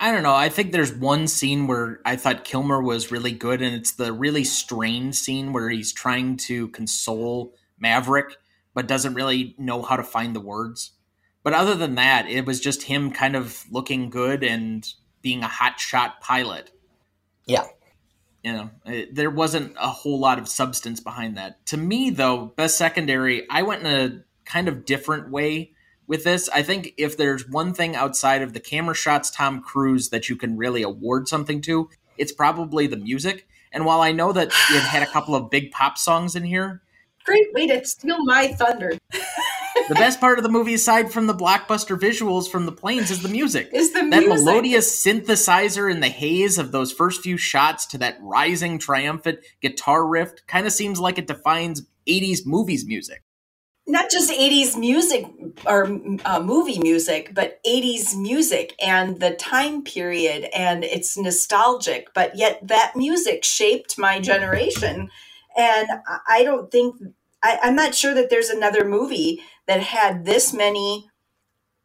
I 0.00 0.12
don't 0.12 0.22
know. 0.22 0.34
I 0.34 0.48
think 0.48 0.70
there's 0.70 0.94
one 0.94 1.26
scene 1.26 1.66
where 1.66 2.00
I 2.04 2.16
thought 2.16 2.44
Kilmer 2.44 2.80
was 2.80 3.10
really 3.10 3.32
good, 3.32 3.60
and 3.60 3.74
it's 3.74 3.92
the 3.92 4.12
really 4.12 4.44
strained 4.44 5.16
scene 5.16 5.52
where 5.52 5.68
he's 5.68 5.92
trying 5.92 6.36
to 6.38 6.68
console 6.68 7.52
Maverick, 7.78 8.36
but 8.78 8.86
doesn't 8.86 9.14
really 9.14 9.56
know 9.58 9.82
how 9.82 9.96
to 9.96 10.04
find 10.04 10.36
the 10.36 10.40
words. 10.40 10.92
But 11.42 11.52
other 11.52 11.74
than 11.74 11.96
that, 11.96 12.28
it 12.28 12.46
was 12.46 12.60
just 12.60 12.84
him 12.84 13.10
kind 13.10 13.34
of 13.34 13.64
looking 13.72 14.08
good 14.08 14.44
and 14.44 14.86
being 15.20 15.42
a 15.42 15.48
hot 15.48 15.80
shot 15.80 16.20
pilot. 16.20 16.70
Yeah. 17.44 17.64
You 18.44 18.52
know, 18.52 18.70
it, 18.86 19.16
there 19.16 19.30
wasn't 19.30 19.74
a 19.80 19.88
whole 19.88 20.20
lot 20.20 20.38
of 20.38 20.48
substance 20.48 21.00
behind 21.00 21.36
that. 21.36 21.66
To 21.66 21.76
me, 21.76 22.10
though, 22.10 22.52
best 22.56 22.78
secondary, 22.78 23.50
I 23.50 23.62
went 23.62 23.84
in 23.84 23.88
a 23.88 24.22
kind 24.44 24.68
of 24.68 24.84
different 24.84 25.28
way 25.28 25.72
with 26.06 26.22
this. 26.22 26.48
I 26.48 26.62
think 26.62 26.94
if 26.96 27.16
there's 27.16 27.48
one 27.48 27.74
thing 27.74 27.96
outside 27.96 28.42
of 28.42 28.52
the 28.52 28.60
camera 28.60 28.94
shots, 28.94 29.28
Tom 29.28 29.60
Cruise, 29.60 30.10
that 30.10 30.28
you 30.28 30.36
can 30.36 30.56
really 30.56 30.84
award 30.84 31.26
something 31.26 31.60
to, 31.62 31.90
it's 32.16 32.30
probably 32.30 32.86
the 32.86 32.96
music. 32.96 33.48
And 33.72 33.84
while 33.84 34.02
I 34.02 34.12
know 34.12 34.32
that 34.32 34.46
it 34.46 34.82
had 34.82 35.02
a 35.02 35.10
couple 35.10 35.34
of 35.34 35.50
big 35.50 35.72
pop 35.72 35.98
songs 35.98 36.36
in 36.36 36.44
here, 36.44 36.80
great 37.28 37.52
way 37.52 37.66
to 37.66 37.84
steal 37.84 38.24
my 38.24 38.48
thunder. 38.48 38.92
the 39.88 39.94
best 39.94 40.20
part 40.20 40.38
of 40.38 40.42
the 40.42 40.48
movie, 40.48 40.74
aside 40.74 41.12
from 41.12 41.26
the 41.26 41.34
blockbuster 41.34 41.98
visuals 41.98 42.48
from 42.48 42.66
the 42.66 42.72
planes, 42.72 43.10
is 43.10 43.22
the 43.22 43.28
music. 43.28 43.68
Is 43.72 43.92
the 43.92 44.00
that 44.10 44.24
music. 44.24 44.28
melodious 44.28 45.04
synthesizer 45.04 45.90
in 45.90 46.00
the 46.00 46.08
haze 46.08 46.58
of 46.58 46.72
those 46.72 46.92
first 46.92 47.22
few 47.22 47.36
shots 47.36 47.86
to 47.86 47.98
that 47.98 48.18
rising, 48.20 48.78
triumphant 48.78 49.40
guitar 49.60 50.06
riff 50.06 50.32
kind 50.46 50.66
of 50.66 50.72
seems 50.72 50.98
like 50.98 51.18
it 51.18 51.26
defines 51.26 51.82
'80s 52.08 52.46
movies 52.46 52.86
music. 52.86 53.22
Not 53.86 54.10
just 54.10 54.30
'80s 54.30 54.78
music 54.78 55.26
or 55.66 55.84
uh, 56.24 56.40
movie 56.40 56.78
music, 56.78 57.32
but 57.34 57.60
'80s 57.64 58.16
music 58.16 58.74
and 58.82 59.20
the 59.20 59.34
time 59.34 59.82
period, 59.82 60.48
and 60.54 60.84
it's 60.84 61.16
nostalgic. 61.16 62.08
But 62.14 62.36
yet, 62.36 62.66
that 62.66 62.92
music 62.96 63.44
shaped 63.44 63.98
my 63.98 64.20
generation, 64.20 65.08
and 65.56 65.88
I 66.26 66.44
don't 66.44 66.70
think 66.70 66.96
I, 67.42 67.58
I'm 67.62 67.76
not 67.76 67.94
sure 67.94 68.14
that 68.14 68.30
there's 68.30 68.50
another 68.50 68.84
movie 68.84 69.42
that 69.66 69.80
had 69.82 70.24
this 70.24 70.52
many 70.52 71.08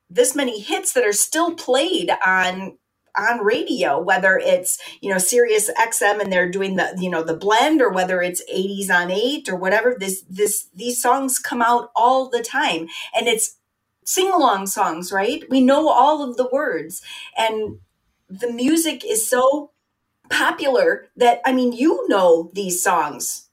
this 0.10 0.36
many 0.36 0.60
hits 0.60 0.94
that 0.94 1.06
are 1.06 1.14
still 1.14 1.56
played 1.56 2.12
on 2.26 2.78
on 3.18 3.40
radio 3.44 4.00
whether 4.00 4.40
it's 4.40 4.80
you 5.02 5.10
know 5.10 5.20
sirius 5.20 5.70
xm 5.80 6.20
and 6.22 6.32
they're 6.32 6.50
doing 6.50 6.76
the 6.78 6.96
you 7.00 7.10
know 7.10 7.24
the 7.24 7.36
blend 7.36 7.82
or 7.82 7.92
whether 7.92 8.22
it's 8.22 8.44
80s 8.52 8.90
on 8.90 9.12
8 9.12 9.50
or 9.50 9.56
whatever. 9.56 9.96
This 10.00 10.24
this 10.30 10.70
these 10.76 11.02
songs 11.02 11.40
come 11.40 11.62
out 11.62 11.92
all 11.96 12.30
the 12.30 12.42
time 12.42 12.88
and 13.16 13.28
it's 13.28 13.58
sing 14.06 14.32
along 14.32 14.68
songs 14.68 15.12
right? 15.12 15.44
We 15.50 15.62
know 15.62 15.90
all 15.90 16.28
of 16.28 16.38
the 16.38 16.50
words 16.52 17.02
and 17.38 17.80
the 18.30 18.52
music 18.52 19.06
is 19.06 19.30
so 19.30 19.72
popular 20.30 21.08
that 21.16 21.42
i 21.46 21.52
mean 21.52 21.72
you 21.72 22.08
know 22.10 22.50
these 22.54 22.82
songs 22.82 23.50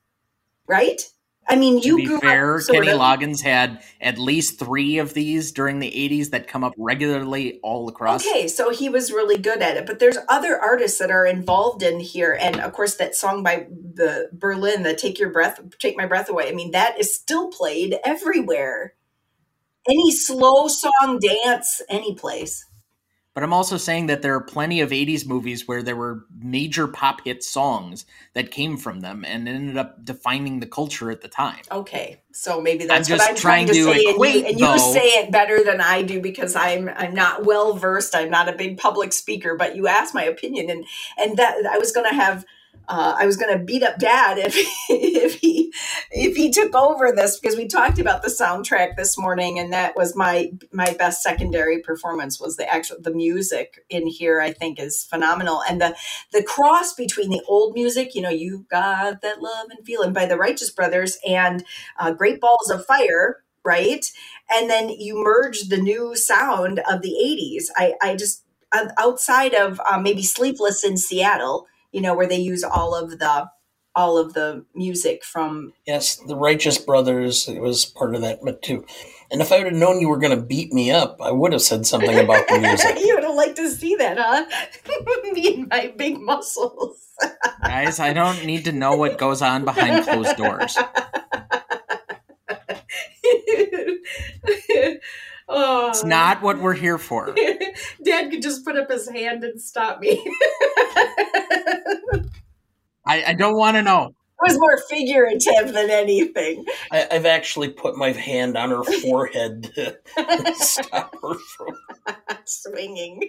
right 0.66 1.10
I 1.48 1.56
mean, 1.56 1.78
you 1.78 1.98
to 1.98 2.08
be 2.08 2.20
fair, 2.20 2.60
Kenny 2.60 2.90
of. 2.90 3.00
Loggins 3.00 3.42
had 3.42 3.82
at 4.00 4.18
least 4.18 4.58
three 4.58 4.98
of 4.98 5.14
these 5.14 5.50
during 5.50 5.80
the 5.80 5.90
'80s 5.90 6.30
that 6.30 6.46
come 6.46 6.62
up 6.62 6.74
regularly 6.78 7.58
all 7.62 7.88
across. 7.88 8.24
Okay, 8.24 8.46
so 8.46 8.70
he 8.70 8.88
was 8.88 9.10
really 9.10 9.36
good 9.36 9.60
at 9.60 9.76
it. 9.76 9.84
But 9.84 9.98
there's 9.98 10.18
other 10.28 10.60
artists 10.60 10.98
that 10.98 11.10
are 11.10 11.26
involved 11.26 11.82
in 11.82 11.98
here, 11.98 12.38
and 12.40 12.60
of 12.60 12.72
course, 12.72 12.94
that 12.96 13.16
song 13.16 13.42
by 13.42 13.66
the 13.68 14.28
Berlin, 14.32 14.84
the 14.84 14.94
"Take 14.94 15.18
Your 15.18 15.30
Breath, 15.30 15.60
Take 15.80 15.96
My 15.96 16.06
Breath 16.06 16.28
Away." 16.28 16.48
I 16.48 16.52
mean, 16.52 16.70
that 16.70 17.00
is 17.00 17.12
still 17.14 17.48
played 17.48 17.98
everywhere. 18.04 18.94
Any 19.88 20.12
slow 20.12 20.68
song, 20.68 21.18
dance, 21.20 21.82
any 21.88 22.14
place. 22.14 22.64
But 23.32 23.44
I'm 23.44 23.52
also 23.52 23.76
saying 23.76 24.06
that 24.06 24.22
there 24.22 24.34
are 24.34 24.40
plenty 24.40 24.80
of 24.80 24.90
80s 24.90 25.24
movies 25.24 25.68
where 25.68 25.82
there 25.82 25.94
were 25.94 26.24
major 26.36 26.88
pop 26.88 27.22
hit 27.24 27.44
songs 27.44 28.04
that 28.34 28.50
came 28.50 28.76
from 28.76 29.00
them 29.00 29.24
and 29.24 29.48
ended 29.48 29.76
up 29.76 30.04
defining 30.04 30.58
the 30.58 30.66
culture 30.66 31.12
at 31.12 31.20
the 31.20 31.28
time. 31.28 31.60
Okay. 31.70 32.22
So 32.32 32.60
maybe 32.60 32.86
that's 32.86 33.08
I'm 33.08 33.18
what 33.18 33.28
I'm 33.28 33.36
trying, 33.36 33.66
trying 33.66 33.68
to, 33.68 33.72
to, 33.72 33.94
say. 33.94 34.10
Equate, 34.10 34.46
and 34.46 34.58
you, 34.58 34.66
and 34.66 34.80
you 34.80 34.92
say 34.92 35.06
it 35.06 35.30
better 35.30 35.62
than 35.62 35.80
I 35.80 36.02
do 36.02 36.20
because 36.20 36.56
I'm 36.56 36.88
I'm 36.88 37.14
not 37.14 37.44
well 37.44 37.74
versed. 37.74 38.16
I'm 38.16 38.30
not 38.30 38.48
a 38.48 38.52
big 38.52 38.78
public 38.78 39.12
speaker, 39.12 39.54
but 39.54 39.76
you 39.76 39.86
asked 39.86 40.14
my 40.14 40.24
opinion 40.24 40.68
and 40.68 40.84
and 41.16 41.36
that 41.36 41.54
I 41.70 41.78
was 41.78 41.92
gonna 41.92 42.14
have 42.14 42.44
uh, 42.90 43.14
I 43.16 43.24
was 43.24 43.36
going 43.36 43.56
to 43.56 43.64
beat 43.64 43.84
up 43.84 43.98
Dad 43.98 44.36
if 44.36 44.56
if 44.90 45.36
he 45.36 45.72
if 46.10 46.36
he 46.36 46.50
took 46.50 46.74
over 46.74 47.12
this 47.12 47.38
because 47.38 47.56
we 47.56 47.68
talked 47.68 48.00
about 48.00 48.22
the 48.22 48.28
soundtrack 48.28 48.96
this 48.96 49.16
morning, 49.16 49.60
and 49.60 49.72
that 49.72 49.94
was 49.94 50.16
my 50.16 50.50
my 50.72 50.92
best 50.98 51.22
secondary 51.22 51.80
performance 51.80 52.40
was 52.40 52.56
the 52.56 52.68
actual 52.68 52.96
the 53.00 53.14
music 53.14 53.84
in 53.88 54.08
here. 54.08 54.40
I 54.40 54.52
think 54.52 54.80
is 54.80 55.04
phenomenal, 55.04 55.62
and 55.68 55.80
the 55.80 55.96
the 56.32 56.42
cross 56.42 56.92
between 56.92 57.30
the 57.30 57.42
old 57.46 57.74
music, 57.74 58.16
you 58.16 58.22
know, 58.22 58.28
you 58.28 58.66
got 58.68 59.22
that 59.22 59.40
love 59.40 59.68
and 59.70 59.86
feeling 59.86 60.12
by 60.12 60.26
the 60.26 60.36
Righteous 60.36 60.70
Brothers, 60.70 61.16
and 61.24 61.64
uh, 61.96 62.10
Great 62.10 62.40
Balls 62.40 62.70
of 62.70 62.84
Fire, 62.86 63.44
right? 63.64 64.04
And 64.50 64.68
then 64.68 64.88
you 64.88 65.22
merge 65.22 65.68
the 65.68 65.76
new 65.80 66.16
sound 66.16 66.80
of 66.90 67.02
the 67.02 67.14
'80s. 67.24 67.66
I 67.76 67.94
I 68.02 68.16
just 68.16 68.42
outside 68.98 69.54
of 69.54 69.80
um, 69.88 70.02
maybe 70.02 70.22
Sleepless 70.22 70.82
in 70.84 70.96
Seattle 70.96 71.68
you 71.92 72.00
know, 72.00 72.14
where 72.14 72.26
they 72.26 72.38
use 72.38 72.64
all 72.64 72.94
of 72.94 73.18
the 73.18 73.48
all 73.94 74.18
of 74.18 74.34
the 74.34 74.64
music 74.74 75.24
from. 75.24 75.72
Yes, 75.86 76.16
the 76.16 76.36
Righteous 76.36 76.78
Brothers 76.78 77.48
it 77.48 77.60
was 77.60 77.84
part 77.84 78.14
of 78.14 78.22
that, 78.22 78.40
but 78.42 78.62
too. 78.62 78.84
And 79.32 79.40
if 79.40 79.52
I 79.52 79.58
would 79.58 79.68
have 79.68 79.76
known 79.76 80.00
you 80.00 80.08
were 80.08 80.18
going 80.18 80.36
to 80.36 80.42
beat 80.42 80.72
me 80.72 80.90
up, 80.90 81.20
I 81.20 81.30
would 81.30 81.52
have 81.52 81.62
said 81.62 81.86
something 81.86 82.18
about 82.18 82.48
the 82.48 82.58
music. 82.58 82.98
you 83.04 83.14
would 83.14 83.22
have 83.22 83.36
liked 83.36 83.56
to 83.56 83.70
see 83.70 83.94
that, 83.94 84.18
huh? 84.18 84.44
me 85.32 85.54
and 85.54 85.68
my 85.68 85.92
big 85.96 86.18
muscles. 86.18 86.96
Guys, 87.62 88.00
I 88.00 88.12
don't 88.12 88.44
need 88.44 88.64
to 88.64 88.72
know 88.72 88.96
what 88.96 89.18
goes 89.18 89.40
on 89.40 89.64
behind 89.64 90.04
closed 90.04 90.36
doors. 90.36 90.76
oh. 95.50 95.88
It's 95.88 96.04
not 96.04 96.42
what 96.42 96.58
we're 96.58 96.74
here 96.74 96.98
for. 96.98 97.34
Dad 98.04 98.30
could 98.30 98.42
just 98.42 98.64
put 98.64 98.76
up 98.76 98.90
his 98.90 99.08
hand 99.08 99.44
and 99.44 99.60
stop 99.60 100.00
me. 100.00 100.22
I, 103.06 103.24
I 103.28 103.34
don't 103.34 103.56
want 103.56 103.76
to 103.76 103.82
know. 103.82 104.14
It 104.42 104.52
was 104.52 104.58
more 104.58 104.78
figurative 104.88 105.74
than 105.74 105.90
anything. 105.90 106.64
I, 106.92 107.06
I've 107.10 107.26
actually 107.26 107.68
put 107.70 107.96
my 107.96 108.12
hand 108.12 108.56
on 108.56 108.70
her 108.70 108.82
forehead 108.84 109.70
to 109.74 109.98
stop 110.54 111.14
her 111.20 111.34
from. 111.34 111.76
Swinging. 112.46 113.20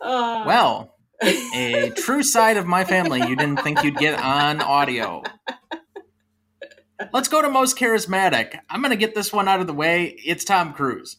Uh, 0.00 0.44
Well, 0.46 0.94
a 1.22 1.90
true 1.96 2.22
side 2.22 2.56
of 2.56 2.66
my 2.66 2.84
family 2.84 3.20
you 3.26 3.36
didn't 3.36 3.62
think 3.62 3.82
you'd 3.82 3.96
get 3.96 4.18
on 4.18 4.60
audio. 4.60 5.22
Let's 7.16 7.28
go 7.28 7.40
to 7.40 7.48
most 7.48 7.78
charismatic. 7.78 8.60
I'm 8.68 8.82
going 8.82 8.90
to 8.90 8.96
get 8.96 9.14
this 9.14 9.32
one 9.32 9.48
out 9.48 9.62
of 9.62 9.66
the 9.66 9.72
way. 9.72 10.18
It's 10.22 10.44
Tom 10.44 10.74
Cruise. 10.74 11.16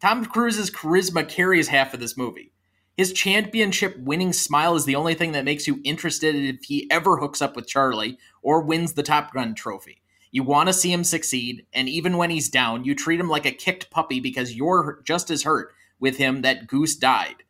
Tom 0.00 0.24
Cruise's 0.24 0.70
charisma 0.70 1.28
carries 1.28 1.68
half 1.68 1.92
of 1.92 2.00
this 2.00 2.16
movie. 2.16 2.54
His 2.96 3.12
championship 3.12 3.94
winning 3.98 4.32
smile 4.32 4.74
is 4.74 4.86
the 4.86 4.96
only 4.96 5.12
thing 5.12 5.32
that 5.32 5.44
makes 5.44 5.66
you 5.66 5.82
interested 5.84 6.34
if 6.34 6.64
he 6.64 6.90
ever 6.90 7.18
hooks 7.18 7.42
up 7.42 7.56
with 7.56 7.66
Charlie 7.66 8.16
or 8.40 8.62
wins 8.62 8.94
the 8.94 9.02
Top 9.02 9.34
Gun 9.34 9.54
trophy. 9.54 10.00
You 10.30 10.44
want 10.44 10.70
to 10.70 10.72
see 10.72 10.90
him 10.90 11.04
succeed, 11.04 11.66
and 11.74 11.90
even 11.90 12.16
when 12.16 12.30
he's 12.30 12.48
down, 12.48 12.86
you 12.86 12.94
treat 12.94 13.20
him 13.20 13.28
like 13.28 13.44
a 13.44 13.52
kicked 13.52 13.90
puppy 13.90 14.20
because 14.20 14.54
you're 14.54 15.02
just 15.04 15.30
as 15.30 15.42
hurt 15.42 15.74
with 16.00 16.16
him 16.16 16.40
that 16.40 16.68
Goose 16.68 16.96
died. 16.96 17.42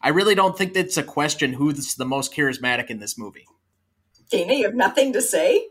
I 0.00 0.08
really 0.08 0.34
don't 0.34 0.56
think 0.56 0.72
that's 0.72 0.96
a 0.96 1.02
question 1.02 1.52
who's 1.52 1.96
the 1.96 2.06
most 2.06 2.34
charismatic 2.34 2.86
in 2.86 2.98
this 2.98 3.18
movie. 3.18 3.44
Dana, 4.30 4.54
you 4.54 4.64
have 4.64 4.74
nothing 4.74 5.12
to 5.12 5.20
say? 5.20 5.66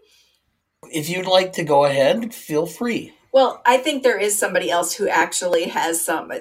If 0.94 1.10
you'd 1.10 1.26
like 1.26 1.54
to 1.54 1.64
go 1.64 1.86
ahead, 1.86 2.34
feel 2.34 2.66
free. 2.66 3.14
Well, 3.32 3.62
I 3.66 3.78
think 3.78 4.04
there 4.04 4.20
is 4.20 4.38
somebody 4.38 4.70
else 4.70 4.94
who 4.94 5.08
actually 5.08 5.66
has 5.66 6.04
some 6.04 6.32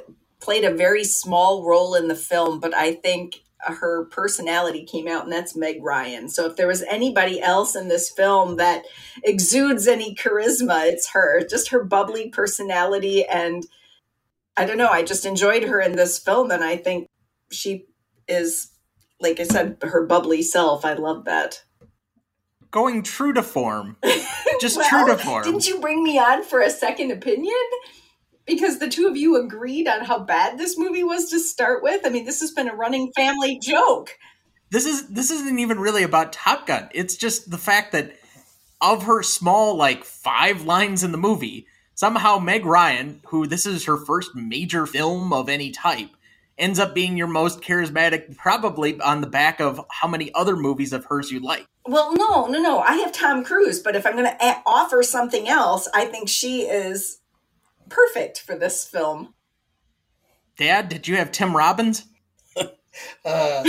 played 0.41 0.65
a 0.65 0.75
very 0.75 1.05
small 1.05 1.65
role 1.65 1.95
in 1.95 2.09
the 2.09 2.17
film, 2.17 2.61
but 2.61 2.75
I 2.75 2.95
think 2.95 3.43
her 3.61 4.07
personality 4.07 4.85
came 4.85 5.07
out, 5.07 5.25
and 5.25 5.33
that's 5.33 5.55
Meg 5.55 5.83
Ryan. 5.83 6.29
So 6.29 6.47
if 6.47 6.57
there 6.57 6.67
was 6.67 6.83
anybody 6.83 7.41
else 7.41 7.77
in 7.77 7.89
this 7.89 8.11
film 8.11 8.57
that 8.57 8.85
exudes 9.23 9.87
any 9.87 10.15
charisma, 10.15 10.87
it's 10.91 11.11
her. 11.11 11.47
Just 11.47 11.69
her 11.69 11.85
bubbly 11.85 12.31
personality, 12.31 13.27
and 13.27 13.67
I 14.57 14.65
don't 14.65 14.79
know. 14.79 14.89
I 14.89 15.03
just 15.03 15.27
enjoyed 15.27 15.65
her 15.65 15.81
in 15.81 15.97
this 15.97 16.19
film, 16.19 16.51
and 16.51 16.65
I 16.65 16.77
think 16.77 17.07
she 17.53 17.85
is, 18.27 18.71
like 19.21 19.39
I 19.41 19.45
said, 19.45 19.77
her 19.83 20.07
bubbly 20.07 20.43
self. 20.43 20.85
I 20.85 20.95
love 20.95 21.27
that. 21.27 21.63
Going 22.71 23.03
true 23.03 23.33
to 23.33 23.43
form. 23.43 23.97
Just 24.61 24.77
Well, 24.77 24.89
true 24.89 25.07
to 25.07 25.19
form. 25.19 25.45
Didn't 25.45 25.67
you 25.67 25.81
bring 25.81 26.03
me 26.03 26.19
on 26.19 26.45
for 26.45 26.61
a 26.61 26.71
second 26.71 27.11
opinion? 27.11 27.55
Because 28.47 28.79
the 28.79 28.89
two 28.89 29.07
of 29.07 29.17
you 29.17 29.37
agreed 29.37 29.89
on 29.89 30.05
how 30.05 30.19
bad 30.21 30.59
this 30.59 30.79
movie 30.79 31.05
was 31.05 31.31
to 31.31 31.41
start 31.41 31.83
with. 31.83 32.05
I 32.05 32.11
mean, 32.11 32.25
this 32.25 32.41
has 32.41 32.53
been 32.53 32.69
a 32.69 32.75
running 32.75 33.13
family 33.15 33.59
joke. 33.59 34.19
this 34.71 34.87
is 34.87 35.09
this 35.09 35.31
isn't 35.31 35.59
even 35.59 35.81
really 35.81 36.03
about 36.03 36.33
Top 36.33 36.67
Gun. 36.67 36.89
It's 36.93 37.17
just 37.17 37.51
the 37.51 37.59
fact 37.59 37.93
that 37.93 38.17
of 38.81 39.05
her 39.05 39.23
small 39.23 39.77
like 39.77 40.05
five 40.05 40.63
lines 40.63 41.05
in 41.05 41.13
the 41.13 41.19
movie, 41.19 41.67
somehow 41.95 42.39
Meg 42.39 42.65
Ryan, 42.65 43.21
who 43.27 43.47
this 43.47 43.67
is 43.67 43.85
her 43.85 43.97
first 43.97 44.35
major 44.35 44.87
film 44.87 45.33
of 45.33 45.49
any 45.49 45.71
type, 45.71 46.11
ends 46.59 46.79
up 46.79 46.95
being 46.95 47.17
your 47.17 47.27
most 47.27 47.61
charismatic, 47.61 48.37
probably 48.37 49.01
on 49.01 49.21
the 49.21 49.27
back 49.27 49.61
of 49.61 49.85
how 49.91 50.09
many 50.09 50.33
other 50.35 50.57
movies 50.57 50.93
of 50.93 51.05
hers 51.07 51.31
you 51.31 51.41
like. 51.41 51.67
Well, 51.87 52.15
no, 52.15 52.47
no, 52.47 52.61
no. 52.61 52.81
I 52.81 52.95
have 52.97 53.13
Tom 53.13 53.45
Cruise, 53.45 53.81
but 53.81 53.97
if 53.97 54.07
I'm 54.07 54.13
going 54.15 54.25
to 54.27 54.37
a- 54.45 54.63
offer 54.67 55.03
something 55.03 55.49
else, 55.49 55.89
I 55.95 56.05
think 56.07 56.29
she 56.29 56.63
is 56.63 57.19
perfect 57.89 58.41
for 58.41 58.57
this 58.57 58.85
film. 58.87 59.35
Dad, 60.59 60.89
did 60.89 61.09
you 61.09 61.17
have 61.17 61.33
Tim 61.33 61.57
Robbins? 61.57 62.05
Uh, 63.25 63.63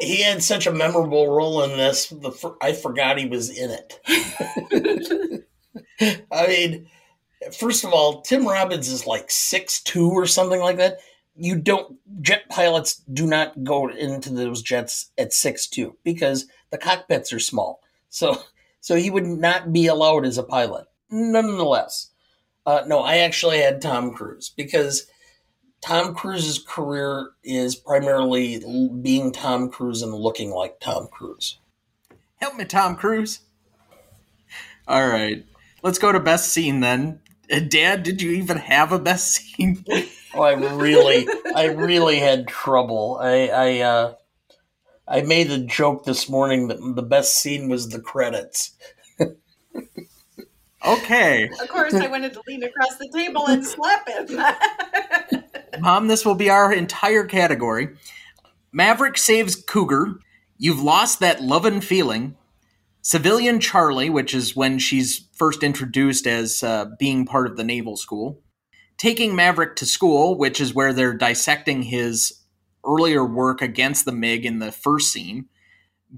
he 0.00 0.22
had 0.22 0.42
such 0.42 0.66
a 0.66 0.72
memorable 0.72 1.28
role 1.28 1.62
in 1.62 1.76
this. 1.76 2.08
The 2.08 2.32
fir- 2.32 2.56
I 2.62 2.72
forgot 2.72 3.18
he 3.18 3.26
was 3.26 3.50
in 3.50 3.70
it. 3.70 5.44
I 6.32 6.46
mean, 6.46 6.88
first 7.52 7.84
of 7.84 7.92
all, 7.92 8.22
Tim 8.22 8.46
Robbins 8.46 8.88
is 8.88 9.06
like 9.06 9.30
six 9.30 9.82
two 9.82 10.10
or 10.10 10.26
something 10.26 10.60
like 10.60 10.78
that. 10.78 10.98
You 11.36 11.56
don't 11.60 11.98
jet 12.22 12.48
pilots 12.48 12.96
do 13.12 13.26
not 13.26 13.62
go 13.62 13.88
into 13.90 14.30
those 14.30 14.62
jets 14.62 15.12
at 15.18 15.32
six 15.32 15.68
two 15.68 15.96
because 16.02 16.46
the 16.70 16.78
cockpits 16.78 17.32
are 17.32 17.40
small. 17.40 17.80
So 18.08 18.42
so 18.80 18.96
he 18.96 19.10
would 19.10 19.26
not 19.26 19.72
be 19.72 19.86
allowed 19.86 20.24
as 20.24 20.38
a 20.38 20.42
pilot. 20.42 20.86
Nonetheless, 21.10 22.10
uh, 22.66 22.82
no, 22.86 23.00
I 23.00 23.18
actually 23.18 23.58
had 23.58 23.82
Tom 23.82 24.12
Cruise 24.12 24.50
because 24.56 25.06
Tom 25.80 26.14
Cruise's 26.14 26.58
career 26.58 27.30
is 27.42 27.74
primarily 27.74 28.62
being 29.02 29.32
Tom 29.32 29.70
Cruise 29.70 30.02
and 30.02 30.14
looking 30.14 30.50
like 30.50 30.78
Tom 30.80 31.08
Cruise. 31.10 31.58
Help 32.36 32.56
me, 32.56 32.64
Tom 32.64 32.96
Cruise. 32.96 33.40
All 34.86 35.06
right, 35.06 35.44
let's 35.82 35.98
go 35.98 36.12
to 36.12 36.20
best 36.20 36.52
scene 36.52 36.80
then. 36.80 37.20
Uh, 37.52 37.60
Dad, 37.60 38.02
did 38.02 38.22
you 38.22 38.32
even 38.32 38.56
have 38.56 38.92
a 38.92 38.98
best 38.98 39.32
scene? 39.34 39.84
Oh, 40.34 40.42
I 40.42 40.52
really, 40.52 41.26
I 41.54 41.66
really 41.66 42.18
had 42.18 42.46
trouble. 42.46 43.18
I, 43.20 43.48
I, 43.48 43.78
uh, 43.80 44.14
I 45.10 45.22
made 45.22 45.48
the 45.48 45.58
joke 45.58 46.04
this 46.04 46.28
morning 46.28 46.68
that 46.68 46.78
the 46.94 47.02
best 47.02 47.34
scene 47.34 47.68
was 47.68 47.88
the 47.88 48.00
credits. 48.00 48.76
Okay, 50.82 51.50
Of 51.60 51.68
course, 51.68 51.92
I 51.92 52.06
wanted 52.06 52.32
to 52.32 52.42
lean 52.48 52.62
across 52.62 52.96
the 52.96 53.08
table 53.12 53.46
and 53.46 53.64
slap 53.66 54.08
him. 54.08 55.42
Mom, 55.80 56.08
this 56.08 56.24
will 56.24 56.34
be 56.34 56.48
our 56.48 56.72
entire 56.72 57.24
category. 57.24 57.90
Maverick 58.72 59.18
saves 59.18 59.56
Cougar. 59.56 60.14
You've 60.56 60.80
lost 60.80 61.20
that 61.20 61.42
lovin' 61.42 61.82
feeling. 61.82 62.34
Civilian 63.02 63.60
Charlie, 63.60 64.08
which 64.08 64.34
is 64.34 64.56
when 64.56 64.78
she's 64.78 65.28
first 65.34 65.62
introduced 65.62 66.26
as 66.26 66.62
uh, 66.62 66.86
being 66.98 67.26
part 67.26 67.46
of 67.46 67.58
the 67.58 67.64
naval 67.64 67.98
school. 67.98 68.40
Taking 68.96 69.36
Maverick 69.36 69.76
to 69.76 69.86
school, 69.86 70.38
which 70.38 70.62
is 70.62 70.74
where 70.74 70.94
they're 70.94 71.12
dissecting 71.12 71.82
his 71.82 72.39
earlier 72.84 73.24
work 73.24 73.62
against 73.62 74.04
the 74.04 74.12
MiG 74.12 74.44
in 74.44 74.58
the 74.58 74.72
first 74.72 75.12
scene. 75.12 75.46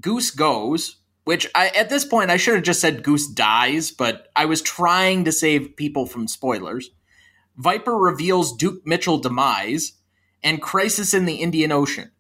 Goose 0.01 0.31
goes, 0.31 0.97
which 1.25 1.47
I 1.55 1.69
at 1.69 1.91
this 1.91 2.05
point 2.05 2.31
I 2.31 2.37
should 2.37 2.55
have 2.55 2.65
just 2.65 2.81
said 2.81 3.03
Goose 3.03 3.27
dies, 3.27 3.91
but 3.91 4.29
I 4.35 4.47
was 4.47 4.63
trying 4.63 5.25
to 5.25 5.33
save 5.33 5.77
people 5.77 6.07
from 6.07 6.29
spoilers. 6.29 6.91
Viper 7.57 7.97
reveals 7.97 8.57
Duke 8.57 8.87
Mitchell 8.87 9.19
demise, 9.19 9.93
and 10.43 10.63
Crisis 10.63 11.15
in 11.15 11.27
the 11.27 11.37
Indian 11.37 11.71
Ocean. 11.71 12.11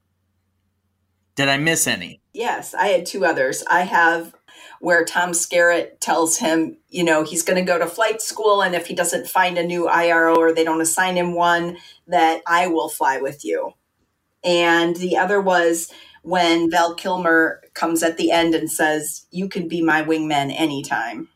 Did 1.34 1.48
I 1.48 1.56
miss 1.56 1.86
any? 1.86 2.22
yes, 2.32 2.74
I 2.74 2.88
had 2.88 3.06
two 3.06 3.24
others. 3.24 3.62
I 3.68 3.82
have 3.82 4.34
where 4.80 5.04
Tom 5.04 5.30
Skerritt 5.30 6.00
tells 6.00 6.38
him, 6.38 6.76
you 6.88 7.04
know, 7.04 7.22
he's 7.22 7.42
going 7.42 7.58
to 7.58 7.64
go 7.64 7.78
to 7.78 7.86
flight 7.86 8.20
school, 8.20 8.62
and 8.62 8.74
if 8.74 8.86
he 8.86 8.94
doesn't 8.94 9.28
find 9.28 9.56
a 9.56 9.66
new 9.66 9.86
IRO 9.86 10.36
or 10.36 10.52
they 10.52 10.64
don't 10.64 10.80
assign 10.80 11.16
him 11.16 11.34
one, 11.34 11.78
that 12.08 12.42
I 12.46 12.66
will 12.66 12.88
fly 12.88 13.18
with 13.18 13.44
you. 13.44 13.72
And 14.44 14.96
the 14.96 15.16
other 15.16 15.40
was 15.40 15.92
when 16.22 16.70
Val 16.70 16.94
Kilmer 16.94 17.62
comes 17.74 18.02
at 18.02 18.16
the 18.16 18.30
end 18.30 18.54
and 18.54 18.70
says, 18.70 19.26
You 19.30 19.48
can 19.48 19.68
be 19.68 19.82
my 19.82 20.02
wingman 20.02 20.54
anytime. 20.58 21.28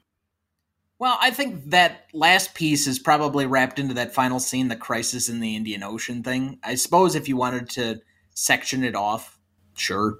Well, 0.99 1.19
I 1.21 1.31
think 1.31 1.71
that 1.71 2.07
last 2.15 2.55
piece 2.55 2.87
is 2.87 2.99
probably 2.99 3.45
wrapped 3.45 3.79
into 3.79 3.95
that 3.95 4.15
final 4.15 4.41
scene, 4.41 4.69
the 4.69 4.77
Crisis 4.77 5.29
in 5.29 5.41
the 5.41 5.55
Indian 5.55 5.83
Ocean 5.83 6.23
thing. 6.23 6.59
I 6.65 6.75
suppose 6.77 7.15
if 7.15 7.29
you 7.29 7.37
wanted 7.37 7.69
to 7.71 8.01
section 8.35 8.83
it 8.83 8.95
off, 8.95 9.39
sure. 9.75 10.19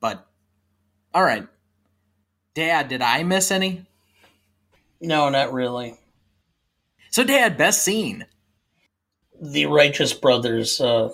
But, 0.00 0.26
all 1.14 1.22
right. 1.22 1.46
Dad, 2.54 2.88
did 2.88 3.02
I 3.02 3.22
miss 3.22 3.52
any? 3.52 3.86
No, 5.00 5.28
not 5.28 5.52
really. 5.52 5.96
So, 7.10 7.22
Dad, 7.22 7.56
best 7.56 7.82
scene. 7.82 8.26
The 9.40 9.66
Righteous 9.66 10.12
Brothers 10.12 10.80
uh, 10.80 11.10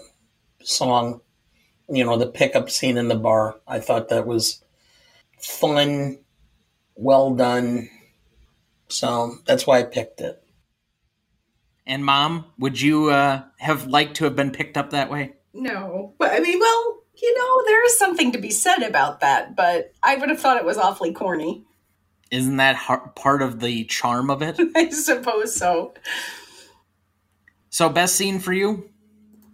song, 0.62 1.20
you 1.88 2.04
know, 2.04 2.16
the 2.16 2.26
pickup 2.26 2.70
scene 2.70 2.96
in 2.96 3.08
the 3.08 3.14
bar. 3.16 3.60
I 3.66 3.80
thought 3.80 4.08
that 4.08 4.26
was 4.26 4.62
fun, 5.40 6.18
well 6.94 7.34
done. 7.34 7.88
So 8.88 9.36
that's 9.46 9.66
why 9.66 9.78
I 9.80 9.84
picked 9.84 10.20
it. 10.20 10.42
And, 11.86 12.04
Mom, 12.04 12.46
would 12.58 12.80
you 12.80 13.10
uh, 13.10 13.42
have 13.58 13.86
liked 13.86 14.16
to 14.16 14.24
have 14.24 14.36
been 14.36 14.50
picked 14.50 14.76
up 14.76 14.90
that 14.90 15.10
way? 15.10 15.32
No, 15.52 16.14
but 16.18 16.30
I 16.32 16.40
mean, 16.40 16.60
well, 16.60 16.96
You 17.22 17.38
know, 17.38 17.64
there 17.66 17.84
is 17.84 17.98
something 17.98 18.32
to 18.32 18.38
be 18.38 18.50
said 18.50 18.82
about 18.82 19.20
that, 19.20 19.54
but 19.56 19.92
I 20.02 20.16
would 20.16 20.30
have 20.30 20.40
thought 20.40 20.56
it 20.56 20.64
was 20.64 20.78
awfully 20.78 21.12
corny. 21.12 21.64
Isn't 22.30 22.56
that 22.58 22.76
har- 22.76 23.12
part 23.16 23.42
of 23.42 23.60
the 23.60 23.84
charm 23.84 24.30
of 24.30 24.40
it? 24.42 24.56
I 24.76 24.90
suppose 24.90 25.54
so. 25.54 25.92
So, 27.70 27.88
best 27.88 28.14
scene 28.16 28.38
for 28.38 28.52
you? 28.52 28.88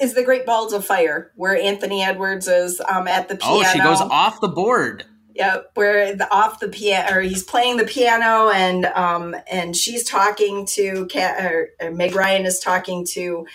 Is 0.01 0.15
the 0.15 0.25
Great 0.25 0.45
Balls 0.45 0.73
of 0.73 0.85
Fire, 0.85 1.33
where 1.37 1.57
Anthony 1.57 2.03
Edwards 2.03 2.49
is 2.49 2.81
um, 2.89 3.09
at 3.09 3.29
the 3.29 3.37
piano. 3.37 3.65
Oh, 3.67 3.73
she 3.73 3.79
goes 3.79 4.01
off 4.01 4.41
the 4.41 4.49
board. 4.49 5.05
Yeah, 5.35 5.59
where 5.75 6.15
the 6.15 6.31
off 6.33 6.61
the 6.61 6.69
piano, 6.69 7.17
or 7.17 7.21
he's 7.21 7.43
playing 7.43 7.77
the 7.77 7.85
piano, 7.85 8.51
and 8.51 8.87
um, 8.87 9.37
and 9.51 9.77
she's 9.77 10.05
talking 10.05 10.67
to 10.73 11.07
Cat, 11.07 11.45
or, 11.45 11.69
or 11.81 11.91
Meg 11.91 12.15
Ryan 12.15 12.47
is 12.47 12.59
talking 12.59 13.07
to 13.13 13.47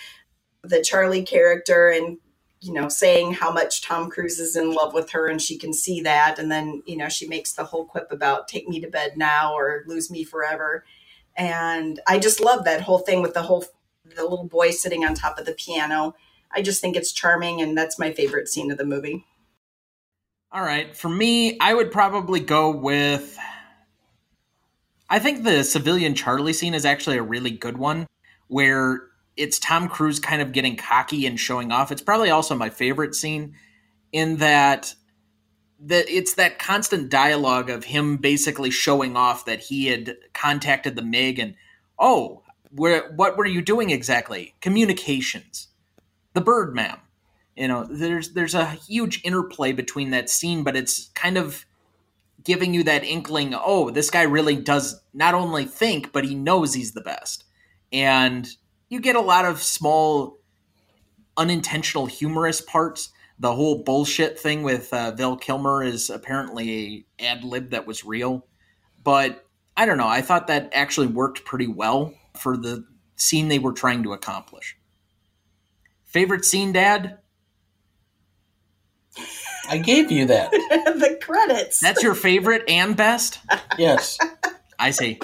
the 0.62 0.82
Charlie 0.82 1.24
character, 1.24 1.88
and 1.88 2.18
you 2.60 2.72
know, 2.72 2.88
saying 2.88 3.34
how 3.34 3.50
much 3.50 3.82
Tom 3.82 4.08
Cruise 4.08 4.38
is 4.38 4.54
in 4.54 4.72
love 4.72 4.94
with 4.94 5.10
her, 5.10 5.26
and 5.26 5.42
she 5.42 5.58
can 5.58 5.72
see 5.72 6.00
that, 6.02 6.38
and 6.38 6.50
then 6.50 6.82
you 6.86 6.96
know, 6.96 7.08
she 7.08 7.26
makes 7.26 7.52
the 7.52 7.64
whole 7.64 7.84
quip 7.84 8.12
about 8.12 8.46
"Take 8.46 8.68
me 8.68 8.80
to 8.80 8.88
bed 8.88 9.16
now" 9.16 9.54
or 9.54 9.82
"Lose 9.88 10.10
me 10.10 10.22
forever," 10.22 10.84
and 11.36 12.00
I 12.06 12.20
just 12.20 12.40
love 12.40 12.64
that 12.64 12.82
whole 12.82 13.00
thing 13.00 13.22
with 13.22 13.34
the 13.34 13.42
whole 13.42 13.64
the 14.04 14.22
little 14.22 14.46
boy 14.46 14.70
sitting 14.70 15.04
on 15.04 15.14
top 15.14 15.38
of 15.38 15.46
the 15.46 15.52
piano. 15.52 16.14
I 16.54 16.62
just 16.62 16.80
think 16.80 16.96
it's 16.96 17.12
charming, 17.12 17.60
and 17.60 17.76
that's 17.76 17.98
my 17.98 18.12
favorite 18.12 18.48
scene 18.48 18.70
of 18.70 18.78
the 18.78 18.84
movie. 18.84 19.24
All 20.50 20.62
right. 20.62 20.94
For 20.94 21.08
me, 21.08 21.58
I 21.60 21.72
would 21.72 21.90
probably 21.90 22.40
go 22.40 22.70
with. 22.70 23.38
I 25.08 25.18
think 25.18 25.44
the 25.44 25.62
civilian 25.64 26.14
Charlie 26.14 26.52
scene 26.52 26.74
is 26.74 26.84
actually 26.84 27.18
a 27.18 27.22
really 27.22 27.50
good 27.50 27.76
one 27.76 28.06
where 28.48 29.02
it's 29.36 29.58
Tom 29.58 29.88
Cruise 29.88 30.20
kind 30.20 30.42
of 30.42 30.52
getting 30.52 30.76
cocky 30.76 31.26
and 31.26 31.38
showing 31.40 31.72
off. 31.72 31.90
It's 31.90 32.02
probably 32.02 32.30
also 32.30 32.54
my 32.54 32.70
favorite 32.70 33.14
scene 33.14 33.54
in 34.12 34.36
that 34.38 34.94
that 35.84 36.08
it's 36.08 36.34
that 36.34 36.58
constant 36.58 37.10
dialogue 37.10 37.68
of 37.68 37.84
him 37.84 38.16
basically 38.16 38.70
showing 38.70 39.16
off 39.16 39.46
that 39.46 39.58
he 39.58 39.86
had 39.86 40.16
contacted 40.32 40.94
the 40.94 41.02
MiG 41.02 41.38
and 41.38 41.54
oh, 41.98 42.42
where 42.70 43.10
what 43.16 43.36
were 43.36 43.46
you 43.46 43.62
doing 43.62 43.90
exactly? 43.90 44.54
Communications. 44.60 45.68
The 46.34 46.40
bird, 46.40 46.74
ma'am 46.74 46.98
you 47.54 47.68
know 47.68 47.84
there's 47.84 48.32
there's 48.32 48.54
a 48.54 48.64
huge 48.64 49.20
interplay 49.24 49.72
between 49.72 50.08
that 50.08 50.30
scene 50.30 50.64
but 50.64 50.74
it's 50.74 51.10
kind 51.10 51.36
of 51.36 51.66
giving 52.42 52.72
you 52.72 52.82
that 52.82 53.04
inkling 53.04 53.54
oh 53.54 53.90
this 53.90 54.08
guy 54.08 54.22
really 54.22 54.56
does 54.56 55.02
not 55.12 55.34
only 55.34 55.64
think 55.64 56.12
but 56.12 56.24
he 56.24 56.34
knows 56.34 56.74
he's 56.74 56.92
the 56.92 57.00
best. 57.00 57.44
And 57.92 58.48
you 58.88 59.00
get 59.00 59.16
a 59.16 59.20
lot 59.20 59.44
of 59.44 59.62
small 59.62 60.38
unintentional 61.36 62.06
humorous 62.06 62.60
parts. 62.60 63.10
The 63.38 63.54
whole 63.54 63.82
bullshit 63.82 64.38
thing 64.38 64.62
with 64.62 64.92
uh, 64.92 65.12
Val 65.12 65.36
Kilmer 65.36 65.82
is 65.82 66.10
apparently 66.10 67.06
a 67.20 67.24
ad 67.24 67.44
lib 67.44 67.70
that 67.70 67.86
was 67.86 68.04
real. 68.04 68.46
But 69.02 69.44
I 69.76 69.84
don't 69.84 69.98
know. 69.98 70.08
I 70.08 70.22
thought 70.22 70.46
that 70.46 70.70
actually 70.72 71.08
worked 71.08 71.44
pretty 71.44 71.66
well 71.66 72.14
for 72.38 72.56
the 72.56 72.86
scene 73.16 73.48
they 73.48 73.58
were 73.58 73.72
trying 73.72 74.02
to 74.04 74.12
accomplish 74.12 74.76
favorite 76.12 76.44
scene 76.44 76.72
dad 76.72 77.18
I 79.68 79.78
gave 79.78 80.10
you 80.10 80.26
that. 80.26 80.50
the 80.50 81.18
credits. 81.22 81.80
That's 81.80 82.02
your 82.02 82.14
favorite 82.14 82.64
and 82.68 82.96
best? 82.96 83.38
Yes. 83.78 84.18
I 84.78 84.90
see. 84.90 85.20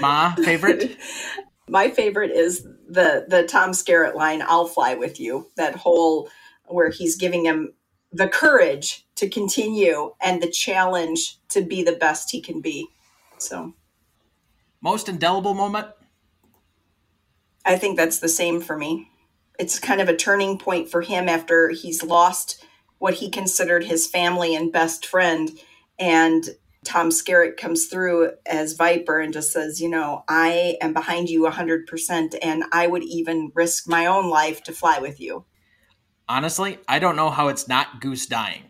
Ma, 0.00 0.34
favorite? 0.34 0.96
My 1.68 1.88
favorite 1.88 2.32
is 2.32 2.62
the 2.62 3.24
the 3.26 3.44
Tom 3.44 3.70
Skerritt 3.70 4.14
line, 4.14 4.42
I'll 4.42 4.66
fly 4.66 4.94
with 4.94 5.18
you. 5.18 5.48
That 5.56 5.76
whole 5.76 6.28
where 6.66 6.90
he's 6.90 7.16
giving 7.16 7.46
him 7.46 7.72
the 8.12 8.28
courage 8.28 9.06
to 9.16 9.28
continue 9.28 10.14
and 10.20 10.42
the 10.42 10.50
challenge 10.50 11.38
to 11.48 11.62
be 11.62 11.82
the 11.82 11.92
best 11.92 12.30
he 12.30 12.40
can 12.40 12.60
be. 12.60 12.88
So 13.38 13.74
most 14.82 15.08
indelible 15.08 15.54
moment? 15.54 15.88
I 17.64 17.78
think 17.78 17.96
that's 17.96 18.18
the 18.18 18.28
same 18.28 18.60
for 18.60 18.76
me. 18.76 19.08
It's 19.58 19.78
kind 19.78 20.00
of 20.00 20.08
a 20.08 20.16
turning 20.16 20.58
point 20.58 20.88
for 20.88 21.02
him 21.02 21.28
after 21.28 21.68
he's 21.70 22.02
lost 22.02 22.64
what 22.98 23.14
he 23.14 23.30
considered 23.30 23.84
his 23.84 24.06
family 24.06 24.54
and 24.54 24.72
best 24.72 25.06
friend. 25.06 25.50
And 25.98 26.44
Tom 26.84 27.10
Skerritt 27.10 27.56
comes 27.56 27.86
through 27.86 28.32
as 28.46 28.74
Viper 28.74 29.20
and 29.20 29.32
just 29.32 29.52
says, 29.52 29.80
you 29.80 29.88
know, 29.88 30.24
I 30.28 30.76
am 30.80 30.92
behind 30.92 31.28
you 31.28 31.42
100%, 31.42 32.34
and 32.42 32.64
I 32.72 32.86
would 32.86 33.02
even 33.02 33.52
risk 33.54 33.88
my 33.88 34.06
own 34.06 34.28
life 34.30 34.62
to 34.64 34.72
fly 34.72 34.98
with 35.00 35.20
you. 35.20 35.44
Honestly, 36.28 36.78
I 36.88 36.98
don't 36.98 37.16
know 37.16 37.30
how 37.30 37.48
it's 37.48 37.68
not 37.68 38.00
Goose 38.00 38.26
dying. 38.26 38.64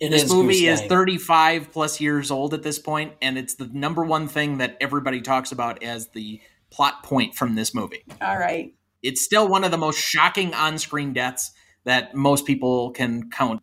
It 0.00 0.10
this 0.10 0.24
is 0.24 0.32
movie 0.32 0.60
Goose 0.60 0.62
is 0.62 0.78
dying. 0.80 0.88
35 0.88 1.72
plus 1.72 2.00
years 2.00 2.30
old 2.30 2.54
at 2.54 2.62
this 2.62 2.78
point, 2.78 3.14
and 3.20 3.36
it's 3.36 3.54
the 3.54 3.66
number 3.66 4.04
one 4.04 4.28
thing 4.28 4.58
that 4.58 4.76
everybody 4.80 5.20
talks 5.20 5.52
about 5.52 5.82
as 5.82 6.08
the 6.08 6.40
plot 6.70 7.02
point 7.02 7.34
from 7.34 7.54
this 7.54 7.74
movie. 7.74 8.04
All 8.20 8.38
right. 8.38 8.74
It's 9.02 9.24
still 9.24 9.48
one 9.48 9.64
of 9.64 9.70
the 9.70 9.78
most 9.78 9.98
shocking 9.98 10.54
on 10.54 10.78
screen 10.78 11.12
deaths 11.12 11.52
that 11.84 12.14
most 12.14 12.46
people 12.46 12.90
can 12.90 13.30
count. 13.30 13.62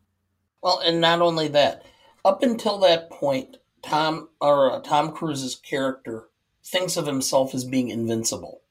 Well, 0.62 0.80
and 0.80 1.00
not 1.02 1.22
only 1.22 1.48
that, 1.50 1.84
up 2.24 2.42
until 2.42 2.80
that 2.80 3.10
point, 3.12 3.58
Tom 3.84 4.30
or 4.42 4.72
uh, 4.72 4.80
Tom 4.82 5.12
Cruise's 5.12 5.56
character 5.56 6.30
thinks 6.64 6.98
of 6.98 7.06
himself 7.06 7.54
as 7.54 7.66
being 7.66 7.90
invincible. 7.90 8.62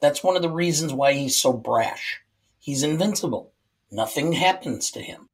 That's 0.00 0.22
one 0.22 0.36
of 0.36 0.42
the 0.42 0.50
reasons 0.50 0.92
why 0.92 1.14
he's 1.14 1.34
so 1.34 1.52
brash. 1.52 2.20
He's 2.60 2.82
invincible. 2.82 3.52
Nothing 3.90 4.32
happens 4.32 4.90
to 4.92 5.00
him. 5.00 5.28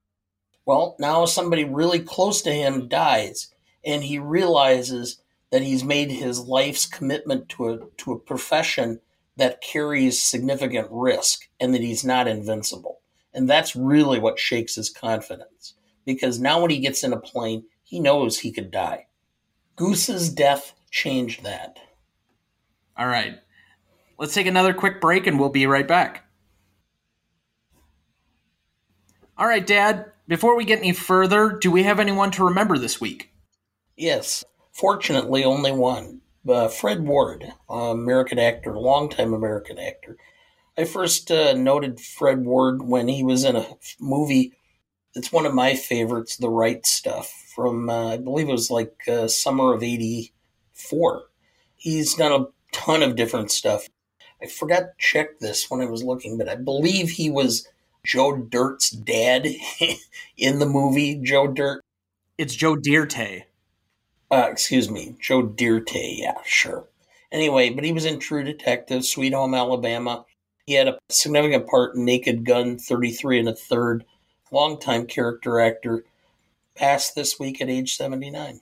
Well, 0.64 0.96
now 0.98 1.24
somebody 1.26 1.64
really 1.64 2.00
close 2.00 2.42
to 2.42 2.52
him 2.52 2.88
dies, 2.88 3.52
and 3.84 4.04
he 4.04 4.18
realizes 4.18 5.20
that 5.50 5.62
he's 5.62 5.84
made 5.84 6.10
his 6.10 6.40
life's 6.40 6.86
commitment 6.86 7.48
to 7.50 7.68
a 7.68 7.78
to 7.98 8.12
a 8.12 8.18
profession 8.18 9.00
that 9.40 9.62
carries 9.62 10.22
significant 10.22 10.88
risk 10.90 11.48
and 11.58 11.74
that 11.74 11.82
he's 11.82 12.04
not 12.04 12.28
invincible. 12.28 13.00
And 13.32 13.48
that's 13.48 13.76
really 13.76 14.18
what 14.18 14.38
shakes 14.38 14.74
his 14.74 14.90
confidence. 14.90 15.74
Because 16.04 16.40
now 16.40 16.60
when 16.60 16.70
he 16.70 16.78
gets 16.78 17.04
in 17.04 17.12
a 17.12 17.20
plane, 17.20 17.64
he 17.82 18.00
knows 18.00 18.38
he 18.38 18.52
could 18.52 18.70
die. 18.70 19.06
Goose's 19.76 20.28
death 20.30 20.74
changed 20.90 21.44
that. 21.44 21.78
All 22.96 23.06
right. 23.06 23.38
Let's 24.18 24.34
take 24.34 24.46
another 24.46 24.74
quick 24.74 25.00
break 25.00 25.26
and 25.26 25.38
we'll 25.38 25.48
be 25.48 25.66
right 25.66 25.88
back. 25.88 26.24
All 29.38 29.46
right, 29.46 29.66
Dad, 29.66 30.12
before 30.28 30.54
we 30.54 30.66
get 30.66 30.80
any 30.80 30.92
further, 30.92 31.56
do 31.58 31.70
we 31.70 31.84
have 31.84 31.98
anyone 31.98 32.30
to 32.32 32.44
remember 32.44 32.76
this 32.76 33.00
week? 33.00 33.32
Yes, 33.96 34.44
fortunately, 34.72 35.44
only 35.44 35.72
one. 35.72 36.19
Uh, 36.48 36.68
Fred 36.68 37.06
Ward, 37.06 37.52
uh, 37.68 37.74
American 37.74 38.38
actor, 38.38 38.78
longtime 38.78 39.34
American 39.34 39.78
actor. 39.78 40.16
I 40.78 40.84
first 40.84 41.30
uh, 41.30 41.52
noted 41.52 42.00
Fred 42.00 42.44
Ward 42.44 42.82
when 42.82 43.08
he 43.08 43.22
was 43.22 43.44
in 43.44 43.56
a 43.56 43.66
movie 43.98 44.54
that's 45.14 45.32
one 45.32 45.44
of 45.44 45.54
my 45.54 45.74
favorites, 45.74 46.36
The 46.36 46.48
Right 46.48 46.84
Stuff, 46.86 47.30
from 47.54 47.90
uh, 47.90 48.14
I 48.14 48.16
believe 48.16 48.48
it 48.48 48.52
was 48.52 48.70
like 48.70 48.96
uh, 49.08 49.28
summer 49.28 49.74
of 49.74 49.82
'84. 49.82 51.24
He's 51.76 52.14
done 52.14 52.32
a 52.32 52.46
ton 52.72 53.02
of 53.02 53.16
different 53.16 53.50
stuff. 53.50 53.88
I 54.42 54.46
forgot 54.46 54.80
to 54.80 54.92
check 54.98 55.38
this 55.38 55.70
when 55.70 55.80
I 55.80 55.86
was 55.86 56.02
looking, 56.02 56.38
but 56.38 56.48
I 56.48 56.54
believe 56.54 57.10
he 57.10 57.28
was 57.28 57.68
Joe 58.04 58.36
Dirt's 58.36 58.90
dad 58.90 59.46
in 60.36 60.58
the 60.58 60.66
movie 60.66 61.16
Joe 61.16 61.46
Dirt. 61.46 61.82
It's 62.38 62.54
Joe 62.54 62.76
Dirte. 62.76 63.44
Uh, 64.30 64.48
excuse 64.50 64.88
me, 64.88 65.16
Joe 65.20 65.42
Dirte. 65.42 66.18
Yeah, 66.18 66.38
sure. 66.44 66.86
Anyway, 67.32 67.70
but 67.70 67.84
he 67.84 67.92
was 67.92 68.04
in 68.04 68.18
True 68.18 68.44
Detective, 68.44 69.04
Sweet 69.04 69.32
Home 69.32 69.54
Alabama. 69.54 70.24
He 70.66 70.74
had 70.74 70.88
a 70.88 70.98
significant 71.08 71.66
part 71.66 71.96
in 71.96 72.04
Naked 72.04 72.44
Gun 72.44 72.78
33 72.78 73.40
and 73.40 73.48
a 73.48 73.54
third. 73.54 74.04
Longtime 74.52 75.06
character 75.06 75.60
actor. 75.60 76.04
Passed 76.76 77.14
this 77.14 77.38
week 77.38 77.60
at 77.60 77.68
age 77.68 77.96
79. 77.96 78.60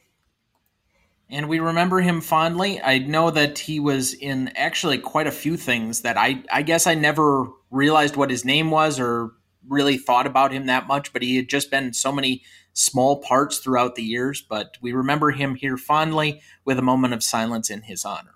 And 1.31 1.48
we 1.48 1.61
remember 1.61 2.00
him 2.00 2.22
fondly. 2.22 2.81
I 2.81 2.98
know 2.98 3.31
that 3.31 3.59
he 3.59 3.81
was 3.81 4.14
in 4.14 4.48
actually 4.57 4.98
quite 4.98 5.26
a 5.26 5.33
few 5.33 5.59
things 5.59 6.00
that 6.00 6.16
I, 6.16 6.42
I 6.50 6.62
guess 6.62 6.87
I 6.87 6.94
never 6.94 7.46
realized 7.70 8.16
what 8.16 8.31
his 8.31 8.44
name 8.44 8.70
was 8.70 8.98
or 8.98 9.33
really 9.68 9.96
thought 9.96 10.26
about 10.26 10.53
him 10.53 10.66
that 10.66 10.86
much, 10.86 11.12
but 11.12 11.22
he 11.22 11.36
had 11.36 11.49
just 11.49 11.70
been 11.70 11.84
in 11.84 11.93
so 11.93 12.12
many 12.12 12.43
small 12.72 13.20
parts 13.20 13.59
throughout 13.59 13.95
the 13.95 14.03
years. 14.03 14.43
But 14.43 14.78
we 14.80 14.93
remember 14.93 15.30
him 15.30 15.55
here 15.55 15.76
fondly 15.76 16.40
with 16.64 16.78
a 16.78 16.82
moment 16.82 17.14
of 17.14 17.22
silence 17.22 17.70
in 17.70 17.82
his 17.82 18.05
honor. 18.05 18.34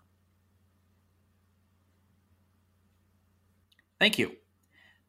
Thank 3.98 4.18
you. 4.18 4.32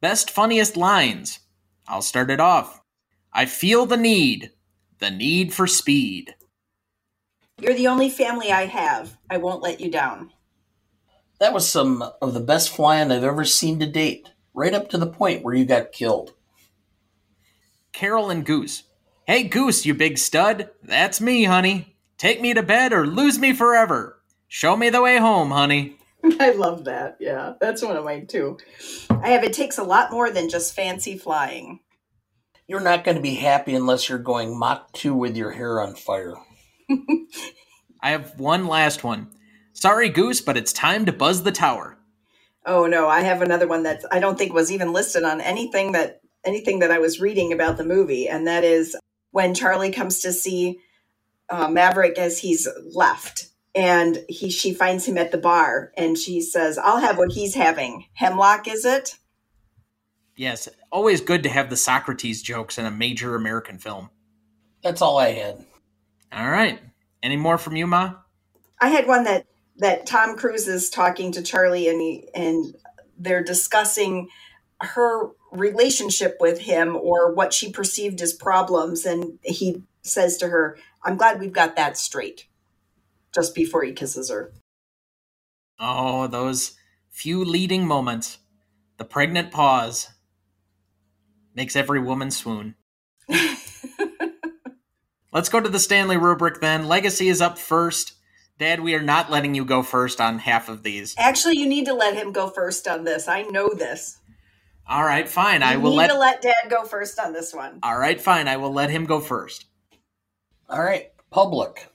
Best 0.02 0.30
funniest 0.30 0.78
lines. 0.78 1.40
I'll 1.88 2.02
start 2.02 2.30
it 2.30 2.40
off. 2.40 2.82
I 3.34 3.46
feel 3.46 3.86
the 3.86 3.98
need, 3.98 4.52
the 5.00 5.10
need 5.10 5.54
for 5.54 5.66
speed. 5.66 6.36
You're 7.60 7.74
the 7.74 7.88
only 7.88 8.10
family 8.10 8.52
I 8.52 8.66
have. 8.66 9.18
I 9.30 9.38
won't 9.38 9.64
let 9.64 9.80
you 9.80 9.90
down. 9.90 10.32
That 11.40 11.54
was 11.54 11.68
some 11.68 12.04
of 12.22 12.34
the 12.34 12.40
best 12.40 12.70
flying 12.70 13.12
I've 13.12 13.24
ever 13.24 13.46
seen 13.46 13.80
to 13.80 13.86
date, 13.86 14.30
right 14.54 14.74
up 14.74 14.90
to 14.90 14.98
the 14.98 15.08
point 15.08 15.44
where 15.44 15.54
you 15.54 15.66
got 15.66 15.92
killed. 15.92 16.34
Carol 17.92 18.30
and 18.30 18.46
Goose. 18.46 18.84
Hey, 19.26 19.44
Goose, 19.44 19.86
you 19.86 19.94
big 19.94 20.18
stud. 20.18 20.70
That's 20.82 21.22
me, 21.22 21.46
honey. 21.46 21.96
Take 22.18 22.42
me 22.42 22.54
to 22.54 22.64
bed 22.64 22.94
or 22.94 23.06
lose 23.06 23.40
me 23.40 23.54
forever. 23.54 24.20
Show 24.48 24.76
me 24.76 24.90
the 24.90 25.02
way 25.02 25.18
home, 25.18 25.52
honey. 25.52 25.98
I 26.40 26.52
love 26.52 26.86
that. 26.86 27.18
Yeah, 27.20 27.54
that's 27.60 27.82
one 27.82 27.98
of 27.98 28.06
mine 28.06 28.28
too. 28.28 28.58
I 29.10 29.30
have 29.30 29.44
it 29.44 29.54
takes 29.54 29.78
a 29.78 29.84
lot 29.84 30.12
more 30.12 30.32
than 30.32 30.50
just 30.50 30.76
fancy 30.76 31.18
flying. 31.18 31.80
You're 32.68 32.80
not 32.80 33.04
going 33.04 33.18
to 33.18 33.22
be 33.22 33.36
happy 33.36 33.76
unless 33.76 34.08
you're 34.08 34.20
going 34.20 34.58
Mach 34.58 34.92
2 34.94 35.14
with 35.14 35.36
your 35.36 35.52
hair 35.52 35.82
on 35.82 35.96
fire. 35.96 36.36
I 38.02 38.12
have 38.12 38.40
one 38.40 38.68
last 38.68 39.04
one. 39.04 39.28
Sorry, 39.74 40.10
Goose, 40.10 40.40
but 40.40 40.56
it's 40.56 40.72
time 40.72 41.06
to 41.06 41.12
buzz 41.12 41.44
the 41.44 41.52
tower. 41.52 41.98
Oh 42.66 42.86
no, 42.86 43.10
I 43.10 43.22
have 43.22 43.42
another 43.42 43.68
one 43.68 43.84
that 43.84 44.04
I 44.12 44.20
don't 44.20 44.38
think 44.38 44.54
was 44.54 44.72
even 44.72 44.94
listed 44.94 45.24
on 45.24 45.42
anything 45.42 45.92
that 45.94 46.22
anything 46.46 46.80
that 46.80 46.92
I 46.92 47.00
was 47.00 47.20
reading 47.20 47.52
about 47.52 47.78
the 47.78 47.86
movie, 47.86 48.28
and 48.28 48.48
that 48.48 48.64
is 48.64 48.96
when 49.32 49.54
Charlie 49.54 49.92
comes 49.92 50.22
to 50.22 50.32
see 50.32 50.80
uh, 51.50 51.68
Maverick 51.68 52.18
as 52.18 52.40
he's 52.40 52.68
left, 52.94 53.48
and 53.76 54.24
he 54.30 54.50
she 54.50 54.74
finds 54.74 55.06
him 55.06 55.18
at 55.18 55.32
the 55.32 55.38
bar, 55.38 55.92
and 55.98 56.18
she 56.18 56.42
says, 56.42 56.78
"I'll 56.78 57.00
have 57.00 57.18
what 57.18 57.32
he's 57.32 57.56
having. 57.56 58.06
Hemlock, 58.14 58.68
is 58.68 58.86
it?" 58.86 59.18
Yes, 60.36 60.68
always 60.92 61.22
good 61.22 61.44
to 61.44 61.50
have 61.50 61.70
the 61.70 61.78
Socrates 61.78 62.42
jokes 62.42 62.78
in 62.78 62.86
a 62.86 62.92
major 62.92 63.36
American 63.36 63.78
film. 63.78 64.10
That's 64.84 65.02
all 65.02 65.18
I 65.18 65.32
had. 65.32 65.66
All 66.32 66.50
right. 66.50 66.80
Any 67.22 67.38
more 67.38 67.58
from 67.58 67.76
you, 67.76 67.86
Ma? 67.86 68.16
I 68.82 68.90
had 68.90 69.08
one 69.08 69.24
that 69.26 69.46
that 69.78 70.06
Tom 70.06 70.38
Cruise 70.38 70.68
is 70.68 70.90
talking 70.90 71.32
to 71.32 71.42
Charlie 71.42 71.88
and 71.88 72.00
he 72.02 72.30
and 72.34 72.76
they're 73.18 73.44
discussing 73.44 74.30
her 74.82 75.30
relationship 75.52 76.38
with 76.40 76.60
him 76.60 76.96
or 76.96 77.34
what 77.34 77.54
she 77.54 77.72
perceived 77.72 78.22
as 78.22 78.34
problems 78.34 79.06
and 79.06 79.40
he 79.44 79.84
says 80.02 80.38
to 80.38 80.50
her, 80.50 80.78
"I'm 81.04 81.18
glad 81.18 81.40
we've 81.40 81.54
got 81.54 81.76
that 81.76 81.98
straight." 81.98 82.48
Just 83.34 83.56
before 83.56 83.84
he 83.84 83.94
kisses 83.94 84.30
her. 84.30 84.54
Oh, 85.80 86.28
those 86.28 86.74
few 87.10 87.44
leading 87.44 87.88
moments. 87.88 88.40
The 88.98 89.06
pregnant 89.06 89.52
pause 89.52 90.10
makes 91.56 91.76
every 91.76 92.00
woman 92.00 92.32
swoon. 92.32 92.76
Let's 95.32 95.50
go 95.50 95.60
to 95.60 95.70
the 95.70 95.80
Stanley 95.80 96.18
rubric 96.18 96.62
then. 96.62 96.88
Legacy 96.88 97.28
is 97.28 97.42
up 97.42 97.58
first. 97.58 98.14
Dad, 98.64 98.80
we 98.80 98.96
are 98.96 99.02
not 99.02 99.30
letting 99.30 99.56
you 99.56 99.66
go 99.66 99.84
first 99.84 100.22
on 100.22 100.40
half 100.40 100.70
of 100.70 100.84
these. 100.84 101.16
Actually, 101.18 101.58
you 101.58 101.68
need 101.68 101.86
to 101.86 101.94
let 101.94 102.16
him 102.16 102.32
go 102.32 102.50
first 102.50 102.88
on 102.88 103.04
this. 103.04 103.28
I 103.28 103.42
know 103.44 103.74
this. 103.74 104.20
All 104.88 105.04
right, 105.04 105.28
fine. 105.28 105.62
You 105.62 105.68
I 105.68 105.76
will 105.78 105.92
need 105.92 105.98
let. 105.98 106.12
to 106.12 106.18
let 106.18 106.42
Dad 106.42 106.70
go 106.70 106.84
first 106.86 107.20
on 107.20 107.34
this 107.34 107.54
one. 107.54 107.80
All 107.84 107.98
right, 107.98 108.20
fine. 108.20 108.48
I 108.48 108.58
will 108.58 108.74
let 108.74 108.90
him 108.90 109.06
go 109.06 109.20
first. 109.20 109.66
All 110.70 110.82
right, 110.82 111.12
Public, 111.30 111.90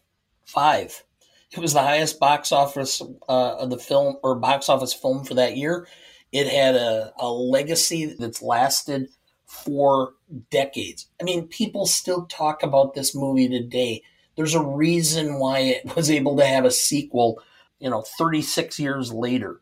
five. 0.45 1.05
It 1.53 1.61
was 1.61 1.73
the 1.73 1.81
highest 1.81 2.19
box 2.19 2.51
office 2.51 3.01
uh, 3.29 3.57
of 3.57 3.71
the 3.71 3.79
film 3.79 4.17
or 4.23 4.35
box 4.35 4.69
office 4.69 4.93
film 4.93 5.25
for 5.25 5.35
that 5.35 5.57
year. 5.57 5.87
It 6.33 6.49
had 6.49 6.75
a, 6.75 7.13
a 7.19 7.31
legacy 7.31 8.15
that's 8.19 8.43
lasted 8.43 9.09
for 9.47 10.15
decades. 10.51 11.07
I 11.21 11.25
mean, 11.25 11.47
people 11.47 11.87
still 11.87 12.27
talk 12.27 12.63
about 12.63 12.95
this 12.95 13.15
movie 13.15 13.49
today. 13.49 14.03
There's 14.39 14.55
a 14.55 14.63
reason 14.63 15.41
why 15.41 15.59
it 15.59 15.97
was 15.97 16.11
able 16.11 16.37
to 16.37 16.47
have 16.47 16.65
a 16.65 16.71
sequel, 16.71 17.43
you 17.81 17.91
know, 17.91 18.03
36 18.19 18.79
years 18.79 19.13
later. 19.13 19.61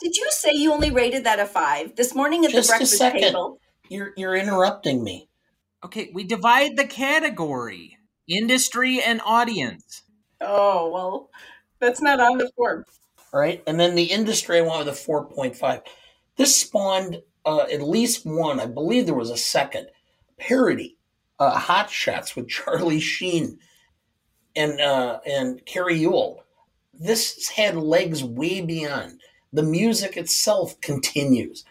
Did 0.00 0.16
you 0.16 0.26
say 0.30 0.52
you 0.52 0.72
only 0.72 0.90
rated 0.90 1.22
that 1.24 1.38
a 1.38 1.46
five 1.46 1.94
this 1.94 2.16
morning 2.16 2.44
at 2.44 2.50
Just 2.50 2.68
the 2.68 2.74
a 2.74 2.78
breakfast 2.78 2.98
second. 2.98 3.20
table? 3.22 3.60
You're 3.88 4.12
you're 4.16 4.36
interrupting 4.36 5.02
me. 5.02 5.28
Okay, 5.84 6.10
we 6.12 6.24
divide 6.24 6.76
the 6.76 6.84
category 6.84 7.96
industry 8.28 9.00
and 9.00 9.20
audience. 9.24 10.02
Oh 10.40 10.90
well, 10.92 11.30
that's 11.80 12.02
not 12.02 12.20
on 12.20 12.38
the 12.38 12.50
form. 12.56 12.84
All 13.32 13.40
right, 13.40 13.62
and 13.66 13.78
then 13.78 13.94
the 13.94 14.04
industry 14.04 14.58
I 14.58 14.62
went 14.62 14.86
with 14.86 14.88
a 14.88 15.10
4.5. 15.10 15.82
This 16.36 16.56
spawned 16.56 17.22
uh, 17.44 17.66
at 17.72 17.82
least 17.82 18.26
one, 18.26 18.58
I 18.60 18.66
believe 18.66 19.06
there 19.06 19.14
was 19.14 19.30
a 19.30 19.36
second 19.36 19.88
parody, 20.38 20.96
uh, 21.38 21.58
Hot 21.58 21.90
Shots 21.90 22.34
with 22.36 22.48
Charlie 22.48 23.00
Sheen 23.00 23.58
and 24.58 24.80
uh, 24.80 25.20
and 25.24 25.64
Cary 25.64 26.04
Elwes. 26.04 26.40
This 26.92 27.48
had 27.48 27.76
legs 27.76 28.24
way 28.24 28.60
beyond. 28.60 29.20
The 29.52 29.62
music 29.62 30.16
itself 30.16 30.78
continues. 30.80 31.64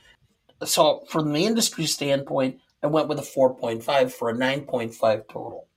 So, 0.63 1.03
from 1.09 1.33
the 1.33 1.45
industry 1.45 1.85
standpoint, 1.85 2.59
I 2.81 2.87
went 2.87 3.09
with 3.09 3.19
a 3.19 3.23
4.5 3.23 4.11
for 4.11 4.29
a 4.29 4.33
9.5 4.33 5.27
total. 5.27 5.67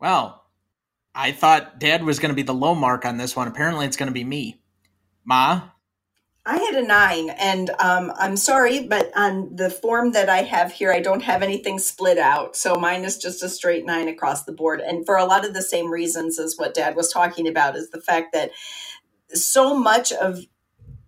Well, 0.00 0.44
I 1.14 1.32
thought 1.32 1.78
Dad 1.78 2.02
was 2.02 2.18
going 2.18 2.30
to 2.30 2.34
be 2.34 2.42
the 2.42 2.54
low 2.54 2.74
mark 2.74 3.04
on 3.04 3.18
this 3.18 3.36
one. 3.36 3.46
Apparently, 3.46 3.86
it's 3.86 3.96
going 3.96 4.08
to 4.08 4.12
be 4.12 4.24
me. 4.24 4.60
Ma? 5.24 5.68
I 6.46 6.56
had 6.56 6.74
a 6.74 6.86
nine, 6.86 7.30
and 7.30 7.70
um, 7.78 8.12
I'm 8.16 8.36
sorry, 8.36 8.86
but 8.86 9.10
on 9.14 9.54
the 9.54 9.68
form 9.68 10.12
that 10.12 10.30
I 10.30 10.38
have 10.38 10.72
here, 10.72 10.90
I 10.90 11.00
don't 11.00 11.22
have 11.22 11.42
anything 11.42 11.78
split 11.78 12.16
out. 12.16 12.56
So 12.56 12.74
mine 12.76 13.04
is 13.04 13.18
just 13.18 13.42
a 13.42 13.48
straight 13.48 13.84
nine 13.84 14.08
across 14.08 14.44
the 14.44 14.52
board. 14.52 14.80
And 14.80 15.04
for 15.04 15.16
a 15.16 15.26
lot 15.26 15.46
of 15.46 15.52
the 15.52 15.62
same 15.62 15.90
reasons 15.90 16.38
as 16.38 16.56
what 16.56 16.74
Dad 16.74 16.96
was 16.96 17.12
talking 17.12 17.46
about, 17.46 17.76
is 17.76 17.90
the 17.90 18.00
fact 18.00 18.32
that 18.32 18.52
so 19.34 19.74
much 19.74 20.12
of 20.12 20.40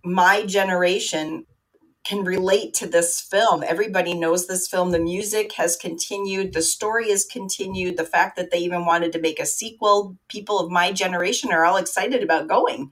my 0.05 0.45
generation 0.45 1.47
can 2.05 2.25
relate 2.25 2.75
to 2.75 2.87
this 2.87 3.21
film. 3.21 3.63
Everybody 3.63 4.13
knows 4.13 4.47
this 4.47 4.69
film. 4.69 4.91
The 4.91 4.99
music 4.99 5.53
has 5.55 5.77
continued, 5.77 6.53
the 6.53 6.63
story 6.63 7.11
has 7.11 7.25
continued. 7.25 7.97
The 7.97 8.05
fact 8.05 8.37
that 8.37 8.51
they 8.51 8.59
even 8.59 8.85
wanted 8.85 9.13
to 9.13 9.21
make 9.21 9.39
a 9.41 9.47
sequel, 9.47 10.17
people 10.29 10.59
of 10.59 10.71
my 10.71 10.93
generation 10.93 11.53
are 11.53 11.65
all 11.65 11.77
excited 11.77 12.23
about 12.23 12.49
going. 12.49 12.91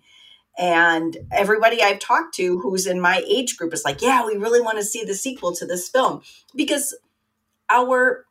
And 0.59 1.17
everybody 1.33 1.83
I've 1.83 2.01
talked 2.01 2.35
to 2.37 2.59
who's 2.61 2.87
in 2.87 3.01
my 3.01 3.23
age 3.27 3.57
group 3.57 3.73
is 3.73 3.85
like, 3.85 4.03
yeah, 4.03 4.27
we 4.27 4.37
really 4.37 4.61
want 4.61 4.79
to 4.79 4.85
see 4.85 5.05
the 5.05 5.15
sequel 5.15 5.55
to 5.57 5.67
this 5.67 5.89
film 5.89 6.23
because 6.55 6.97
our 7.71 8.27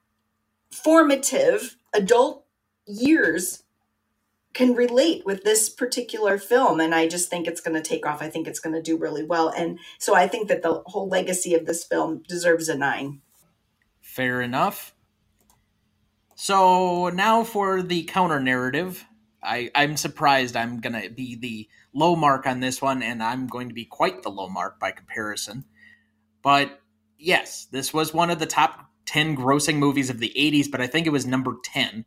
formative 0.71 1.77
adult 1.93 2.45
years 2.85 3.63
can 4.53 4.73
relate 4.73 5.25
with 5.25 5.43
this 5.43 5.69
particular 5.69 6.37
film 6.37 6.79
and 6.79 6.93
i 6.93 7.07
just 7.07 7.29
think 7.29 7.47
it's 7.47 7.61
going 7.61 7.75
to 7.75 7.87
take 7.87 8.05
off 8.05 8.21
i 8.21 8.29
think 8.29 8.47
it's 8.47 8.59
going 8.59 8.75
to 8.75 8.81
do 8.81 8.97
really 8.97 9.23
well 9.23 9.49
and 9.49 9.79
so 9.97 10.15
i 10.15 10.27
think 10.27 10.47
that 10.47 10.61
the 10.61 10.83
whole 10.87 11.07
legacy 11.07 11.53
of 11.55 11.65
this 11.65 11.83
film 11.83 12.23
deserves 12.27 12.67
a 12.67 12.75
nine 12.75 13.21
Fair 14.09 14.41
enough. 14.41 14.95
So 16.35 17.09
now 17.09 17.43
for 17.43 17.83
the 17.83 18.03
counter 18.03 18.39
narrative. 18.39 19.05
I, 19.41 19.71
I'm 19.73 19.97
surprised 19.97 20.55
I'm 20.55 20.79
going 20.79 21.01
to 21.01 21.09
be 21.09 21.35
the 21.35 21.67
low 21.93 22.15
mark 22.15 22.45
on 22.45 22.59
this 22.59 22.81
one, 22.81 23.01
and 23.01 23.23
I'm 23.23 23.47
going 23.47 23.69
to 23.69 23.73
be 23.73 23.85
quite 23.85 24.23
the 24.23 24.29
low 24.29 24.49
mark 24.49 24.79
by 24.79 24.91
comparison. 24.91 25.65
But 26.41 26.79
yes, 27.17 27.65
this 27.71 27.93
was 27.93 28.13
one 28.13 28.29
of 28.29 28.39
the 28.39 28.45
top 28.45 28.85
10 29.05 29.35
grossing 29.35 29.77
movies 29.77 30.09
of 30.09 30.19
the 30.19 30.33
80s, 30.37 30.69
but 30.69 30.81
I 30.81 30.87
think 30.87 31.07
it 31.07 31.11
was 31.11 31.25
number 31.25 31.55
10. 31.63 32.05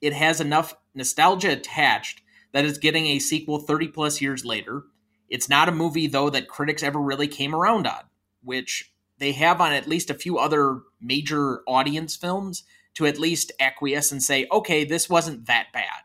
It 0.00 0.12
has 0.12 0.40
enough 0.40 0.74
nostalgia 0.94 1.52
attached 1.52 2.22
that 2.52 2.64
it's 2.64 2.78
getting 2.78 3.06
a 3.06 3.18
sequel 3.18 3.58
30 3.58 3.88
plus 3.88 4.20
years 4.20 4.44
later. 4.44 4.84
It's 5.28 5.48
not 5.48 5.68
a 5.68 5.72
movie, 5.72 6.06
though, 6.06 6.30
that 6.30 6.48
critics 6.48 6.82
ever 6.82 7.00
really 7.00 7.26
came 7.26 7.54
around 7.54 7.86
on, 7.86 8.04
which 8.42 8.92
they 9.18 9.32
have 9.32 9.60
on 9.60 9.72
at 9.72 9.88
least 9.88 10.10
a 10.10 10.14
few 10.14 10.38
other 10.38 10.82
major 11.00 11.62
audience 11.66 12.14
films 12.14 12.64
to 12.94 13.06
at 13.06 13.18
least 13.18 13.52
acquiesce 13.58 14.12
and 14.12 14.22
say, 14.22 14.46
okay, 14.52 14.84
this 14.84 15.10
wasn't 15.10 15.46
that 15.46 15.66
bad. 15.72 16.04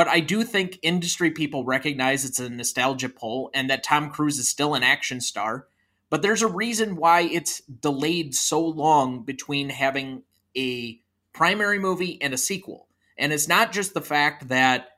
But 0.00 0.08
I 0.08 0.20
do 0.20 0.44
think 0.44 0.78
industry 0.80 1.30
people 1.30 1.62
recognize 1.62 2.24
it's 2.24 2.38
a 2.38 2.48
nostalgia 2.48 3.10
pull 3.10 3.50
and 3.52 3.68
that 3.68 3.84
Tom 3.84 4.08
Cruise 4.08 4.38
is 4.38 4.48
still 4.48 4.74
an 4.74 4.82
action 4.82 5.20
star. 5.20 5.66
But 6.08 6.22
there's 6.22 6.40
a 6.40 6.48
reason 6.48 6.96
why 6.96 7.20
it's 7.20 7.60
delayed 7.64 8.34
so 8.34 8.64
long 8.64 9.24
between 9.24 9.68
having 9.68 10.22
a 10.56 10.98
primary 11.34 11.78
movie 11.78 12.16
and 12.22 12.32
a 12.32 12.38
sequel. 12.38 12.88
And 13.18 13.30
it's 13.30 13.46
not 13.46 13.72
just 13.72 13.92
the 13.92 14.00
fact 14.00 14.48
that 14.48 14.88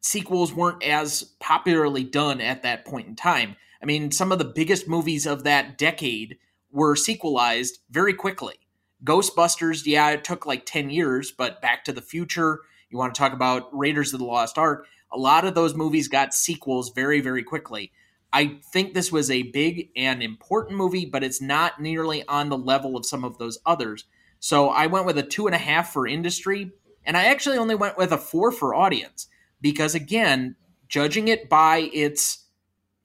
sequels 0.00 0.52
weren't 0.52 0.82
as 0.82 1.22
popularly 1.38 2.02
done 2.02 2.40
at 2.40 2.64
that 2.64 2.84
point 2.84 3.06
in 3.06 3.14
time. 3.14 3.54
I 3.80 3.86
mean, 3.86 4.10
some 4.10 4.32
of 4.32 4.40
the 4.40 4.44
biggest 4.44 4.88
movies 4.88 5.26
of 5.26 5.44
that 5.44 5.78
decade 5.78 6.38
were 6.72 6.96
sequelized 6.96 7.78
very 7.88 8.14
quickly. 8.14 8.56
Ghostbusters, 9.04 9.86
yeah, 9.86 10.10
it 10.10 10.24
took 10.24 10.44
like 10.44 10.66
10 10.66 10.90
years, 10.90 11.30
but 11.30 11.62
Back 11.62 11.84
to 11.84 11.92
the 11.92 12.02
Future, 12.02 12.62
you 12.94 12.98
want 12.98 13.14
to 13.14 13.18
talk 13.18 13.32
about 13.32 13.76
Raiders 13.76 14.12
of 14.12 14.20
the 14.20 14.24
Lost 14.24 14.56
Ark, 14.56 14.86
a 15.12 15.18
lot 15.18 15.44
of 15.44 15.54
those 15.54 15.74
movies 15.74 16.06
got 16.06 16.32
sequels 16.32 16.92
very, 16.94 17.20
very 17.20 17.42
quickly. 17.42 17.90
I 18.32 18.58
think 18.72 18.94
this 18.94 19.10
was 19.10 19.30
a 19.30 19.42
big 19.42 19.90
and 19.96 20.22
important 20.22 20.76
movie, 20.76 21.04
but 21.04 21.24
it's 21.24 21.42
not 21.42 21.80
nearly 21.80 22.26
on 22.28 22.48
the 22.48 22.58
level 22.58 22.96
of 22.96 23.04
some 23.04 23.24
of 23.24 23.38
those 23.38 23.58
others. 23.66 24.04
So 24.38 24.68
I 24.68 24.86
went 24.86 25.06
with 25.06 25.18
a 25.18 25.22
two 25.24 25.46
and 25.46 25.54
a 25.54 25.58
half 25.58 25.92
for 25.92 26.06
industry, 26.06 26.70
and 27.04 27.16
I 27.16 27.26
actually 27.26 27.58
only 27.58 27.74
went 27.74 27.98
with 27.98 28.12
a 28.12 28.18
four 28.18 28.52
for 28.52 28.74
audience 28.74 29.26
because, 29.60 29.94
again, 29.94 30.54
judging 30.88 31.28
it 31.28 31.48
by 31.48 31.90
its 31.92 32.44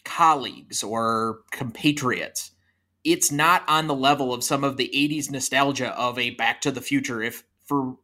colleagues 0.05 0.83
or 0.83 1.39
compatriots, 1.51 2.51
it's 3.03 3.31
not 3.31 3.63
on 3.67 3.87
the 3.87 3.95
level 3.95 4.33
of 4.33 4.43
some 4.43 4.63
of 4.63 4.77
the 4.77 4.91
80s 4.93 5.31
nostalgia 5.31 5.97
of 5.97 6.19
a 6.19 6.31
Back 6.31 6.61
to 6.61 6.71
the 6.71 6.81
Future. 6.81 7.23
If, 7.23 7.43
for, 7.65 7.97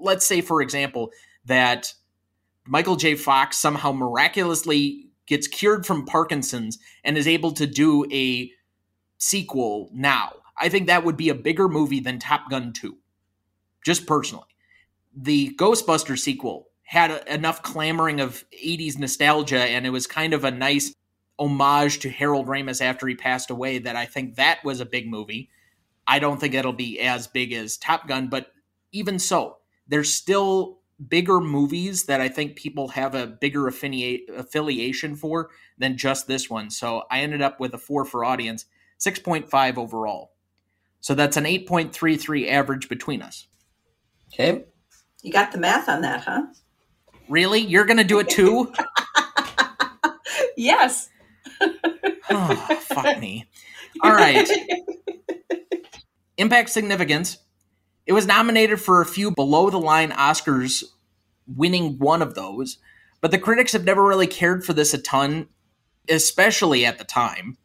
let's 0.00 0.26
say, 0.26 0.40
for 0.40 0.62
example, 0.62 1.10
that 1.44 1.92
Michael 2.66 2.96
J. 2.96 3.14
Fox 3.14 3.58
somehow 3.58 3.92
miraculously 3.92 5.10
gets 5.26 5.48
cured 5.48 5.86
from 5.86 6.04
Parkinson's 6.04 6.78
and 7.04 7.16
is 7.16 7.28
able 7.28 7.52
to 7.52 7.66
do 7.66 8.06
a 8.12 8.50
sequel 9.18 9.88
now. 9.92 10.32
I 10.58 10.68
think 10.68 10.86
that 10.86 11.04
would 11.04 11.16
be 11.16 11.28
a 11.28 11.34
bigger 11.34 11.68
movie 11.68 12.00
than 12.00 12.18
Top 12.18 12.50
Gun 12.50 12.72
2, 12.72 12.96
just 13.84 14.06
personally. 14.06 14.46
The 15.16 15.54
Ghostbusters 15.56 16.20
sequel 16.20 16.68
had 16.82 17.10
a, 17.10 17.34
enough 17.34 17.62
clamoring 17.62 18.20
of 18.20 18.44
80s 18.52 18.98
nostalgia, 18.98 19.60
and 19.60 19.86
it 19.86 19.90
was 19.90 20.06
kind 20.06 20.34
of 20.34 20.44
a 20.44 20.50
nice 20.50 20.94
homage 21.38 22.00
to 22.00 22.10
Harold 22.10 22.46
Ramis 22.46 22.82
after 22.82 23.06
he 23.06 23.14
passed 23.14 23.50
away 23.50 23.78
that 23.78 23.96
I 23.96 24.04
think 24.04 24.36
that 24.36 24.62
was 24.64 24.80
a 24.80 24.86
big 24.86 25.08
movie. 25.08 25.50
I 26.06 26.18
don't 26.18 26.38
think 26.38 26.54
it'll 26.54 26.72
be 26.72 27.00
as 27.00 27.26
big 27.26 27.52
as 27.52 27.76
Top 27.76 28.06
Gun, 28.06 28.28
but 28.28 28.52
even 28.92 29.18
so, 29.18 29.56
there's 29.88 30.12
still 30.12 30.81
bigger 31.08 31.40
movies 31.40 32.04
that 32.04 32.20
I 32.20 32.28
think 32.28 32.56
people 32.56 32.88
have 32.88 33.14
a 33.14 33.26
bigger 33.26 33.66
affiliate, 33.66 34.22
affiliation 34.36 35.16
for 35.16 35.50
than 35.78 35.96
just 35.96 36.26
this 36.26 36.50
one. 36.50 36.70
So 36.70 37.04
I 37.10 37.20
ended 37.20 37.42
up 37.42 37.60
with 37.60 37.74
a 37.74 37.78
four 37.78 38.04
for 38.04 38.24
audience, 38.24 38.66
6.5 39.00 39.76
overall. 39.78 40.32
So 41.00 41.14
that's 41.14 41.36
an 41.36 41.44
8.33 41.44 42.48
average 42.48 42.88
between 42.88 43.22
us. 43.22 43.48
Okay. 44.32 44.64
You 45.22 45.32
got 45.32 45.52
the 45.52 45.58
math 45.58 45.88
on 45.88 46.02
that, 46.02 46.22
huh? 46.22 46.46
Really? 47.28 47.60
You're 47.60 47.84
going 47.84 47.98
to 47.98 48.04
do 48.04 48.18
it 48.18 48.28
too? 48.28 48.72
yes. 50.56 51.08
oh, 52.30 52.80
fuck 52.82 53.18
me. 53.18 53.46
All 54.02 54.12
right. 54.12 54.48
Impact 56.38 56.70
significance. 56.70 57.38
It 58.06 58.12
was 58.12 58.26
nominated 58.26 58.80
for 58.80 59.00
a 59.00 59.06
few 59.06 59.30
below 59.30 59.70
the 59.70 59.78
line 59.78 60.10
Oscars, 60.10 60.84
winning 61.46 61.98
one 61.98 62.22
of 62.22 62.34
those, 62.34 62.78
but 63.20 63.30
the 63.30 63.38
critics 63.38 63.72
have 63.72 63.84
never 63.84 64.02
really 64.04 64.26
cared 64.26 64.64
for 64.64 64.72
this 64.72 64.92
a 64.92 64.98
ton, 64.98 65.48
especially 66.08 66.84
at 66.84 66.98
the 66.98 67.04
time. 67.04 67.58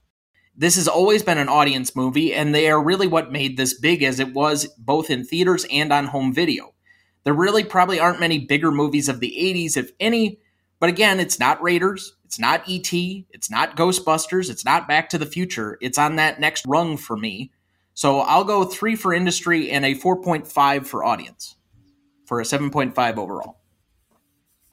This 0.56 0.76
has 0.76 0.88
always 0.88 1.24
been 1.24 1.38
an 1.38 1.50
audience 1.50 1.96
movie, 1.96 2.34
and 2.34 2.54
they 2.54 2.70
are 2.70 2.82
really 2.82 3.08
what 3.08 3.32
made 3.32 3.58
this 3.58 3.80
big 3.80 4.04
as 4.04 4.20
it 4.20 4.34
was 4.34 4.68
both 4.78 5.10
in 5.10 5.24
theaters 5.24 5.66
and 5.72 5.92
on 5.92 6.06
home 6.06 6.34
video. 6.34 6.74
There 7.24 7.34
really 7.34 7.64
probably 7.64 8.00
aren't 8.00 8.20
many 8.20 8.40
bigger 8.40 8.72
movies 8.72 9.10
of 9.10 9.20
the 9.20 9.36
80s, 9.40 9.78
if 9.78 9.92
any, 10.00 10.40
but 10.80 10.90
again, 10.90 11.20
it's 11.20 11.40
not 11.40 11.62
Raiders, 11.62 12.16
it's 12.26 12.40
not 12.40 12.68
E.T., 12.68 13.28
it's 13.32 13.50
not 13.50 13.76
Ghostbusters, 13.76 14.50
it's 14.50 14.66
not 14.66 14.88
Back 14.88 15.10
to 15.10 15.18
the 15.18 15.26
Future. 15.26 15.78
It's 15.82 15.98
on 15.98 16.16
that 16.18 16.40
next 16.40 16.66
rung 16.68 16.98
for 16.98 17.18
me. 17.18 17.52
So 17.98 18.20
I'll 18.20 18.44
go 18.44 18.64
three 18.64 18.96
for 18.96 19.12
industry 19.12 19.72
and 19.72 19.84
a 19.84 19.96
4.5 19.96 20.86
for 20.86 21.04
audience 21.04 21.56
for 22.28 22.40
a 22.40 22.44
7.5 22.44 23.18
overall. 23.18 23.58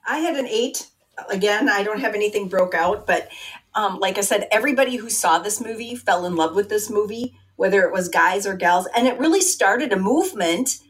I 0.06 0.18
had 0.18 0.36
an 0.36 0.46
eight. 0.46 0.88
Again, 1.30 1.70
I 1.70 1.84
don't 1.84 2.00
have 2.00 2.14
anything 2.14 2.48
broke 2.48 2.74
out, 2.74 3.06
but 3.06 3.30
um, 3.74 3.98
like 3.98 4.18
I 4.18 4.20
said, 4.20 4.46
everybody 4.52 4.96
who 4.96 5.08
saw 5.08 5.38
this 5.38 5.58
movie 5.58 5.94
fell 5.94 6.26
in 6.26 6.36
love 6.36 6.54
with 6.54 6.68
this 6.68 6.90
movie, 6.90 7.34
whether 7.56 7.80
it 7.84 7.94
was 7.94 8.10
guys 8.10 8.46
or 8.46 8.56
gals. 8.56 8.86
And 8.94 9.06
it 9.06 9.18
really 9.18 9.40
started 9.40 9.94
a 9.94 9.98
movement 9.98 10.80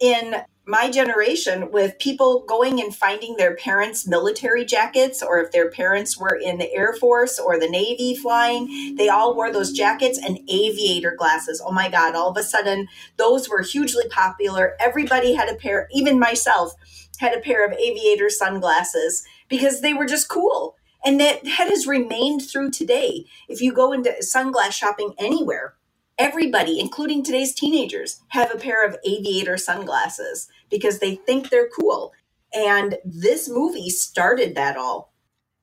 in 0.00 0.36
my 0.64 0.90
generation 0.90 1.72
with 1.72 1.98
people 1.98 2.44
going 2.46 2.80
and 2.80 2.94
finding 2.94 3.36
their 3.36 3.56
parents' 3.56 4.06
military 4.06 4.64
jackets, 4.64 5.22
or 5.22 5.40
if 5.40 5.50
their 5.50 5.70
parents 5.70 6.16
were 6.18 6.36
in 6.36 6.58
the 6.58 6.72
Air 6.72 6.92
Force 6.94 7.38
or 7.38 7.58
the 7.58 7.68
Navy 7.68 8.14
flying, 8.14 8.94
they 8.96 9.08
all 9.08 9.34
wore 9.34 9.52
those 9.52 9.72
jackets 9.72 10.18
and 10.18 10.38
aviator 10.48 11.16
glasses. 11.16 11.60
Oh 11.64 11.72
my 11.72 11.88
God, 11.88 12.14
all 12.14 12.30
of 12.30 12.36
a 12.36 12.44
sudden, 12.44 12.86
those 13.16 13.48
were 13.48 13.62
hugely 13.62 14.08
popular. 14.08 14.76
Everybody 14.78 15.34
had 15.34 15.48
a 15.48 15.56
pair, 15.56 15.88
even 15.92 16.20
myself 16.20 16.74
had 17.18 17.36
a 17.36 17.40
pair 17.40 17.66
of 17.66 17.72
aviator 17.72 18.30
sunglasses 18.30 19.24
because 19.48 19.80
they 19.80 19.94
were 19.94 20.06
just 20.06 20.28
cool. 20.28 20.76
And 21.04 21.18
that, 21.20 21.42
that 21.42 21.68
has 21.68 21.88
remained 21.88 22.42
through 22.42 22.70
today. 22.70 23.26
If 23.48 23.60
you 23.60 23.72
go 23.72 23.92
into 23.92 24.14
sunglass 24.20 24.72
shopping 24.72 25.14
anywhere, 25.18 25.74
everybody, 26.22 26.78
including 26.78 27.24
today's 27.24 27.52
teenagers, 27.52 28.20
have 28.28 28.54
a 28.54 28.58
pair 28.58 28.86
of 28.86 28.96
aviator 29.04 29.58
sunglasses 29.58 30.48
because 30.70 31.00
they 31.00 31.16
think 31.16 31.50
they're 31.50 31.68
cool. 31.68 32.12
And 32.54 32.96
this 33.04 33.48
movie 33.48 33.90
started 33.90 34.54
that 34.54 34.76
all. 34.76 35.12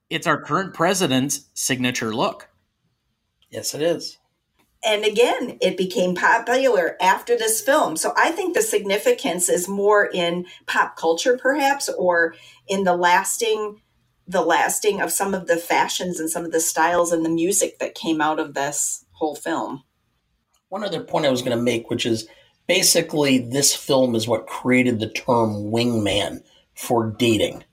It's 0.09 0.27
our 0.27 0.41
current 0.41 0.73
president's 0.73 1.45
signature 1.53 2.13
look. 2.13 2.49
Yes, 3.49 3.73
it 3.73 3.81
is. 3.81 4.17
And 4.83 5.05
again, 5.05 5.57
it 5.61 5.77
became 5.77 6.13
popular 6.13 6.97
after 7.01 7.37
this 7.37 7.61
film. 7.61 7.95
So 7.95 8.13
I 8.17 8.31
think 8.31 8.53
the 8.53 8.61
significance 8.61 9.49
is 9.49 9.67
more 9.67 10.09
in 10.13 10.45
pop 10.67 10.97
culture, 10.97 11.37
perhaps, 11.41 11.89
or 11.89 12.35
in 12.67 12.83
the 12.83 12.95
lasting 12.95 13.81
the 14.27 14.41
lasting 14.43 15.01
of 15.01 15.11
some 15.11 15.33
of 15.33 15.47
the 15.47 15.57
fashions 15.57 16.19
and 16.19 16.29
some 16.29 16.45
of 16.45 16.51
the 16.51 16.59
styles 16.59 17.11
and 17.11 17.25
the 17.25 17.29
music 17.29 17.79
that 17.79 17.95
came 17.95 18.21
out 18.21 18.39
of 18.39 18.53
this 18.53 19.03
whole 19.13 19.35
film. 19.35 19.83
One 20.69 20.83
other 20.83 21.03
point 21.03 21.25
I 21.25 21.31
was 21.31 21.41
going 21.41 21.57
to 21.57 21.63
make, 21.63 21.89
which 21.89 22.05
is 22.05 22.27
basically 22.67 23.39
this 23.39 23.75
film 23.75 24.13
is 24.13 24.27
what 24.27 24.45
created 24.45 24.99
the 24.99 25.09
term 25.09 25.71
wingman 25.71 26.43
for 26.75 27.09
dating. 27.17 27.63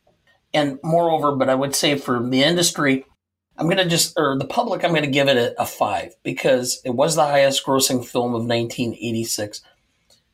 And 0.55 0.79
moreover, 0.83 1.37
but 1.37 1.51
I 1.51 1.55
would 1.55 1.75
say 1.75 1.99
for 1.99 2.27
the 2.27 2.43
industry, 2.43 3.05
I'm 3.59 3.67
going 3.67 3.77
to 3.77 3.87
just, 3.87 4.19
or 4.19 4.39
the 4.39 4.47
public, 4.47 4.83
I'm 4.83 4.93
going 4.93 5.05
to 5.05 5.11
give 5.11 5.29
it 5.29 5.37
a, 5.37 5.63
a 5.63 5.67
five 5.67 6.15
because 6.23 6.81
it 6.85 6.91
was 6.91 7.15
the 7.15 7.27
highest 7.27 7.65
grossing 7.67 8.05
film 8.05 8.35
of 8.35 8.47
1986. 8.47 9.61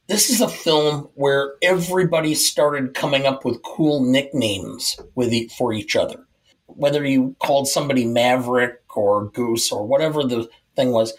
This 0.06 0.30
is 0.30 0.40
a 0.40 0.48
film 0.48 1.08
where 1.14 1.54
everybody 1.62 2.34
started 2.34 2.94
coming 2.94 3.26
up 3.26 3.44
with 3.44 3.62
cool 3.62 4.04
nicknames 4.04 4.96
with 5.16 5.32
e- 5.32 5.48
for 5.48 5.72
each 5.72 5.96
other. 5.96 6.26
Whether 6.66 7.04
you 7.04 7.34
called 7.40 7.66
somebody 7.66 8.04
Maverick 8.04 8.80
or 8.96 9.30
Goose 9.30 9.72
or 9.72 9.84
whatever 9.84 10.22
the 10.22 10.48
thing 10.76 10.92
was, 10.92 11.12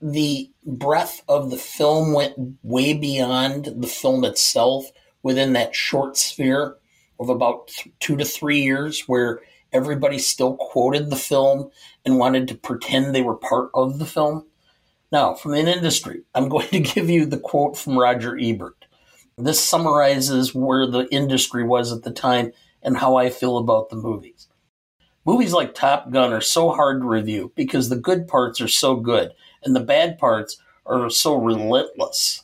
the 0.00 0.50
breadth 0.64 1.22
of 1.28 1.50
the 1.50 1.56
film 1.56 2.12
went 2.12 2.34
way 2.62 2.94
beyond 2.94 3.66
the 3.76 3.86
film 3.86 4.24
itself 4.24 4.90
within 5.22 5.52
that 5.54 5.74
short 5.74 6.16
sphere 6.16 6.76
of 7.20 7.28
about 7.28 7.68
th- 7.68 7.94
two 8.00 8.16
to 8.16 8.24
three 8.24 8.60
years 8.60 9.02
where 9.06 9.40
everybody 9.72 10.18
still 10.18 10.56
quoted 10.56 11.10
the 11.10 11.16
film 11.16 11.70
and 12.04 12.18
wanted 12.18 12.48
to 12.48 12.54
pretend 12.54 13.14
they 13.14 13.22
were 13.22 13.36
part 13.36 13.70
of 13.74 13.98
the 13.98 14.06
film. 14.06 14.46
Now, 15.12 15.34
from 15.34 15.54
an 15.54 15.68
industry, 15.68 16.22
I'm 16.34 16.48
going 16.48 16.68
to 16.68 16.80
give 16.80 17.10
you 17.10 17.26
the 17.26 17.38
quote 17.38 17.76
from 17.76 17.98
Roger 17.98 18.38
Ebert. 18.38 18.86
This 19.36 19.60
summarizes 19.60 20.54
where 20.54 20.86
the 20.86 21.08
industry 21.10 21.64
was 21.64 21.92
at 21.92 22.04
the 22.04 22.12
time 22.12 22.52
and 22.82 22.98
how 22.98 23.16
I 23.16 23.30
feel 23.30 23.58
about 23.58 23.90
the 23.90 23.96
movies. 23.96 24.48
Movies 25.26 25.52
like 25.52 25.74
Top 25.74 26.10
Gun 26.10 26.32
are 26.32 26.40
so 26.40 26.70
hard 26.70 27.00
to 27.00 27.08
review 27.08 27.50
because 27.56 27.88
the 27.88 27.96
good 27.96 28.28
parts 28.28 28.60
are 28.60 28.68
so 28.68 28.94
good 28.96 29.32
and 29.64 29.74
the 29.74 29.80
bad 29.80 30.18
parts 30.18 30.56
are 30.86 31.10
so 31.10 31.36
relentless. 31.36 32.42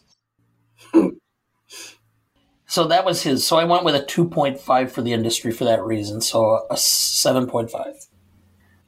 so 2.67 2.87
that 2.87 3.05
was 3.05 3.23
his. 3.23 3.47
So 3.47 3.57
I 3.57 3.65
went 3.65 3.85
with 3.85 3.95
a 3.95 4.03
2.5 4.03 4.91
for 4.91 5.03
the 5.03 5.13
industry 5.13 5.53
for 5.53 5.65
that 5.65 5.83
reason. 5.83 6.21
So 6.21 6.67
a 6.71 6.75
7.5. 6.75 8.07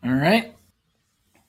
All 0.04 0.12
right. 0.12 0.54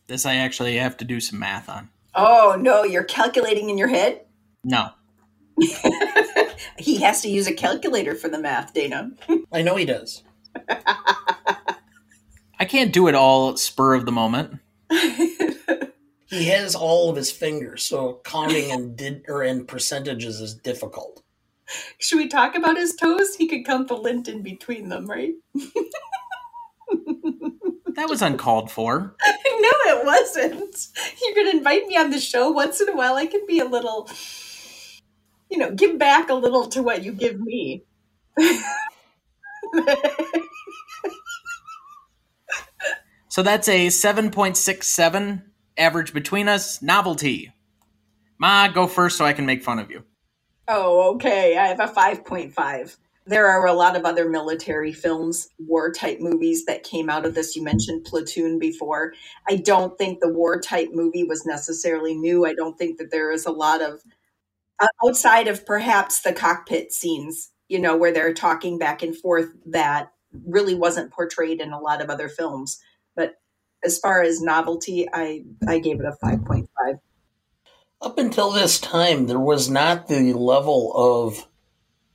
This 0.07 0.25
I 0.25 0.35
actually 0.35 0.77
have 0.77 0.97
to 0.97 1.05
do 1.05 1.19
some 1.19 1.39
math 1.39 1.69
on. 1.69 1.89
Oh, 2.15 2.55
no, 2.59 2.83
you're 2.83 3.03
calculating 3.03 3.69
in 3.69 3.77
your 3.77 3.87
head? 3.87 4.21
No. 4.63 4.89
he 6.77 6.97
has 7.01 7.21
to 7.21 7.29
use 7.29 7.47
a 7.47 7.53
calculator 7.53 8.15
for 8.15 8.29
the 8.29 8.39
math, 8.39 8.73
Dana. 8.73 9.11
I 9.51 9.61
know 9.61 9.75
he 9.75 9.85
does. 9.85 10.23
I 12.59 12.65
can't 12.65 12.93
do 12.93 13.07
it 13.07 13.15
all 13.15 13.57
spur 13.57 13.95
of 13.95 14.05
the 14.05 14.11
moment. 14.11 14.59
He 16.33 16.45
has 16.47 16.73
all 16.75 17.09
of 17.09 17.15
his 17.15 17.31
fingers, 17.31 17.83
so 17.83 18.21
counting 18.23 18.71
and 18.71 18.97
did 18.97 19.23
or 19.27 19.43
in 19.43 19.65
percentages 19.65 20.41
is 20.41 20.55
difficult. 20.55 21.21
Should 21.99 22.17
we 22.17 22.27
talk 22.27 22.55
about 22.55 22.77
his 22.77 22.95
toes? 22.95 23.35
He 23.35 23.47
could 23.47 23.65
count 23.65 23.87
the 23.87 23.95
lint 23.95 24.27
in 24.27 24.41
between 24.41 24.89
them, 24.89 25.05
right? 25.09 25.33
that 27.95 28.09
was 28.09 28.21
uncalled 28.21 28.71
for. 28.71 29.15
no, 29.27 29.71
it 29.85 30.05
wasn't. 30.05 30.87
You're 31.21 31.35
going 31.35 31.51
to 31.51 31.57
invite 31.57 31.87
me 31.87 31.97
on 31.97 32.09
the 32.09 32.19
show 32.19 32.49
once 32.51 32.81
in 32.81 32.89
a 32.89 32.95
while. 32.95 33.15
I 33.15 33.27
can 33.27 33.45
be 33.47 33.59
a 33.59 33.65
little, 33.65 34.09
you 35.49 35.57
know, 35.57 35.71
give 35.71 35.97
back 35.97 36.29
a 36.29 36.33
little 36.33 36.67
to 36.67 36.81
what 36.83 37.03
you 37.03 37.11
give 37.11 37.39
me. 37.39 37.83
so 43.29 43.43
that's 43.43 43.69
a 43.69 43.87
7.67 43.87 45.43
average 45.77 46.13
between 46.13 46.47
us. 46.47 46.81
Novelty. 46.81 47.53
Ma, 48.37 48.67
go 48.67 48.87
first 48.87 49.17
so 49.17 49.25
I 49.25 49.33
can 49.33 49.45
make 49.45 49.63
fun 49.63 49.79
of 49.79 49.89
you. 49.89 50.03
Oh, 50.67 51.13
okay. 51.15 51.57
I 51.57 51.67
have 51.67 51.79
a 51.79 51.87
5.5. 51.87 52.97
There 53.25 53.47
are 53.47 53.65
a 53.65 53.73
lot 53.73 53.95
of 53.95 54.05
other 54.05 54.29
military 54.29 54.91
films, 54.91 55.47
war 55.57 55.91
type 55.91 56.19
movies 56.19 56.65
that 56.65 56.83
came 56.83 57.09
out 57.09 57.25
of 57.25 57.35
this. 57.35 57.55
You 57.55 57.63
mentioned 57.63 58.03
Platoon 58.03 58.59
before. 58.59 59.13
I 59.47 59.55
don't 59.55 59.97
think 59.97 60.19
the 60.19 60.27
war 60.29 60.59
type 60.59 60.89
movie 60.91 61.23
was 61.23 61.45
necessarily 61.45 62.15
new. 62.15 62.45
I 62.45 62.53
don't 62.53 62.77
think 62.77 62.97
that 62.97 63.11
there 63.11 63.31
is 63.31 63.45
a 63.45 63.51
lot 63.51 63.81
of, 63.81 64.01
uh, 64.81 64.87
outside 65.05 65.47
of 65.47 65.65
perhaps 65.65 66.21
the 66.21 66.33
cockpit 66.33 66.91
scenes, 66.91 67.51
you 67.69 67.79
know, 67.79 67.95
where 67.95 68.11
they're 68.11 68.33
talking 68.33 68.77
back 68.77 69.01
and 69.01 69.15
forth, 69.15 69.49
that 69.67 70.11
really 70.45 70.75
wasn't 70.75 71.11
portrayed 71.11 71.61
in 71.61 71.71
a 71.71 71.79
lot 71.79 72.01
of 72.01 72.09
other 72.09 72.27
films. 72.27 72.81
As 73.85 73.99
far 73.99 74.21
as 74.21 74.41
novelty, 74.41 75.07
I, 75.11 75.43
I 75.67 75.79
gave 75.79 75.99
it 75.99 76.05
a 76.05 76.17
5.5. 76.23 76.67
Up 78.01 78.17
until 78.17 78.51
this 78.51 78.79
time, 78.79 79.27
there 79.27 79.39
was 79.39 79.69
not 79.69 80.07
the 80.07 80.33
level 80.33 80.91
of 80.95 81.47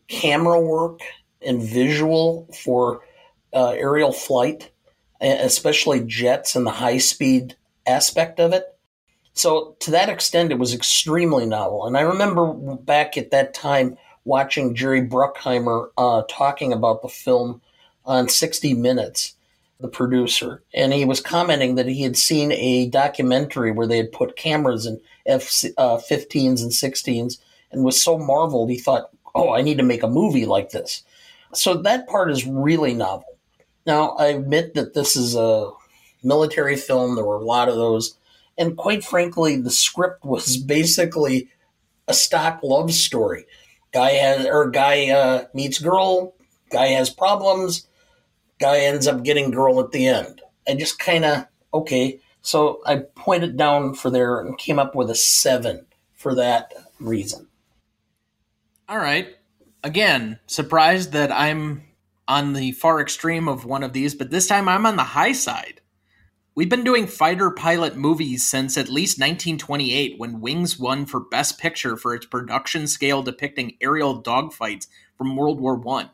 camera 0.08 0.60
work 0.60 1.00
and 1.40 1.62
visual 1.62 2.48
for 2.62 3.00
uh, 3.52 3.70
aerial 3.70 4.12
flight, 4.12 4.70
especially 5.20 6.04
jets 6.04 6.56
and 6.56 6.66
the 6.66 6.72
high 6.72 6.98
speed 6.98 7.56
aspect 7.86 8.38
of 8.40 8.52
it. 8.52 8.64
So, 9.32 9.76
to 9.80 9.92
that 9.92 10.08
extent, 10.08 10.50
it 10.50 10.58
was 10.58 10.74
extremely 10.74 11.46
novel. 11.46 11.86
And 11.86 11.96
I 11.96 12.00
remember 12.00 12.52
back 12.76 13.16
at 13.16 13.30
that 13.30 13.54
time 13.54 13.96
watching 14.24 14.74
Jerry 14.74 15.02
Bruckheimer 15.02 15.90
uh, 15.96 16.22
talking 16.28 16.72
about 16.72 17.02
the 17.02 17.08
film 17.08 17.62
on 18.04 18.28
60 18.28 18.74
Minutes, 18.74 19.36
the 19.80 19.88
producer, 19.88 20.62
and 20.74 20.92
he 20.92 21.04
was 21.04 21.20
commenting 21.20 21.76
that 21.76 21.86
he 21.86 22.02
had 22.02 22.16
seen 22.16 22.50
a 22.52 22.88
documentary 22.88 23.70
where 23.70 23.86
they 23.86 23.98
had 23.98 24.12
put 24.12 24.36
cameras 24.36 24.86
in 24.86 25.00
F 25.26 25.44
15s 25.44 25.74
uh, 25.78 26.64
and 26.64 26.72
16s 26.72 27.38
and 27.70 27.84
was 27.84 28.02
so 28.02 28.18
marveled 28.18 28.70
he 28.70 28.78
thought, 28.78 29.10
oh, 29.34 29.52
I 29.52 29.62
need 29.62 29.78
to 29.78 29.84
make 29.84 30.02
a 30.02 30.08
movie 30.08 30.46
like 30.46 30.70
this. 30.70 31.04
So 31.54 31.74
that 31.74 32.08
part 32.08 32.30
is 32.30 32.46
really 32.46 32.94
novel. 32.94 33.38
Now, 33.86 34.10
I 34.10 34.26
admit 34.26 34.74
that 34.74 34.94
this 34.94 35.16
is 35.16 35.34
a 35.34 35.70
military 36.22 36.76
film. 36.76 37.14
There 37.14 37.24
were 37.24 37.36
a 37.36 37.44
lot 37.44 37.68
of 37.68 37.76
those. 37.76 38.18
And 38.58 38.76
quite 38.76 39.04
frankly, 39.04 39.56
the 39.56 39.70
script 39.70 40.24
was 40.24 40.56
basically 40.74 41.48
a 42.06 42.14
stock 42.14 42.60
love 42.62 42.92
story. 42.92 43.46
Guy 43.92 44.10
has, 44.10 44.46
or 44.46 44.70
guy 44.70 45.08
uh, 45.08 45.44
meets 45.54 45.78
girl, 45.78 46.34
guy 46.70 46.88
has 46.88 47.08
problems, 47.08 47.86
guy 48.58 48.80
ends 48.80 49.06
up 49.06 49.22
getting 49.22 49.50
girl 49.50 49.80
at 49.80 49.92
the 49.92 50.06
end. 50.06 50.42
I 50.68 50.74
just 50.74 50.98
kind 50.98 51.24
of, 51.24 51.46
okay. 51.72 52.20
So 52.42 52.80
I 52.86 52.96
pointed 53.14 53.56
down 53.56 53.94
for 53.94 54.10
there 54.10 54.40
and 54.40 54.58
came 54.58 54.78
up 54.78 54.94
with 54.94 55.10
a 55.10 55.14
seven 55.14 55.86
for 56.14 56.34
that 56.34 56.72
reason. 57.00 57.48
All 58.88 58.98
right. 58.98 59.36
Again, 59.84 60.38
surprised 60.46 61.12
that 61.12 61.30
I'm 61.30 61.82
on 62.26 62.52
the 62.52 62.72
far 62.72 63.00
extreme 63.00 63.48
of 63.48 63.64
one 63.64 63.82
of 63.82 63.92
these, 63.92 64.14
but 64.14 64.30
this 64.30 64.46
time 64.46 64.68
I'm 64.68 64.86
on 64.86 64.96
the 64.96 65.02
high 65.02 65.32
side. 65.32 65.80
We've 66.54 66.68
been 66.68 66.84
doing 66.84 67.06
fighter 67.06 67.52
pilot 67.52 67.96
movies 67.96 68.44
since 68.44 68.76
at 68.76 68.88
least 68.88 69.18
1928 69.18 70.18
when 70.18 70.40
Wings 70.40 70.76
won 70.76 71.06
for 71.06 71.20
Best 71.20 71.58
Picture 71.58 71.96
for 71.96 72.14
its 72.14 72.26
production 72.26 72.88
scale 72.88 73.22
depicting 73.22 73.76
aerial 73.80 74.20
dogfights 74.20 74.88
from 75.16 75.36
World 75.36 75.60
War 75.60 75.80
I. 75.88 76.10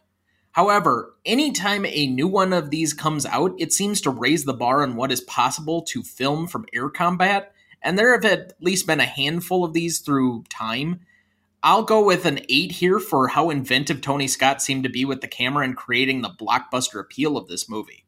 However, 0.54 1.16
anytime 1.26 1.84
a 1.84 2.06
new 2.06 2.28
one 2.28 2.52
of 2.52 2.70
these 2.70 2.94
comes 2.94 3.26
out, 3.26 3.54
it 3.58 3.72
seems 3.72 4.00
to 4.02 4.10
raise 4.10 4.44
the 4.44 4.54
bar 4.54 4.84
on 4.84 4.94
what 4.94 5.10
is 5.10 5.20
possible 5.20 5.82
to 5.82 6.04
film 6.04 6.46
from 6.46 6.66
air 6.72 6.88
combat, 6.88 7.52
and 7.82 7.98
there 7.98 8.12
have 8.12 8.24
at 8.24 8.52
least 8.60 8.86
been 8.86 9.00
a 9.00 9.04
handful 9.04 9.64
of 9.64 9.72
these 9.72 9.98
through 9.98 10.44
time. 10.48 11.00
I'll 11.64 11.82
go 11.82 12.04
with 12.04 12.24
an 12.24 12.38
eight 12.48 12.70
here 12.70 13.00
for 13.00 13.26
how 13.26 13.50
inventive 13.50 14.00
Tony 14.00 14.28
Scott 14.28 14.62
seemed 14.62 14.84
to 14.84 14.88
be 14.88 15.04
with 15.04 15.22
the 15.22 15.26
camera 15.26 15.64
and 15.64 15.76
creating 15.76 16.22
the 16.22 16.30
blockbuster 16.30 17.00
appeal 17.00 17.36
of 17.36 17.48
this 17.48 17.68
movie. 17.68 18.04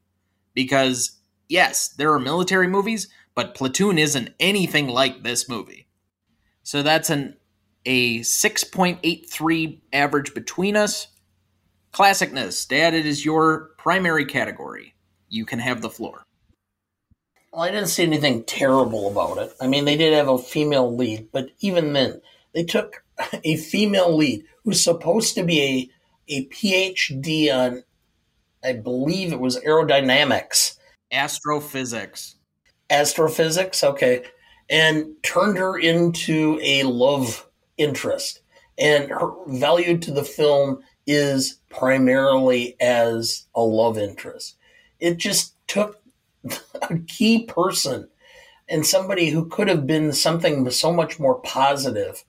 Because, 0.55 1.19
yes, 1.49 1.89
there 1.89 2.13
are 2.13 2.21
military 2.21 2.69
movies, 2.69 3.09
but 3.35 3.57
Platoon 3.57 3.99
isn't 3.99 4.35
anything 4.39 4.87
like 4.87 5.25
this 5.25 5.49
movie. 5.49 5.89
So 6.63 6.85
that's 6.85 7.11
an 7.11 7.39
a 7.85 8.21
6.83 8.21 9.81
average 9.93 10.33
between 10.33 10.77
us. 10.77 11.09
Classicness, 11.97 12.69
Dad, 12.69 12.93
it 12.93 13.07
is 13.07 13.25
your 13.25 13.71
primary 13.79 14.27
category. 14.27 14.95
You 15.31 15.47
can 15.47 15.59
have 15.59 15.81
the 15.81 15.89
floor. 15.89 16.25
Well, 17.51 17.63
I 17.63 17.71
didn't 17.71 17.89
see 17.89 18.03
anything 18.03 18.45
terrible 18.45 19.11
about 19.11 19.39
it. 19.39 19.55
I 19.63 19.67
mean, 19.67 19.87
they 19.87 19.97
did 19.97 20.13
have 20.13 20.29
a 20.29 20.37
female 20.37 20.95
lead, 20.95 21.29
but 21.33 21.49
even 21.61 21.95
then, 21.95 22.21
they 22.53 22.65
took 22.65 23.03
a 23.45 23.57
female 23.57 24.15
lead 24.15 24.45
who's 24.63 24.85
supposed 24.85 25.37
to 25.37 25.43
be 25.43 25.63
a 25.63 25.91
a 26.29 26.47
PhD 26.49 27.51
on, 27.51 27.83
I 28.63 28.75
believe 28.75 29.33
it 29.33 29.41
was 29.41 29.59
aerodynamics, 29.61 30.77
astrophysics, 31.11 32.35
astrophysics. 32.91 33.83
Okay, 33.83 34.25
and 34.69 35.07
turned 35.23 35.57
her 35.57 35.79
into 35.79 36.59
a 36.63 36.83
love 36.83 37.49
interest, 37.79 38.43
and 38.77 39.09
her 39.09 39.31
value 39.47 39.97
to 39.97 40.11
the 40.11 40.25
film 40.25 40.83
is 41.07 41.59
primarily 41.69 42.77
as 42.81 43.47
a 43.55 43.61
love 43.61 43.99
interest. 43.99 44.57
It 44.99 45.19
just 45.19 45.55
took 45.69 46.01
a 46.83 46.99
key 47.07 47.45
person 47.45 48.09
and 48.69 48.87
somebody 48.87 49.31
who 49.31 49.47
could 49.47 49.69
have 49.69 49.87
been 49.87 50.13
something 50.13 50.69
so 50.71 50.93
much 50.93 51.21
more 51.21 51.37
positive 51.37 52.25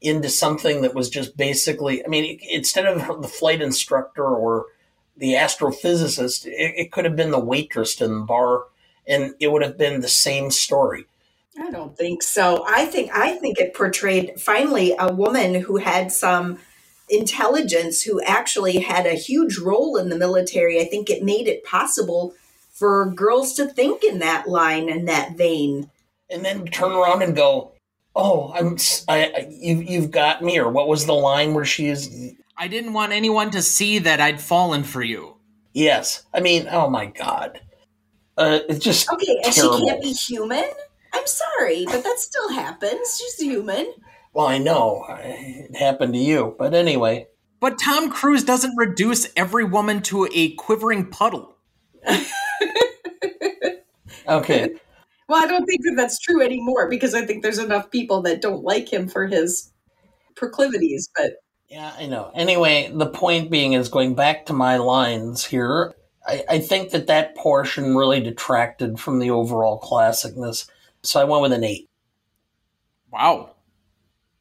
into 0.00 0.28
something 0.28 0.82
that 0.82 0.94
was 0.94 1.08
just 1.08 1.36
basically, 1.36 2.04
I 2.04 2.08
mean, 2.08 2.38
instead 2.50 2.86
of 2.86 3.22
the 3.22 3.28
flight 3.28 3.62
instructor 3.62 4.24
or 4.24 4.66
the 5.16 5.34
astrophysicist, 5.34 6.46
it, 6.46 6.74
it 6.76 6.92
could 6.92 7.04
have 7.04 7.16
been 7.16 7.30
the 7.30 7.38
waitress 7.40 8.00
in 8.00 8.12
the 8.12 8.24
bar, 8.24 8.64
and 9.06 9.34
it 9.40 9.50
would 9.50 9.62
have 9.62 9.78
been 9.78 10.00
the 10.00 10.08
same 10.08 10.50
story. 10.50 11.06
I 11.58 11.70
don't 11.70 11.96
think 11.96 12.22
so. 12.22 12.64
I 12.68 12.84
think 12.84 13.10
I 13.14 13.36
think 13.36 13.58
it 13.58 13.72
portrayed 13.72 14.38
finally 14.38 14.94
a 14.98 15.10
woman 15.10 15.54
who 15.54 15.78
had 15.78 16.12
some 16.12 16.58
intelligence 17.08 18.02
who 18.02 18.20
actually 18.22 18.78
had 18.78 19.06
a 19.06 19.14
huge 19.14 19.58
role 19.58 19.96
in 19.96 20.08
the 20.08 20.18
military. 20.18 20.80
I 20.80 20.84
think 20.84 21.08
it 21.08 21.22
made 21.22 21.46
it 21.46 21.64
possible 21.64 22.34
for 22.72 23.06
girls 23.06 23.54
to 23.54 23.66
think 23.66 24.04
in 24.04 24.18
that 24.18 24.48
line 24.48 24.88
and 24.88 25.08
that 25.08 25.36
vein. 25.36 25.90
And 26.28 26.44
then 26.44 26.66
turn 26.66 26.92
around 26.92 27.22
and 27.22 27.36
go, 27.36 27.72
oh, 28.16 28.52
I'm, 28.54 28.76
I, 29.08 29.46
you, 29.50 29.76
you've 29.76 30.10
got 30.10 30.42
me, 30.42 30.58
or 30.58 30.68
what 30.70 30.88
was 30.88 31.06
the 31.06 31.12
line 31.12 31.54
where 31.54 31.64
she 31.64 31.86
is? 31.86 32.34
I 32.56 32.68
didn't 32.68 32.94
want 32.94 33.12
anyone 33.12 33.50
to 33.50 33.62
see 33.62 33.98
that 34.00 34.20
I'd 34.20 34.40
fallen 34.40 34.82
for 34.82 35.02
you. 35.02 35.36
Yes, 35.74 36.24
I 36.32 36.40
mean, 36.40 36.68
oh 36.70 36.88
my 36.88 37.06
god, 37.06 37.60
uh, 38.38 38.60
it's 38.68 38.82
just 38.82 39.12
okay. 39.12 39.40
And 39.44 39.52
she 39.52 39.60
can't 39.60 40.02
be 40.02 40.12
human. 40.12 40.64
I'm 41.12 41.26
sorry, 41.26 41.84
but 41.84 42.02
that 42.02 42.18
still 42.18 42.48
happens. 42.48 43.18
She's 43.18 43.46
human. 43.46 43.92
Well, 44.36 44.46
I 44.48 44.58
know 44.58 45.06
it 45.08 45.74
happened 45.74 46.12
to 46.12 46.18
you, 46.18 46.54
but 46.58 46.74
anyway. 46.74 47.26
But 47.58 47.78
Tom 47.82 48.10
Cruise 48.10 48.44
doesn't 48.44 48.76
reduce 48.76 49.26
every 49.34 49.64
woman 49.64 50.02
to 50.02 50.28
a 50.30 50.50
quivering 50.56 51.08
puddle. 51.08 51.56
okay, 54.28 54.74
well, 55.26 55.42
I 55.42 55.46
don't 55.46 55.64
think 55.64 55.84
that 55.84 55.94
that's 55.96 56.18
true 56.18 56.42
anymore 56.42 56.86
because 56.90 57.14
I 57.14 57.24
think 57.24 57.42
there's 57.42 57.58
enough 57.58 57.90
people 57.90 58.20
that 58.22 58.42
don't 58.42 58.62
like 58.62 58.92
him 58.92 59.08
for 59.08 59.26
his 59.26 59.72
proclivities. 60.34 61.08
But 61.16 61.36
yeah, 61.70 61.94
I 61.96 62.04
know. 62.04 62.30
Anyway, 62.34 62.90
the 62.92 63.06
point 63.06 63.50
being 63.50 63.72
is 63.72 63.88
going 63.88 64.14
back 64.14 64.44
to 64.46 64.52
my 64.52 64.76
lines 64.76 65.46
here. 65.46 65.94
I, 66.28 66.44
I 66.46 66.58
think 66.58 66.90
that 66.90 67.06
that 67.06 67.36
portion 67.36 67.96
really 67.96 68.20
detracted 68.20 69.00
from 69.00 69.18
the 69.18 69.30
overall 69.30 69.80
classicness. 69.80 70.68
So 71.02 71.22
I 71.22 71.24
went 71.24 71.40
with 71.40 71.54
an 71.54 71.64
eight. 71.64 71.88
Wow. 73.10 73.55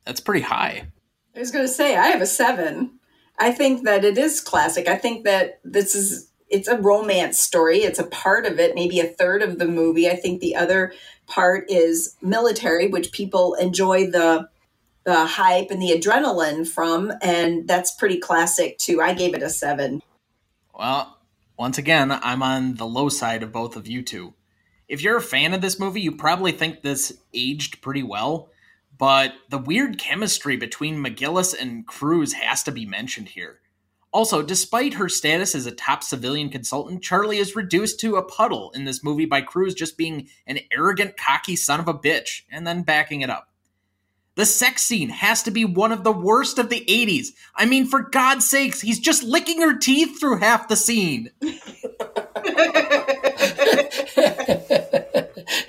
That's 0.06 0.20
pretty 0.20 0.42
high. 0.42 0.88
I 1.36 1.40
was 1.40 1.52
going 1.52 1.66
to 1.66 1.72
say, 1.72 1.96
I 1.96 2.08
have 2.08 2.22
a 2.22 2.26
seven. 2.26 3.00
I 3.38 3.52
think 3.52 3.84
that 3.84 4.06
it 4.06 4.18
is 4.18 4.40
classic. 4.40 4.88
I 4.88 4.96
think 4.96 5.26
that 5.26 5.60
this 5.64 5.96
is 5.96 6.32
it's 6.48 6.68
a 6.68 6.78
romance 6.78 7.40
story. 7.40 7.80
It's 7.80 8.00
a 8.00 8.08
part 8.08 8.46
of 8.46 8.60
it, 8.60 8.76
maybe 8.76 9.00
a 9.00 9.08
third 9.08 9.42
of 9.42 9.58
the 9.58 9.68
movie. 9.68 10.10
I 10.10 10.16
think 10.16 10.40
the 10.40 10.56
other 10.56 10.94
part 11.28 11.70
is 11.70 12.16
military, 12.22 12.88
which 12.88 13.12
people 13.12 13.56
enjoy 13.56 14.10
the 14.10 14.50
the 15.06 15.26
hype 15.26 15.70
and 15.70 15.80
the 15.80 15.92
adrenaline 15.92 16.68
from, 16.68 17.12
and 17.22 17.68
that's 17.68 17.94
pretty 17.94 18.18
classic 18.18 18.78
too. 18.80 19.02
I 19.02 19.14
gave 19.14 19.36
it 19.36 19.44
a 19.44 19.50
seven. 19.50 20.02
Well, 20.78 21.20
once 21.58 21.78
again, 21.78 22.12
I'm 22.12 22.42
on 22.42 22.76
the 22.76 22.88
low 22.88 23.10
side 23.10 23.44
of 23.44 23.52
both 23.52 23.76
of 23.76 23.88
you 23.88 24.02
two. 24.02 24.34
If 24.88 25.02
you're 25.02 25.18
a 25.18 25.22
fan 25.22 25.54
of 25.54 25.62
this 25.62 25.80
movie, 25.80 26.02
you 26.02 26.12
probably 26.12 26.52
think 26.52 26.82
this 26.82 27.18
aged 27.34 27.82
pretty 27.82 28.04
well, 28.04 28.50
but 28.98 29.34
the 29.50 29.58
weird 29.58 29.98
chemistry 29.98 30.58
between 30.58 31.04
McGillis 31.04 31.60
and 31.60 31.86
Cruise 31.86 32.34
has 32.34 32.64
to 32.64 32.72
be 32.72 32.86
mentioned 32.86 33.30
here. 33.30 33.60
Also, 34.12 34.42
despite 34.42 34.94
her 34.94 35.10
status 35.10 35.56
as 35.56 35.66
a 35.66 35.72
top 35.72 36.02
civilian 36.02 36.50
consultant, 36.50 37.04
Charlie 37.04 37.40
is 37.40 37.56
reduced 37.56 38.00
to 38.00 38.16
a 38.16 38.24
puddle 38.24 38.72
in 38.74 38.86
this 38.86 39.04
movie 39.04 39.26
by 39.26 39.42
Cruise 39.42 39.74
just 39.74 39.98
being 39.98 40.30
an 40.48 40.60
arrogant, 40.72 41.18
cocky 41.18 41.58
son 41.58 41.82
of 41.82 41.90
a 41.90 41.94
bitch 41.94 42.44
and 42.50 42.66
then 42.66 42.84
backing 42.84 43.22
it 43.22 43.30
up. 43.30 43.50
The 44.36 44.46
sex 44.46 44.84
scene 44.84 45.10
has 45.10 45.44
to 45.44 45.52
be 45.52 45.66
one 45.66 45.92
of 45.92 46.04
the 46.04 46.12
worst 46.12 46.60
of 46.60 46.70
the 46.70 46.86
80s. 46.88 47.30
I 47.56 47.66
mean, 47.66 47.88
for 47.88 48.02
God's 48.02 48.46
sakes, 48.46 48.82
he's 48.82 49.00
just 49.00 49.24
licking 49.24 49.62
her 49.62 49.78
teeth 49.78 50.20
through 50.20 50.40
half 50.40 50.68
the 50.68 50.76
scene. 50.76 51.32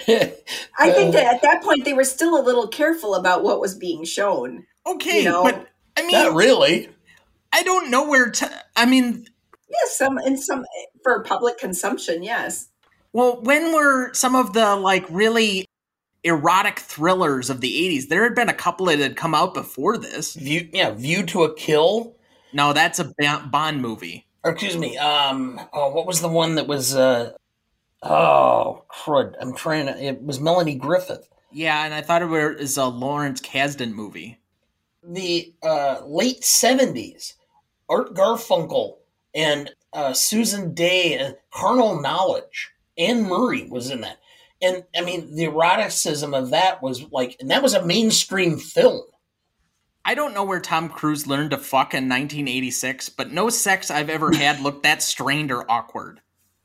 I 0.79 0.91
think 0.91 1.15
that 1.15 1.35
at 1.35 1.43
that 1.43 1.63
point 1.63 1.85
they 1.85 1.93
were 1.93 2.05
still 2.05 2.41
a 2.41 2.43
little 2.43 2.69
careful 2.69 3.15
about 3.15 3.43
what 3.43 3.61
was 3.61 3.75
being 3.75 4.05
shown. 4.05 4.65
Okay, 4.87 5.23
You 5.23 5.31
know? 5.31 5.43
but 5.43 5.67
I 5.97 6.03
mean, 6.03 6.13
Not 6.13 6.35
really. 6.35 6.89
I 7.53 7.63
don't 7.63 7.91
know 7.91 8.09
where 8.09 8.31
to. 8.31 8.51
I 8.77 8.87
mean, 8.87 9.27
Yes, 9.69 9.97
some 9.99 10.19
in 10.19 10.37
some 10.37 10.65
for 11.03 11.23
public 11.25 11.59
consumption. 11.59 12.23
Yes. 12.23 12.69
well, 13.13 13.41
when 13.43 13.75
were 13.75 14.13
some 14.15 14.37
of 14.37 14.53
the 14.53 14.77
like 14.77 15.05
really 15.11 15.67
erotic 16.23 16.79
thrillers 16.79 17.51
of 17.51 17.61
the 17.61 17.73
80s? 17.73 18.09
There 18.09 18.23
had 18.23 18.35
been 18.35 18.49
a 18.49 18.55
couple 18.55 18.87
that 18.87 18.99
had 18.99 19.17
come 19.17 19.35
out 19.35 19.55
before 19.55 19.99
this. 19.99 20.35
View, 20.35 20.69
yeah, 20.73 20.91
View 20.91 21.25
to 21.27 21.45
a 21.45 21.55
Kill. 21.55 22.15
No, 22.53 22.73
that's 22.73 23.01
a 23.01 23.13
Bond 23.51 23.83
movie. 23.83 24.27
Or 24.45 24.53
excuse 24.53 24.77
me. 24.77 24.97
Um. 24.99 25.61
Oh, 25.73 25.91
what 25.91 26.07
was 26.07 26.21
the 26.21 26.29
one 26.29 26.55
that 26.55 26.69
was? 26.69 26.95
Uh. 26.95 27.33
Oh, 28.03 28.85
crud! 28.91 29.35
I'm 29.41 29.55
trying 29.55 29.87
to. 29.87 30.03
It 30.03 30.23
was 30.23 30.41
Melanie 30.41 30.75
Griffith. 30.75 31.29
Yeah, 31.51 31.85
and 31.85 31.95
I 31.95 32.03
thought 32.03 32.23
it 32.23 32.27
was 32.27 32.77
a 32.77 32.85
Lawrence 32.87 33.41
Kasdan 33.41 33.93
movie. 33.93 34.39
The 35.03 35.55
uh, 35.63 36.03
late 36.05 36.43
'70s. 36.43 37.35
Art 37.89 38.15
Garfunkel 38.15 38.97
and 39.35 39.71
uh, 39.93 40.13
Susan 40.13 40.75
Day 40.75 41.15
and 41.15 41.37
Carnal 41.53 42.01
Knowledge. 42.01 42.73
Anne 42.99 43.25
Murray 43.25 43.69
was 43.69 43.91
in 43.91 44.01
that. 44.01 44.19
And 44.63 44.85
I 44.97 45.03
mean, 45.03 45.35
the 45.35 45.45
eroticism 45.45 46.35
of 46.35 46.51
that 46.51 46.83
was 46.83 47.05
like, 47.13 47.37
and 47.41 47.51
that 47.51 47.63
was 47.63 47.75
a 47.75 47.85
mainstream 47.85 48.59
film. 48.59 49.03
I 50.05 50.15
don't 50.15 50.35
know 50.35 50.45
where 50.45 50.61
Tom 50.61 50.89
Cruise 50.89 51.27
learned 51.27 51.51
to 51.51 51.59
fuck 51.59 51.93
in 51.93 52.09
1986, 52.09 53.09
but 53.11 53.33
no 53.33 53.51
sex 53.51 53.91
I've 53.91 54.09
ever 54.09 54.33
had 54.33 54.61
looked 54.61 54.85
that 54.85 55.03
strained 55.03 55.51
or 55.51 55.71
awkward. 55.71 56.21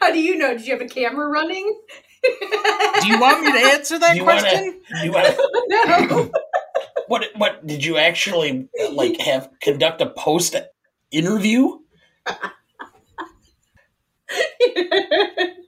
How 0.00 0.10
do 0.12 0.20
you 0.20 0.36
know? 0.36 0.56
Did 0.56 0.66
you 0.66 0.72
have 0.72 0.82
a 0.82 0.88
camera 0.88 1.28
running? 1.28 1.78
Do 2.22 3.06
you 3.06 3.18
want 3.20 3.42
me 3.44 3.52
to 3.52 3.58
answer 3.58 3.98
that 3.98 4.12
Do 4.12 4.18
you 4.20 4.24
wanna- 4.24 4.40
question? 4.40 4.80
You 5.02 5.12
wanna, 5.12 5.36
no. 6.08 6.30
what? 7.08 7.24
What 7.36 7.66
did 7.66 7.84
you 7.84 7.96
actually 7.98 8.68
uh, 8.82 8.90
like 8.92 9.18
have 9.20 9.48
conduct 9.62 10.00
a 10.02 10.10
post 10.10 10.56
interview? 11.10 11.78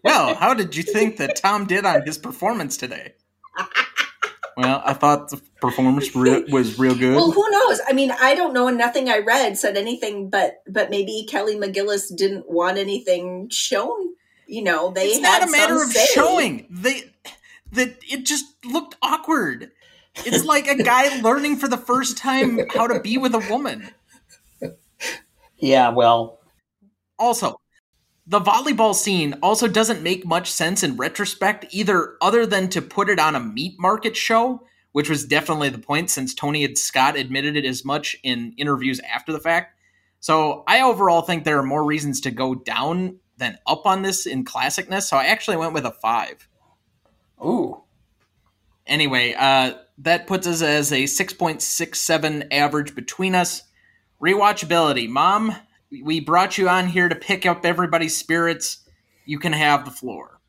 Well, 0.05 0.35
how 0.35 0.53
did 0.55 0.77
you 0.77 0.83
think 0.83 1.17
that 1.19 1.37
Tom 1.37 1.67
did 1.67 1.85
on 1.85 2.03
his 2.03 2.19
performance 2.19 2.77
today? 2.77 3.15
Well, 4.57 4.83
I 4.85 4.93
thought 4.93 5.31
the 5.31 5.41
performance 5.61 6.15
re- 6.15 6.45
was 6.51 6.79
real 6.79 6.95
good. 6.95 7.15
Well, 7.17 7.31
who 7.31 7.51
knows? 7.51 7.81
I 7.89 7.93
mean, 7.93 8.11
I 8.11 8.35
don't 8.35 8.53
know. 8.53 8.67
and 8.69 8.77
Nothing 8.77 9.09
I 9.09 9.19
read 9.19 9.57
said 9.57 9.77
anything, 9.77 10.29
but 10.29 10.63
but 10.69 10.91
maybe 10.91 11.27
Kelly 11.29 11.55
McGillis 11.57 12.15
didn't 12.17 12.51
want 12.51 12.79
anything 12.79 13.49
shown. 13.51 14.12
You 14.53 14.63
know, 14.63 14.91
they 14.91 15.07
it's 15.07 15.27
had 15.27 15.41
not 15.41 15.49
a 15.49 15.51
matter 15.51 15.79
some 15.79 15.89
of 15.89 15.93
say. 15.95 16.05
showing. 16.13 16.67
They 16.69 17.05
that 17.73 17.97
it 18.03 18.27
just 18.27 18.45
looked 18.67 18.97
awkward. 19.01 19.71
It's 20.27 20.45
like 20.55 20.69
a 20.69 20.83
guy 20.83 21.23
learning 21.23 21.57
for 21.57 21.69
the 21.69 21.79
first 21.79 22.19
time 22.19 22.61
how 22.69 22.87
to 22.87 23.01
be 23.01 23.17
with 23.17 23.35
a 23.35 23.39
woman. 23.49 23.89
Yeah, 25.57 25.89
well, 25.89 26.41
Also, 27.19 27.63
the 28.27 28.41
volleyball 28.41 28.95
scene 28.95 29.37
also 29.43 29.69
doesn't 29.69 30.03
make 30.03 30.27
much 30.27 30.53
sense 30.53 30.83
in 30.83 30.99
retrospect, 30.99 31.65
either 31.71 32.19
other 32.21 32.45
than 32.45 32.69
to 32.71 32.83
put 32.83 33.09
it 33.09 33.19
on 33.19 33.35
a 33.35 33.41
meat 33.41 33.77
market 33.79 34.19
show, 34.19 34.67
which 34.91 35.09
was 35.09 35.25
definitely 35.25 35.71
the 35.71 35.79
point 35.79 36.11
since 36.11 36.35
Tony 36.35 36.63
and 36.63 36.77
Scott 36.77 37.17
admitted 37.17 37.57
it 37.57 37.65
as 37.65 37.87
much 37.87 38.17
in 38.23 38.53
interviews 38.59 39.01
after 39.01 39.33
the 39.33 39.41
fact. 39.41 39.79
So 40.21 40.63
I 40.67 40.83
overall 40.83 41.23
think 41.23 41.45
there 41.45 41.59
are 41.59 41.63
more 41.63 41.85
reasons 41.85 42.21
to 42.21 42.31
go 42.31 42.55
down 42.55 43.19
than 43.39 43.59
up 43.67 43.87
on 43.87 44.03
this 44.03 44.27
in 44.27 44.45
classicness. 44.45 45.03
So 45.03 45.17
I 45.17 45.25
actually 45.27 45.57
went 45.57 45.73
with 45.73 45.85
a 45.85 45.91
five. 45.91 46.49
ooh, 47.45 47.83
Anyway, 48.87 49.35
uh, 49.39 49.75
that 49.99 50.27
puts 50.27 50.47
us 50.47 50.63
as 50.63 50.93
a 50.93 51.05
6.67 51.05 52.49
average 52.51 52.95
between 52.95 53.35
us. 53.35 53.63
Rewatchability. 54.21 55.09
Mom, 55.09 55.55
we 56.03 56.21
brought 56.21 56.59
you 56.59 56.69
on 56.69 56.89
here 56.89 57.09
to 57.09 57.15
pick 57.15 57.47
up 57.47 57.65
everybody's 57.65 58.17
spirits. 58.17 58.79
You 59.25 59.39
can 59.39 59.53
have 59.53 59.85
the 59.85 59.91
floor. 59.91 60.41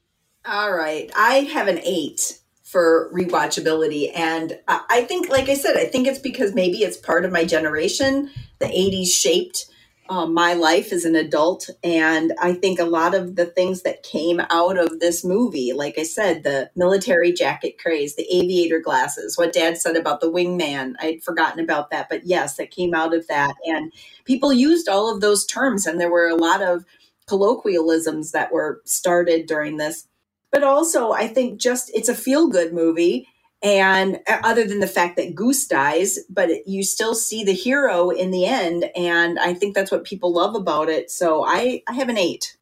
All 0.45 0.73
right, 0.73 1.09
I 1.15 1.35
have 1.53 1.67
an 1.67 1.79
eight 1.83 2.39
for 2.63 3.11
rewatchability, 3.13 4.11
and 4.13 4.59
I 4.67 4.81
I 4.89 5.01
think, 5.03 5.29
like 5.29 5.47
I 5.47 5.53
said, 5.53 5.77
I 5.77 5.85
think 5.85 6.07
it's 6.07 6.19
because 6.19 6.53
maybe 6.53 6.79
it's 6.79 6.97
part 6.97 7.23
of 7.23 7.31
my 7.31 7.45
generation. 7.45 8.29
The 8.59 8.65
'80s 8.65 9.07
shaped 9.07 9.67
um, 10.09 10.33
my 10.33 10.53
life 10.53 10.91
as 10.91 11.05
an 11.05 11.15
adult, 11.15 11.69
and 11.83 12.33
I 12.41 12.53
think 12.53 12.79
a 12.79 12.85
lot 12.85 13.15
of 13.15 13.35
the 13.35 13.45
things 13.45 13.83
that 13.83 14.03
came 14.03 14.41
out 14.49 14.77
of 14.77 14.99
this 14.99 15.23
movie, 15.23 15.73
like 15.73 15.97
I 15.97 16.03
said, 16.03 16.43
the 16.43 16.69
military 16.75 17.31
jacket 17.31 17.77
craze, 17.77 18.15
the 18.15 18.27
aviator 18.29 18.79
glasses, 18.79 19.37
what 19.37 19.53
Dad 19.53 19.77
said 19.77 19.95
about 19.95 20.21
the 20.21 20.31
wingman, 20.31 20.95
I'd 20.99 21.23
forgotten 21.23 21.63
about 21.63 21.89
that, 21.91 22.09
but 22.09 22.25
yes, 22.25 22.57
that 22.57 22.71
came 22.71 22.93
out 22.93 23.13
of 23.13 23.27
that, 23.27 23.55
and 23.65 23.93
people 24.25 24.51
used 24.51 24.89
all 24.89 25.13
of 25.13 25.21
those 25.21 25.45
terms, 25.45 25.85
and 25.85 25.99
there 25.99 26.11
were 26.11 26.27
a 26.27 26.35
lot 26.35 26.61
of 26.61 26.85
colloquialisms 27.27 28.31
that 28.31 28.51
were 28.51 28.81
started 28.85 29.45
during 29.45 29.77
this 29.77 30.07
but 30.53 30.63
also 30.63 31.11
I 31.11 31.27
think 31.27 31.59
just 31.59 31.91
it's 31.93 32.07
a 32.07 32.15
feel 32.15 32.47
good 32.47 32.73
movie. 32.73 33.27
And 33.63 34.19
uh, 34.27 34.39
other 34.43 34.65
than 34.65 34.81
the 34.81 34.87
fact 34.87 35.15
that 35.17 35.35
Goose 35.35 35.65
dies, 35.65 36.19
but 36.29 36.67
you 36.67 36.83
still 36.83 37.15
see 37.15 37.43
the 37.45 37.53
hero 37.53 38.09
in 38.09 38.31
the 38.31 38.45
end, 38.45 38.89
and 38.95 39.39
I 39.39 39.53
think 39.53 39.73
that's 39.73 39.91
what 39.91 40.03
people 40.03 40.33
love 40.33 40.53
about 40.55 40.89
it. 40.89 41.09
So 41.09 41.45
I, 41.45 41.81
I 41.87 41.93
have 41.93 42.09
an 42.09 42.17
eight. 42.17 42.57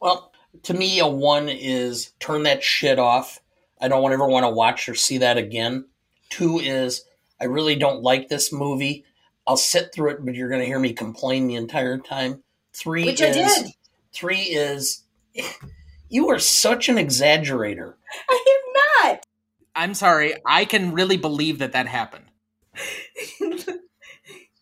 well, 0.00 0.32
to 0.64 0.74
me, 0.74 0.98
a 1.00 1.06
one 1.06 1.48
is 1.48 2.12
turn 2.20 2.44
that 2.44 2.62
shit 2.62 2.98
off. 2.98 3.40
I 3.80 3.88
don't 3.88 4.12
ever 4.12 4.26
want 4.26 4.44
to 4.44 4.50
watch 4.50 4.88
or 4.88 4.94
see 4.94 5.18
that 5.18 5.38
again. 5.38 5.86
Two 6.30 6.58
is 6.58 7.04
I 7.40 7.44
really 7.44 7.76
don't 7.76 8.02
like 8.02 8.28
this 8.28 8.52
movie. 8.52 9.04
I'll 9.46 9.56
sit 9.56 9.92
through 9.92 10.10
it, 10.10 10.24
but 10.24 10.34
you're 10.34 10.48
going 10.48 10.60
to 10.60 10.66
hear 10.66 10.78
me 10.78 10.92
complain 10.92 11.46
the 11.46 11.56
entire 11.56 11.98
time. 11.98 12.42
Three 12.72 13.04
Which 13.04 13.20
I 13.20 13.32
did. 13.32 13.72
three 14.12 14.40
is 14.40 15.02
you 16.08 16.28
are 16.30 16.38
such 16.38 16.88
an 16.88 16.96
exaggerator. 16.96 17.94
I 18.30 18.60
am 19.04 19.10
not. 19.10 19.26
I'm 19.74 19.94
sorry. 19.94 20.34
I 20.46 20.64
can 20.64 20.92
really 20.92 21.16
believe 21.16 21.58
that 21.58 21.72
that 21.72 21.86
happened. 21.86 22.26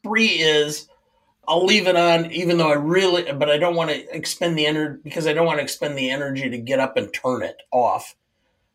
Three 0.02 0.26
is 0.26 0.88
I'll 1.46 1.64
leave 1.64 1.88
it 1.88 1.96
on, 1.96 2.30
even 2.30 2.58
though 2.58 2.70
I 2.70 2.74
really, 2.74 3.32
but 3.32 3.50
I 3.50 3.58
don't 3.58 3.74
want 3.74 3.90
to 3.90 4.16
expend 4.16 4.56
the 4.56 4.66
energy 4.66 5.00
because 5.02 5.26
I 5.26 5.32
don't 5.32 5.46
want 5.46 5.58
to 5.58 5.64
expend 5.64 5.98
the 5.98 6.10
energy 6.10 6.48
to 6.48 6.58
get 6.58 6.78
up 6.78 6.96
and 6.96 7.12
turn 7.12 7.42
it 7.42 7.62
off 7.72 8.14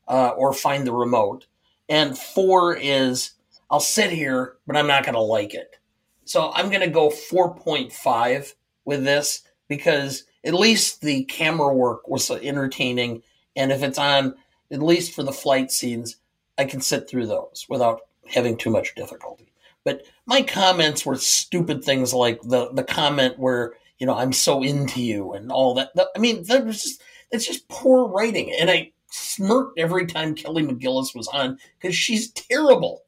uh, 0.07 0.29
or 0.29 0.51
find 0.53 0.85
the 0.85 0.91
remote. 0.91 1.45
And 1.87 2.17
four 2.17 2.75
is 2.75 3.31
I'll 3.69 3.79
sit 3.79 4.11
here, 4.11 4.57
but 4.67 4.75
I'm 4.75 4.87
not 4.87 5.03
going 5.03 5.15
to 5.15 5.21
like 5.21 5.53
it. 5.53 5.77
So 6.25 6.51
I'm 6.53 6.69
going 6.69 6.81
to 6.81 6.87
go 6.87 7.09
4.5 7.09 8.53
with 8.83 9.03
this 9.03 9.43
because 9.67 10.25
at 10.43 10.53
least 10.53 11.01
the 11.01 11.23
camera 11.25 11.73
work 11.73 12.07
was 12.07 12.29
entertaining. 12.29 13.23
And 13.55 13.71
if 13.71 13.83
it's 13.83 13.97
on, 13.97 14.35
at 14.71 14.81
least 14.81 15.13
for 15.13 15.23
the 15.23 15.31
flight 15.31 15.71
scenes, 15.71 16.17
I 16.57 16.65
can 16.65 16.81
sit 16.81 17.09
through 17.09 17.27
those 17.27 17.65
without 17.69 18.01
having 18.27 18.57
too 18.57 18.69
much 18.69 18.95
difficulty. 18.95 19.51
But 19.83 20.03
my 20.25 20.41
comments 20.41 21.05
were 21.05 21.15
stupid 21.15 21.83
things 21.83 22.13
like 22.13 22.41
the 22.41 22.71
the 22.73 22.83
comment 22.83 23.37
where 23.37 23.73
you 23.99 24.07
know 24.07 24.15
I'm 24.15 24.33
so 24.33 24.63
into 24.63 25.01
you 25.01 25.33
and 25.33 25.51
all 25.51 25.75
that. 25.75 25.91
I 26.15 26.19
mean, 26.19 26.43
that 26.43 26.65
was 26.65 26.81
just 26.81 27.03
it's 27.31 27.45
just 27.45 27.67
poor 27.69 28.07
writing, 28.07 28.51
and 28.59 28.69
I 28.69 28.91
smirked 29.11 29.79
every 29.79 30.05
time 30.05 30.35
Kelly 30.35 30.63
McGillis 30.63 31.15
was 31.15 31.27
on 31.27 31.57
because 31.79 31.95
she's 31.95 32.31
terrible. 32.31 33.03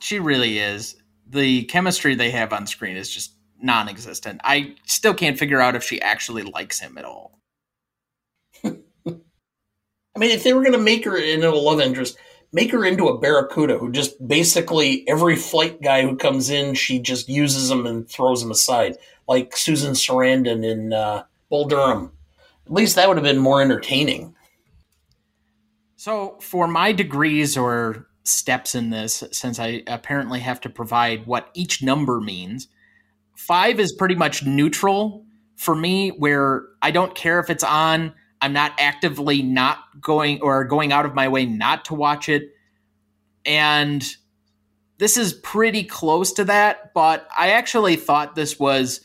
She 0.00 0.18
really 0.18 0.58
is. 0.58 0.96
The 1.26 1.64
chemistry 1.64 2.14
they 2.14 2.30
have 2.30 2.52
on 2.52 2.66
screen 2.66 2.96
is 2.96 3.10
just 3.10 3.34
non 3.60 3.88
existent. 3.88 4.40
I 4.44 4.76
still 4.86 5.14
can't 5.14 5.38
figure 5.38 5.60
out 5.60 5.76
if 5.76 5.82
she 5.82 6.00
actually 6.00 6.44
likes 6.44 6.78
him 6.78 6.96
at 6.98 7.04
all. 7.04 7.38
I 10.18 10.20
mean, 10.20 10.30
if 10.32 10.42
they 10.42 10.52
were 10.52 10.62
going 10.62 10.72
to 10.72 10.78
make 10.78 11.04
her 11.04 11.16
into 11.16 11.48
a 11.48 11.54
love 11.54 11.80
interest, 11.80 12.18
make 12.52 12.72
her 12.72 12.84
into 12.84 13.06
a 13.06 13.16
barracuda 13.16 13.78
who 13.78 13.92
just 13.92 14.26
basically 14.26 15.08
every 15.08 15.36
flight 15.36 15.80
guy 15.80 16.02
who 16.02 16.16
comes 16.16 16.50
in, 16.50 16.74
she 16.74 16.98
just 16.98 17.28
uses 17.28 17.68
them 17.68 17.86
and 17.86 18.08
throws 18.08 18.42
them 18.42 18.50
aside, 18.50 18.96
like 19.28 19.56
Susan 19.56 19.92
Sarandon 19.92 20.68
in 20.68 20.92
uh, 20.92 21.22
Bull 21.50 21.68
Durham. 21.68 22.10
At 22.66 22.72
least 22.72 22.96
that 22.96 23.06
would 23.06 23.16
have 23.16 23.22
been 23.22 23.38
more 23.38 23.62
entertaining. 23.62 24.34
So, 25.94 26.36
for 26.40 26.66
my 26.66 26.90
degrees 26.90 27.56
or 27.56 28.08
steps 28.24 28.74
in 28.74 28.90
this, 28.90 29.22
since 29.30 29.60
I 29.60 29.84
apparently 29.86 30.40
have 30.40 30.60
to 30.62 30.68
provide 30.68 31.28
what 31.28 31.48
each 31.54 31.80
number 31.80 32.20
means, 32.20 32.66
five 33.36 33.78
is 33.78 33.92
pretty 33.92 34.16
much 34.16 34.44
neutral 34.44 35.24
for 35.54 35.76
me, 35.76 36.08
where 36.08 36.64
I 36.82 36.90
don't 36.90 37.14
care 37.14 37.38
if 37.38 37.50
it's 37.50 37.62
on. 37.62 38.14
I'm 38.40 38.52
not 38.52 38.72
actively 38.78 39.42
not 39.42 39.78
going 40.00 40.40
or 40.42 40.64
going 40.64 40.92
out 40.92 41.06
of 41.06 41.14
my 41.14 41.28
way 41.28 41.46
not 41.46 41.84
to 41.86 41.94
watch 41.94 42.28
it. 42.28 42.50
And 43.44 44.04
this 44.98 45.16
is 45.16 45.32
pretty 45.32 45.84
close 45.84 46.32
to 46.34 46.44
that, 46.44 46.92
but 46.92 47.28
I 47.36 47.50
actually 47.50 47.96
thought 47.96 48.34
this 48.34 48.58
was 48.58 49.00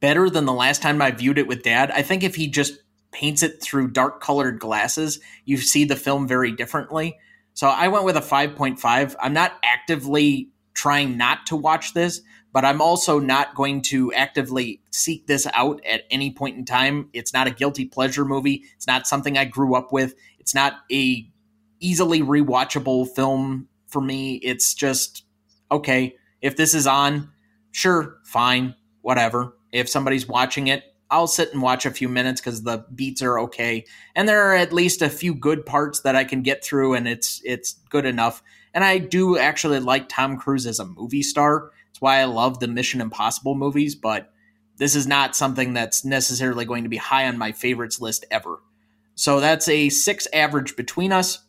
better 0.00 0.30
than 0.30 0.44
the 0.46 0.52
last 0.52 0.82
time 0.82 1.00
I 1.02 1.10
viewed 1.10 1.38
it 1.38 1.46
with 1.46 1.62
dad. 1.62 1.90
I 1.90 2.02
think 2.02 2.22
if 2.22 2.34
he 2.34 2.46
just 2.46 2.78
paints 3.12 3.42
it 3.42 3.62
through 3.62 3.90
dark 3.90 4.20
colored 4.20 4.58
glasses, 4.60 5.20
you 5.44 5.56
see 5.56 5.84
the 5.84 5.96
film 5.96 6.28
very 6.28 6.52
differently. 6.52 7.18
So 7.54 7.68
I 7.68 7.88
went 7.88 8.04
with 8.04 8.16
a 8.16 8.20
5.5. 8.20 9.16
I'm 9.20 9.32
not 9.32 9.58
actively 9.64 10.50
trying 10.72 11.16
not 11.16 11.46
to 11.46 11.56
watch 11.56 11.92
this, 11.92 12.22
but 12.52 12.64
I'm 12.64 12.80
also 12.80 13.18
not 13.18 13.54
going 13.54 13.82
to 13.82 14.12
actively 14.12 14.82
seek 14.90 15.26
this 15.26 15.46
out 15.54 15.80
at 15.84 16.02
any 16.10 16.32
point 16.32 16.56
in 16.56 16.64
time. 16.64 17.08
It's 17.12 17.32
not 17.32 17.46
a 17.46 17.52
guilty 17.52 17.86
pleasure 17.86 18.24
movie. 18.24 18.64
It's 18.76 18.86
not 18.86 19.06
something 19.06 19.38
I 19.38 19.44
grew 19.44 19.74
up 19.74 19.92
with. 19.92 20.14
It's 20.38 20.54
not 20.54 20.74
a 20.90 21.30
easily 21.80 22.20
rewatchable 22.20 23.08
film 23.14 23.68
for 23.86 24.00
me. 24.00 24.36
It's 24.36 24.74
just 24.74 25.24
okay, 25.70 26.16
if 26.42 26.56
this 26.56 26.74
is 26.74 26.86
on, 26.86 27.30
sure, 27.70 28.18
fine, 28.24 28.74
whatever. 29.02 29.56
If 29.72 29.88
somebody's 29.88 30.26
watching 30.26 30.66
it, 30.66 30.84
I'll 31.10 31.26
sit 31.26 31.52
and 31.52 31.62
watch 31.62 31.86
a 31.86 31.90
few 31.90 32.08
minutes 32.08 32.40
because 32.40 32.62
the 32.62 32.84
beats 32.94 33.22
are 33.22 33.38
okay, 33.40 33.84
and 34.14 34.28
there 34.28 34.42
are 34.48 34.54
at 34.54 34.72
least 34.72 35.02
a 35.02 35.10
few 35.10 35.34
good 35.34 35.66
parts 35.66 36.00
that 36.00 36.14
I 36.16 36.24
can 36.24 36.42
get 36.42 36.64
through, 36.64 36.94
and 36.94 37.08
it's 37.08 37.40
it's 37.44 37.74
good 37.90 38.06
enough. 38.06 38.42
And 38.72 38.84
I 38.84 38.98
do 38.98 39.36
actually 39.36 39.80
like 39.80 40.08
Tom 40.08 40.36
Cruise 40.36 40.66
as 40.66 40.78
a 40.78 40.84
movie 40.84 41.22
star. 41.22 41.72
That's 41.90 42.00
why 42.00 42.20
I 42.20 42.24
love 42.24 42.60
the 42.60 42.68
Mission 42.68 43.00
Impossible 43.00 43.54
movies, 43.54 43.94
but 43.94 44.32
this 44.76 44.94
is 44.94 45.06
not 45.06 45.36
something 45.36 45.74
that's 45.74 46.04
necessarily 46.04 46.64
going 46.64 46.84
to 46.84 46.88
be 46.88 46.96
high 46.96 47.26
on 47.26 47.36
my 47.36 47.52
favorites 47.52 48.00
list 48.00 48.24
ever. 48.30 48.60
So 49.14 49.40
that's 49.40 49.68
a 49.68 49.90
six 49.90 50.26
average 50.32 50.76
between 50.76 51.12
us. 51.12 51.40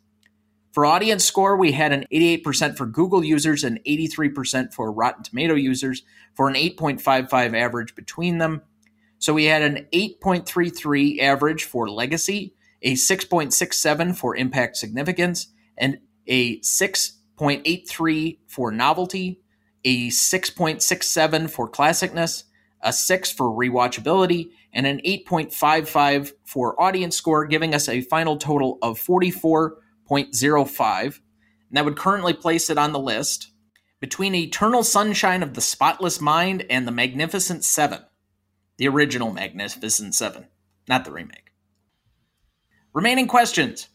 For 0.71 0.85
audience 0.85 1.23
score, 1.25 1.57
we 1.57 1.73
had 1.73 1.91
an 1.91 2.05
88% 2.11 2.77
for 2.77 2.85
Google 2.85 3.23
users 3.23 3.63
and 3.63 3.79
83% 3.85 4.73
for 4.73 4.91
Rotten 4.91 5.23
Tomato 5.23 5.53
users 5.53 6.03
for 6.33 6.47
an 6.47 6.55
8.55 6.55 7.53
average 7.53 7.95
between 7.95 8.37
them. 8.37 8.61
So 9.19 9.33
we 9.33 9.45
had 9.45 9.61
an 9.61 9.87
8.33 9.93 11.19
average 11.21 11.65
for 11.65 11.89
legacy, 11.89 12.55
a 12.81 12.93
6.67 12.93 14.17
for 14.17 14.35
impact 14.35 14.77
significance, 14.77 15.47
and 15.77 15.99
a 16.27 16.59
6.83 16.59 18.37
for 18.47 18.71
novelty, 18.71 19.41
a 19.84 20.09
6.67 20.09 21.49
for 21.49 21.69
classicness, 21.69 22.43
a 22.82 22.93
6 22.93 23.32
for 23.32 23.47
rewatchability, 23.47 24.51
and 24.73 24.88
an 24.88 25.01
8.55 25.05 26.34
for 26.45 26.82
audience 26.82 27.15
score, 27.15 27.45
giving 27.45 27.73
us 27.73 27.89
a 27.89 28.01
final 28.01 28.38
total 28.38 28.77
of 28.82 28.99
44.05. 28.99 31.03
And 31.03 31.13
that 31.71 31.86
would 31.86 31.97
currently 31.97 32.34
place 32.34 32.69
it 32.69 32.77
on 32.77 32.91
the 32.91 32.99
list 32.99 33.51
between 33.99 34.36
Eternal 34.36 34.84
Sunshine 34.84 35.43
of 35.43 35.53
the 35.53 35.61
Spotless 35.61 36.21
Mind 36.21 36.65
and 36.69 36.88
The 36.88 36.91
Magnificent 36.91 37.63
Seven 37.63 38.01
the 38.82 38.88
original 38.88 39.32
Magnificent 39.32 40.15
Seven, 40.15 40.47
not 40.88 41.05
the 41.05 41.11
remake. 41.11 41.51
Remaining 42.93 43.27
questions 43.27 43.89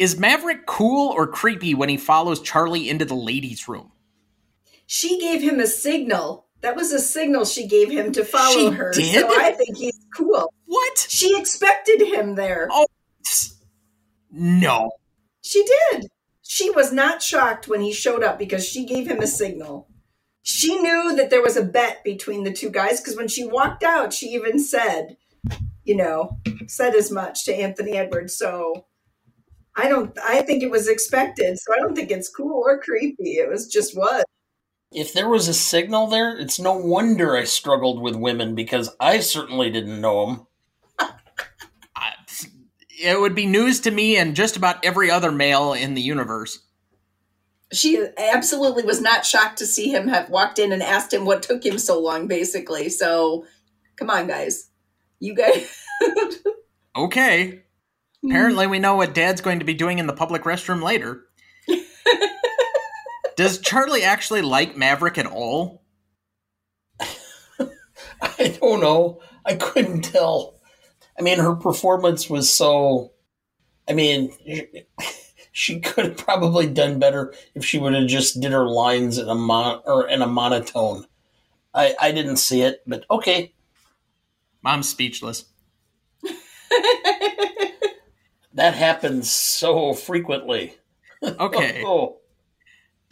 Is 0.00 0.18
Maverick 0.18 0.66
cool 0.66 1.12
or 1.12 1.28
creepy 1.28 1.76
when 1.76 1.88
he 1.88 1.96
follows 1.96 2.40
Charlie 2.40 2.88
into 2.88 3.04
the 3.04 3.14
ladies' 3.14 3.68
room? 3.68 3.92
She 4.86 5.18
gave 5.18 5.42
him 5.42 5.60
a 5.60 5.66
signal. 5.66 6.46
That 6.60 6.76
was 6.76 6.92
a 6.92 6.98
signal 6.98 7.44
she 7.44 7.66
gave 7.66 7.90
him 7.90 8.12
to 8.12 8.24
follow 8.24 8.70
She 8.70 8.70
her. 8.70 8.92
did? 8.92 9.20
So 9.20 9.40
I 9.40 9.52
think 9.52 9.76
he's 9.76 9.98
cool. 10.16 10.52
What? 10.66 11.06
She 11.08 11.38
expected 11.38 12.00
him 12.00 12.34
there. 12.36 12.68
Oh, 12.70 12.86
no. 14.30 14.90
She 15.42 15.64
did. 15.92 16.06
She 16.42 16.70
was 16.70 16.92
not 16.92 17.22
shocked 17.22 17.68
when 17.68 17.80
he 17.80 17.92
showed 17.92 18.22
up 18.22 18.38
because 18.38 18.66
she 18.66 18.86
gave 18.86 19.06
him 19.06 19.20
a 19.20 19.26
signal. 19.26 19.88
She 20.42 20.76
knew 20.76 21.14
that 21.16 21.30
there 21.30 21.42
was 21.42 21.56
a 21.56 21.64
bet 21.64 22.04
between 22.04 22.44
the 22.44 22.52
two 22.52 22.70
guys 22.70 23.00
because 23.00 23.16
when 23.16 23.28
she 23.28 23.46
walked 23.46 23.82
out, 23.82 24.12
she 24.12 24.26
even 24.28 24.58
said, 24.58 25.16
you 25.84 25.96
know, 25.96 26.38
said 26.66 26.94
as 26.94 27.10
much 27.10 27.44
to 27.44 27.54
Anthony 27.54 27.92
Edwards. 27.92 28.36
So 28.36 28.86
I 29.76 29.88
don't, 29.88 30.16
I 30.22 30.42
think 30.42 30.62
it 30.62 30.70
was 30.70 30.88
expected. 30.88 31.58
So 31.58 31.74
I 31.74 31.78
don't 31.78 31.94
think 31.94 32.10
it's 32.10 32.28
cool 32.28 32.62
or 32.64 32.80
creepy. 32.80 33.38
It 33.38 33.48
was 33.48 33.68
just 33.68 33.96
was. 33.96 34.24
If 34.94 35.12
there 35.12 35.28
was 35.28 35.48
a 35.48 35.54
signal 35.54 36.06
there, 36.06 36.36
it's 36.38 36.60
no 36.60 36.72
wonder 36.76 37.36
I 37.36 37.44
struggled 37.44 38.00
with 38.00 38.14
women 38.14 38.54
because 38.54 38.94
I 39.00 39.20
certainly 39.20 39.70
didn't 39.70 40.00
know 40.00 40.26
them. 40.26 40.46
It 42.96 43.20
would 43.20 43.34
be 43.34 43.44
news 43.44 43.80
to 43.80 43.90
me 43.90 44.16
and 44.16 44.36
just 44.36 44.56
about 44.56 44.82
every 44.84 45.10
other 45.10 45.32
male 45.32 45.72
in 45.74 45.94
the 45.94 46.00
universe. 46.00 46.60
She 47.72 48.06
absolutely 48.16 48.84
was 48.84 49.00
not 49.02 49.26
shocked 49.26 49.58
to 49.58 49.66
see 49.66 49.92
him 49.92 50.08
have 50.08 50.30
walked 50.30 50.58
in 50.60 50.72
and 50.72 50.82
asked 50.82 51.12
him 51.12 51.26
what 51.26 51.42
took 51.42 51.66
him 51.66 51.78
so 51.78 52.00
long, 52.00 52.28
basically. 52.28 52.88
So 52.88 53.46
come 53.96 54.08
on, 54.08 54.28
guys. 54.28 54.70
You 55.18 55.34
guys. 55.34 55.84
Okay. 56.96 57.62
Hmm. 58.22 58.30
Apparently, 58.30 58.66
we 58.66 58.78
know 58.78 58.94
what 58.96 59.14
Dad's 59.14 59.40
going 59.40 59.58
to 59.58 59.64
be 59.64 59.74
doing 59.74 59.98
in 59.98 60.06
the 60.06 60.12
public 60.12 60.42
restroom 60.42 60.82
later. 60.82 61.23
Does 63.36 63.58
Charlie 63.58 64.02
actually 64.02 64.42
like 64.42 64.76
Maverick 64.76 65.18
at 65.18 65.26
all? 65.26 65.82
I 67.00 68.56
don't 68.60 68.80
know. 68.80 69.20
I 69.44 69.54
couldn't 69.54 70.02
tell. 70.02 70.54
I 71.18 71.22
mean, 71.22 71.38
her 71.38 71.54
performance 71.54 72.28
was 72.30 72.50
so. 72.50 73.12
I 73.88 73.92
mean, 73.92 74.32
she 75.52 75.80
could 75.80 76.04
have 76.04 76.16
probably 76.16 76.66
done 76.66 76.98
better 76.98 77.34
if 77.54 77.64
she 77.64 77.78
would 77.78 77.94
have 77.94 78.06
just 78.06 78.40
did 78.40 78.52
her 78.52 78.66
lines 78.66 79.18
in 79.18 79.28
a 79.28 79.34
mon 79.34 79.80
or 79.84 80.08
in 80.08 80.22
a 80.22 80.26
monotone. 80.26 81.06
I 81.74 81.94
I 82.00 82.12
didn't 82.12 82.36
see 82.36 82.62
it, 82.62 82.82
but 82.86 83.04
okay. 83.10 83.52
Mom's 84.62 84.88
speechless. 84.88 85.44
That 88.54 88.74
happens 88.74 89.30
so 89.30 89.94
frequently. 89.94 90.76
Okay. 91.22 91.82
Oh, 91.84 92.20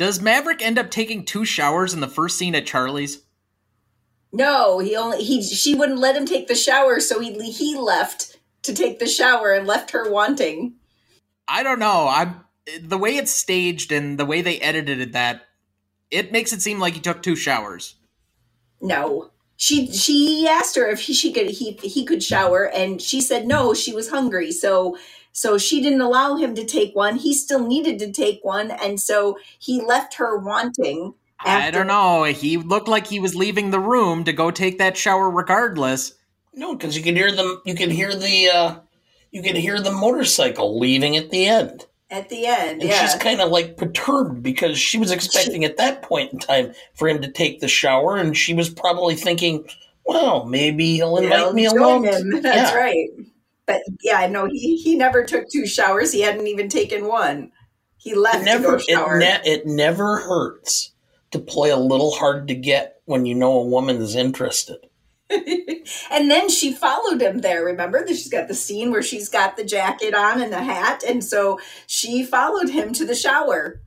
Does 0.03 0.21
Maverick 0.21 0.63
end 0.63 0.81
up 0.81 0.91
taking 0.91 1.25
two 1.25 1.45
showers 1.45 1.95
in 1.95 2.01
the 2.01 2.09
first 2.09 2.37
scene 2.37 2.57
at 2.57 2.67
Charlie's? 2.67 3.23
No, 4.33 4.81
he 4.81 4.97
only 4.97 5.23
he 5.23 5.41
she 5.45 5.77
wouldn't 5.77 6.01
let 6.01 6.17
him 6.17 6.27
take 6.27 6.49
the 6.49 6.57
shower, 6.57 6.99
so 6.99 7.21
he 7.21 7.53
he 7.53 7.77
left 7.77 8.37
to 8.63 8.75
take 8.75 8.99
the 8.99 9.07
shower 9.07 9.53
and 9.53 9.65
left 9.65 9.93
her 9.93 10.11
wanting. 10.11 10.75
I 11.47 11.63
don't 11.63 11.79
know. 11.79 12.09
I'm 12.11 12.41
the 12.83 12.99
way 12.99 13.17
it's 13.17 13.31
staged 13.31 13.93
and 13.93 14.19
the 14.19 14.27
way 14.27 14.43
they 14.43 14.59
edited 14.59 14.99
it 14.99 15.13
that 15.13 15.43
it 16.11 16.33
makes 16.33 16.53
it 16.53 16.63
seem 16.63 16.81
like 16.81 16.95
he 16.95 17.01
took 17.01 17.23
two 17.23 17.37
showers. 17.37 17.95
No. 18.81 19.31
She 19.57 19.93
she 19.93 20.49
asked 20.49 20.75
her 20.75 20.89
if 20.89 20.99
he, 21.03 21.15
she 21.15 21.33
could 21.33 21.49
he 21.49 21.75
he 21.81 22.05
could 22.05 22.25
shower 22.25 22.69
and 22.75 23.01
she 23.01 23.21
said 23.21 23.47
no, 23.47 23.73
she 23.73 23.95
was 23.95 24.11
hungry. 24.11 24.51
So 24.51 24.99
so 25.33 25.59
she 25.59 25.81
didn't 25.83 26.01
allow 26.01 26.37
him 26.37 26.55
to 26.55 26.65
take 26.65 26.95
one. 26.95 27.17
He 27.17 27.35
still 27.35 27.67
needed 27.67 27.99
to 28.01 28.13
take 28.13 28.41
one 28.45 28.71
and 28.71 29.01
so 29.01 29.39
he 29.59 29.81
left 29.81 30.15
her 30.15 30.37
wanting. 30.39 31.15
I 31.45 31.73
don't 31.73 31.89
know. 31.89 32.23
He 32.25 32.57
looked 32.57 32.87
like 32.87 33.07
he 33.09 33.19
was 33.19 33.35
leaving 33.35 33.71
the 33.73 33.81
room 33.81 34.23
to 34.25 34.33
go 34.33 34.51
take 34.53 34.79
that 34.79 34.97
shower 34.97 35.29
regardless. 35.29 36.15
no, 36.55 36.75
because 36.77 36.97
you 36.97 37.03
can 37.03 37.17
hear 37.17 37.33
them. 37.33 37.61
You 37.67 37.75
can 37.75 37.91
hear 37.91 38.15
the. 38.15 38.49
uh 38.51 38.77
You 39.33 39.43
can 39.43 39.57
hear 39.57 39.81
the 39.81 39.91
motorcycle 39.91 40.79
leaving 40.79 41.17
at 41.17 41.31
the 41.31 41.47
end. 41.47 41.87
At 42.11 42.29
the 42.29 42.45
end, 42.47 42.83
And 42.83 42.91
yeah. 42.91 43.01
she's 43.01 43.15
kind 43.17 43.41
of 43.41 43.51
like 43.51 43.79
perturbed 43.79 44.43
because 44.43 44.79
she 44.79 44.99
was 44.99 45.11
expecting 45.11 45.65
at 45.65 45.79
that 45.79 46.03
point 46.03 46.33
in 46.33 46.39
time 46.39 46.75
for 46.95 47.09
him 47.09 47.23
to 47.23 47.31
take 47.33 47.61
the 47.61 47.69
shower, 47.69 48.19
and 48.19 48.37
she 48.37 48.53
was 48.53 48.69
probably 48.69 49.17
thinking, 49.17 49.65
"Well, 50.05 50.45
maybe 50.45 50.97
he'll 50.97 51.17
invite 51.17 51.39
They'll 51.39 51.53
me 51.55 51.65
along." 51.65 52.05
him. 52.05 52.31
That's 52.43 52.71
Yeah. 52.73 52.77
right. 52.77 53.09
But 53.67 53.83
yeah, 54.03 54.27
no, 54.27 54.47
he 54.47 54.77
he 54.77 54.97
never 54.97 55.25
took 55.25 55.45
two 55.51 55.67
showers. 55.67 56.13
He 56.13 56.21
hadn't 56.23 56.47
even 56.47 56.69
taken 56.69 57.07
one. 57.07 57.53
He 57.97 58.15
left 58.15 58.43
It 58.43 58.45
never, 58.45 58.63
to 58.65 58.71
go 58.73 58.79
shower. 58.79 59.17
it, 59.17 59.21
ne- 59.21 59.51
it 59.53 59.67
never 59.67 60.19
hurts 60.19 60.93
to 61.31 61.39
play 61.39 61.71
a 61.71 61.77
little 61.77 62.11
hard 62.13 62.49
to 62.49 62.55
get 62.55 63.01
when 63.05 63.25
you 63.27 63.35
know 63.35 63.53
a 63.61 63.65
woman 63.67 63.97
is 63.97 64.17
interested. 64.17 64.79
and 66.11 66.31
then 66.31 66.51
she 66.51 66.73
followed 66.73 67.23
him 67.23 67.41
there. 67.41 67.65
Remember 67.65 68.01
that 68.05 68.09
she's 68.09 68.29
got 68.29 68.49
the 68.49 68.55
scene 68.55 68.91
where 68.91 69.03
she's 69.03 69.29
got 69.29 69.57
the 69.57 69.65
jacket 69.65 70.15
on 70.15 70.43
and 70.43 70.53
the 70.53 70.63
hat, 70.63 71.03
and 71.09 71.25
so 71.25 71.59
she 71.87 72.25
followed 72.25 72.69
him 72.69 72.93
to 72.93 73.07
the 73.07 73.15
shower. 73.15 73.81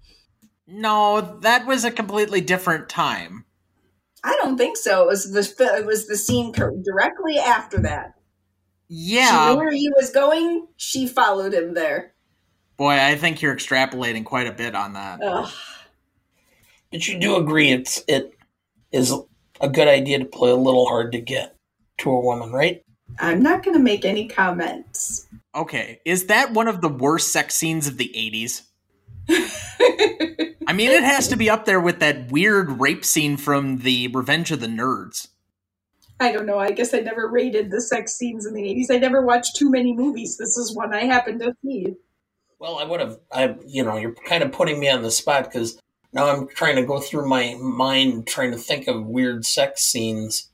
No, 0.65 1.37
that 1.41 1.67
was 1.67 1.83
a 1.83 1.91
completely 1.91 2.41
different 2.41 2.89
time. 2.89 3.45
I 4.23 4.35
don't 4.41 4.57
think 4.57 4.77
so. 4.77 5.03
It 5.03 5.07
was 5.07 5.31
the 5.31 5.65
it 5.77 5.85
was 5.85 6.07
the 6.07 6.17
scene 6.17 6.51
directly 6.51 7.37
after 7.37 7.79
that. 7.81 8.14
She 8.89 9.15
Yeah. 9.15 9.49
knew 9.51 9.57
where 9.57 9.71
he 9.71 9.89
was 9.95 10.11
going. 10.11 10.67
She 10.77 11.07
followed 11.07 11.53
him 11.53 11.73
there. 11.73 12.13
Boy, 12.77 12.99
I 12.99 13.15
think 13.15 13.41
you're 13.41 13.55
extrapolating 13.55 14.25
quite 14.25 14.47
a 14.47 14.51
bit 14.51 14.75
on 14.75 14.93
that. 14.93 15.21
Ugh. 15.23 15.51
But 16.91 17.07
you 17.07 17.17
do 17.19 17.35
agree 17.37 17.71
it's 17.71 18.03
it 18.07 18.33
is 18.91 19.13
a 19.61 19.69
good 19.69 19.87
idea 19.87 20.19
to 20.19 20.25
play 20.25 20.51
a 20.51 20.55
little 20.55 20.85
hard 20.85 21.11
to 21.13 21.19
get 21.21 21.55
to 21.99 22.09
a 22.11 22.19
woman, 22.19 22.51
right? 22.51 22.83
I'm 23.19 23.41
not 23.41 23.63
going 23.63 23.75
to 23.77 23.83
make 23.83 24.03
any 24.05 24.27
comments. 24.27 25.27
Okay, 25.53 26.01
is 26.05 26.27
that 26.27 26.51
one 26.51 26.67
of 26.67 26.81
the 26.81 26.89
worst 26.89 27.31
sex 27.31 27.55
scenes 27.55 27.87
of 27.87 27.97
the 27.97 28.11
80s? 28.13 28.63
I 30.67 30.73
mean, 30.73 30.91
it 30.91 31.03
has 31.03 31.27
to 31.29 31.35
be 31.37 31.49
up 31.49 31.65
there 31.65 31.79
with 31.79 31.99
that 31.99 32.31
weird 32.31 32.79
rape 32.81 33.05
scene 33.05 33.37
from 33.37 33.77
the 33.79 34.07
Revenge 34.09 34.51
of 34.51 34.59
the 34.59 34.67
Nerds. 34.67 35.29
I 36.19 36.31
don't 36.31 36.45
know. 36.45 36.57
I 36.57 36.71
guess 36.71 36.93
I 36.93 36.99
never 36.99 37.27
rated 37.27 37.71
the 37.71 37.81
sex 37.81 38.13
scenes 38.13 38.45
in 38.45 38.53
the 38.53 38.61
80s. 38.61 38.93
I 38.93 38.97
never 38.97 39.21
watched 39.21 39.55
too 39.55 39.69
many 39.69 39.93
movies. 39.93 40.37
This 40.37 40.57
is 40.57 40.75
one 40.75 40.93
I 40.93 41.03
happened 41.03 41.41
to 41.41 41.53
see. 41.63 41.95
Well, 42.57 42.77
I 42.77 42.85
would 42.85 43.01
have, 43.01 43.19
I, 43.31 43.55
you 43.67 43.83
know, 43.83 43.97
you're 43.97 44.15
kind 44.27 44.41
of 44.41 44.51
putting 44.51 44.79
me 44.79 44.89
on 44.89 45.01
the 45.01 45.11
spot 45.11 45.43
because 45.43 45.77
now 46.13 46.27
I'm 46.27 46.47
trying 46.47 46.77
to 46.77 46.85
go 46.85 46.99
through 46.99 47.27
my 47.27 47.57
mind 47.59 48.27
trying 48.27 48.51
to 48.51 48.57
think 48.57 48.87
of 48.87 49.05
weird 49.05 49.45
sex 49.45 49.81
scenes. 49.81 50.49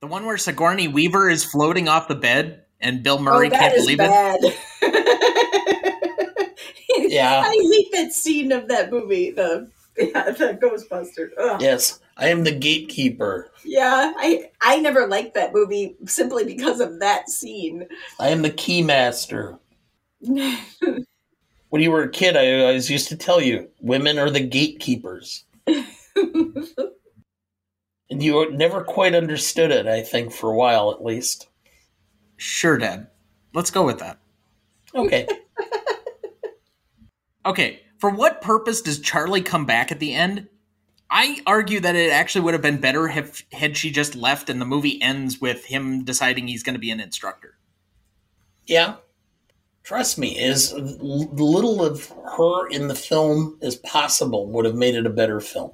The 0.00 0.08
one 0.08 0.26
where 0.26 0.36
Sigourney 0.36 0.88
Weaver 0.88 1.30
is 1.30 1.44
floating 1.44 1.88
off 1.88 2.08
the 2.08 2.16
bed 2.16 2.64
and 2.80 3.04
Bill 3.04 3.18
oh, 3.20 3.22
Murray 3.22 3.46
oh, 3.46 3.50
can't 3.50 3.76
believe 3.76 3.98
bad. 3.98 4.40
it. 4.42 4.58
yeah. 7.12 7.42
I 7.46 7.50
hate 7.50 7.92
that 7.92 8.12
scene 8.12 8.50
of 8.50 8.66
that 8.68 8.90
movie, 8.90 9.30
the 9.30 9.70
yeah, 9.98 10.30
the 10.30 10.58
Ghostbusters. 10.60 11.30
Ugh. 11.38 11.60
Yes, 11.60 12.00
I 12.16 12.28
am 12.28 12.44
the 12.44 12.52
gatekeeper. 12.52 13.50
Yeah, 13.64 14.12
I 14.16 14.50
I 14.60 14.80
never 14.80 15.06
liked 15.06 15.34
that 15.34 15.52
movie 15.52 15.96
simply 16.06 16.44
because 16.44 16.80
of 16.80 17.00
that 17.00 17.28
scene. 17.28 17.86
I 18.18 18.28
am 18.28 18.42
the 18.42 18.50
keymaster. 18.50 19.58
when 20.20 21.82
you 21.82 21.90
were 21.90 22.02
a 22.02 22.10
kid, 22.10 22.36
I 22.36 22.60
always 22.60 22.90
used 22.90 23.08
to 23.08 23.16
tell 23.16 23.40
you 23.40 23.68
women 23.80 24.18
are 24.18 24.30
the 24.30 24.40
gatekeepers. 24.40 25.44
and 25.66 25.82
you 28.10 28.50
never 28.52 28.84
quite 28.84 29.14
understood 29.14 29.70
it, 29.70 29.86
I 29.86 30.02
think, 30.02 30.32
for 30.32 30.50
a 30.50 30.56
while 30.56 30.90
at 30.92 31.04
least. 31.04 31.48
Sure, 32.36 32.78
Dad. 32.78 33.08
Let's 33.54 33.70
go 33.70 33.84
with 33.84 33.98
that. 33.98 34.18
Okay. 34.94 35.26
okay, 37.46 37.80
for 38.02 38.10
what 38.10 38.42
purpose 38.42 38.82
does 38.82 38.98
Charlie 38.98 39.42
come 39.42 39.64
back 39.64 39.92
at 39.92 40.00
the 40.00 40.12
end? 40.12 40.48
I 41.08 41.40
argue 41.46 41.78
that 41.78 41.94
it 41.94 42.10
actually 42.10 42.40
would 42.40 42.52
have 42.52 42.60
been 42.60 42.80
better 42.80 43.08
if 43.08 43.46
had 43.52 43.76
she 43.76 43.92
just 43.92 44.16
left 44.16 44.50
and 44.50 44.60
the 44.60 44.66
movie 44.66 45.00
ends 45.00 45.40
with 45.40 45.64
him 45.66 46.02
deciding 46.02 46.48
he's 46.48 46.64
going 46.64 46.74
to 46.74 46.80
be 46.80 46.90
an 46.90 46.98
instructor. 46.98 47.58
Yeah. 48.66 48.96
Trust 49.84 50.18
me, 50.18 50.36
as 50.36 50.72
little 50.72 51.80
of 51.84 52.12
her 52.36 52.66
in 52.70 52.88
the 52.88 52.96
film 52.96 53.56
as 53.62 53.76
possible 53.76 54.48
would 54.48 54.64
have 54.64 54.74
made 54.74 54.96
it 54.96 55.06
a 55.06 55.10
better 55.10 55.40
film. 55.40 55.70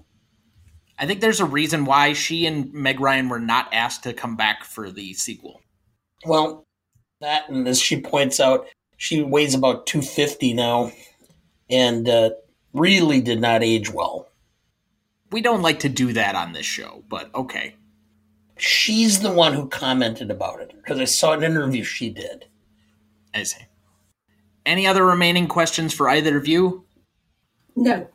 I 0.99 1.07
think 1.07 1.22
there's 1.22 1.41
a 1.41 1.47
reason 1.47 1.87
why 1.87 2.12
she 2.12 2.45
and 2.45 2.70
Meg 2.74 3.01
Ryan 3.01 3.31
were 3.31 3.41
not 3.41 3.72
asked 3.72 4.03
to 4.03 4.12
come 4.12 4.37
back 4.37 4.64
for 4.64 4.91
the 4.91 5.14
sequel. 5.14 5.62
Well, 6.26 6.66
that 7.22 7.49
and 7.49 7.66
as 7.66 7.81
she 7.81 8.03
points 8.03 8.39
out, 8.39 8.66
she 8.99 9.22
weighs 9.22 9.55
about 9.55 9.87
250 9.87 10.53
now 10.53 10.93
and 11.71 12.09
uh, 12.09 12.31
really 12.73 13.21
did 13.21 13.41
not 13.41 13.62
age 13.62 13.91
well. 13.93 14.29
We 15.31 15.43
don't 15.43 15.62
like 15.62 15.81
to 15.81 15.89
do 15.89 16.12
that 16.14 16.35
on 16.35 16.53
this 16.53 16.66
show, 16.66 17.05
but 17.09 17.35
okay. 17.35 17.77
She's 18.57 19.21
the 19.21 19.31
one 19.31 19.53
who 19.53 19.69
commented 19.69 20.31
about 20.31 20.61
it 20.61 20.73
because 20.75 20.99
I 20.99 21.05
saw 21.05 21.33
an 21.33 21.45
interview 21.45 21.85
she 21.85 22.11
did. 22.11 22.47
I 23.35 23.45
see. 23.45 23.64
Any 24.66 24.87
other 24.87 25.05
remaining 25.05 25.47
questions 25.47 25.95
for 25.95 26.09
either 26.09 26.37
of 26.37 26.49
you? 26.49 26.85
No. 27.77 28.09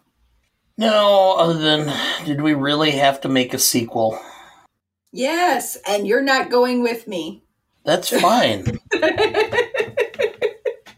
No, 0.77 1.35
other 1.37 1.59
than 1.59 2.25
did 2.25 2.41
we 2.41 2.53
really 2.53 2.91
have 2.91 3.21
to 3.21 3.29
make 3.29 3.53
a 3.53 3.59
sequel? 3.59 4.19
Yes, 5.11 5.77
and 5.87 6.07
you're 6.07 6.23
not 6.23 6.49
going 6.49 6.81
with 6.81 7.07
me. 7.07 7.43
That's 7.85 8.09
fine. 8.09 8.79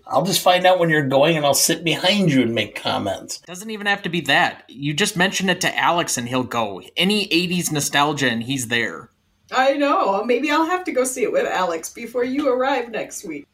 I'll 0.07 0.25
just 0.25 0.41
find 0.41 0.65
out 0.65 0.79
when 0.79 0.89
you're 0.89 1.07
going 1.07 1.35
and 1.35 1.45
I'll 1.45 1.53
sit 1.55 1.83
behind 1.83 2.31
you 2.31 2.41
and 2.43 2.53
make 2.53 2.75
comments. 2.75 3.39
Doesn't 3.39 3.71
even 3.71 3.87
have 3.87 4.03
to 4.03 4.09
be 4.09 4.21
that. 4.21 4.63
You 4.67 4.93
just 4.93 5.17
mention 5.17 5.49
it 5.49 5.61
to 5.61 5.77
Alex 5.77 6.17
and 6.17 6.27
he'll 6.27 6.43
go. 6.43 6.81
Any 6.95 7.27
80s 7.27 7.71
nostalgia 7.71 8.29
and 8.29 8.43
he's 8.43 8.67
there. 8.67 9.09
I 9.51 9.73
know. 9.73 10.23
Maybe 10.23 10.51
I'll 10.51 10.65
have 10.65 10.83
to 10.85 10.91
go 10.91 11.03
see 11.03 11.23
it 11.23 11.31
with 11.31 11.47
Alex 11.47 11.89
before 11.89 12.23
you 12.23 12.49
arrive 12.49 12.89
next 12.89 13.25
week. 13.25 13.47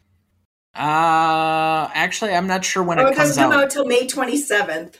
Uh, 0.75 1.89
actually, 1.93 2.33
I'm 2.33 2.47
not 2.47 2.63
sure 2.63 2.83
when 2.83 2.99
oh, 2.99 3.07
it, 3.07 3.11
it 3.11 3.15
comes 3.15 3.29
doesn't 3.29 3.43
come 3.43 3.53
out. 3.53 3.65
out 3.65 3.69
till 3.69 3.85
May 3.85 4.07
27th. 4.07 4.95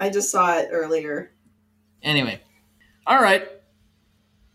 I 0.00 0.10
just 0.10 0.30
saw 0.30 0.58
it 0.58 0.68
earlier. 0.72 1.32
Anyway, 2.02 2.40
all 3.06 3.20
right. 3.20 3.48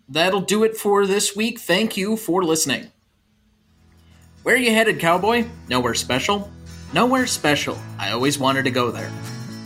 That'll 0.09 0.41
do 0.41 0.63
it 0.63 0.77
for 0.77 1.05
this 1.05 1.35
week. 1.35 1.59
Thank 1.59 1.97
you 1.97 2.15
for 2.15 2.43
listening. 2.43 2.91
Where 4.47 4.55
are 4.55 4.59
you 4.59 4.71
headed, 4.71 5.01
cowboy? 5.01 5.45
Nowhere 5.67 5.93
special? 5.93 6.49
Nowhere 6.93 7.27
special. 7.27 7.77
I 7.99 8.11
always 8.11 8.39
wanted 8.39 8.63
to 8.63 8.71
go 8.71 8.91
there. 8.91 9.11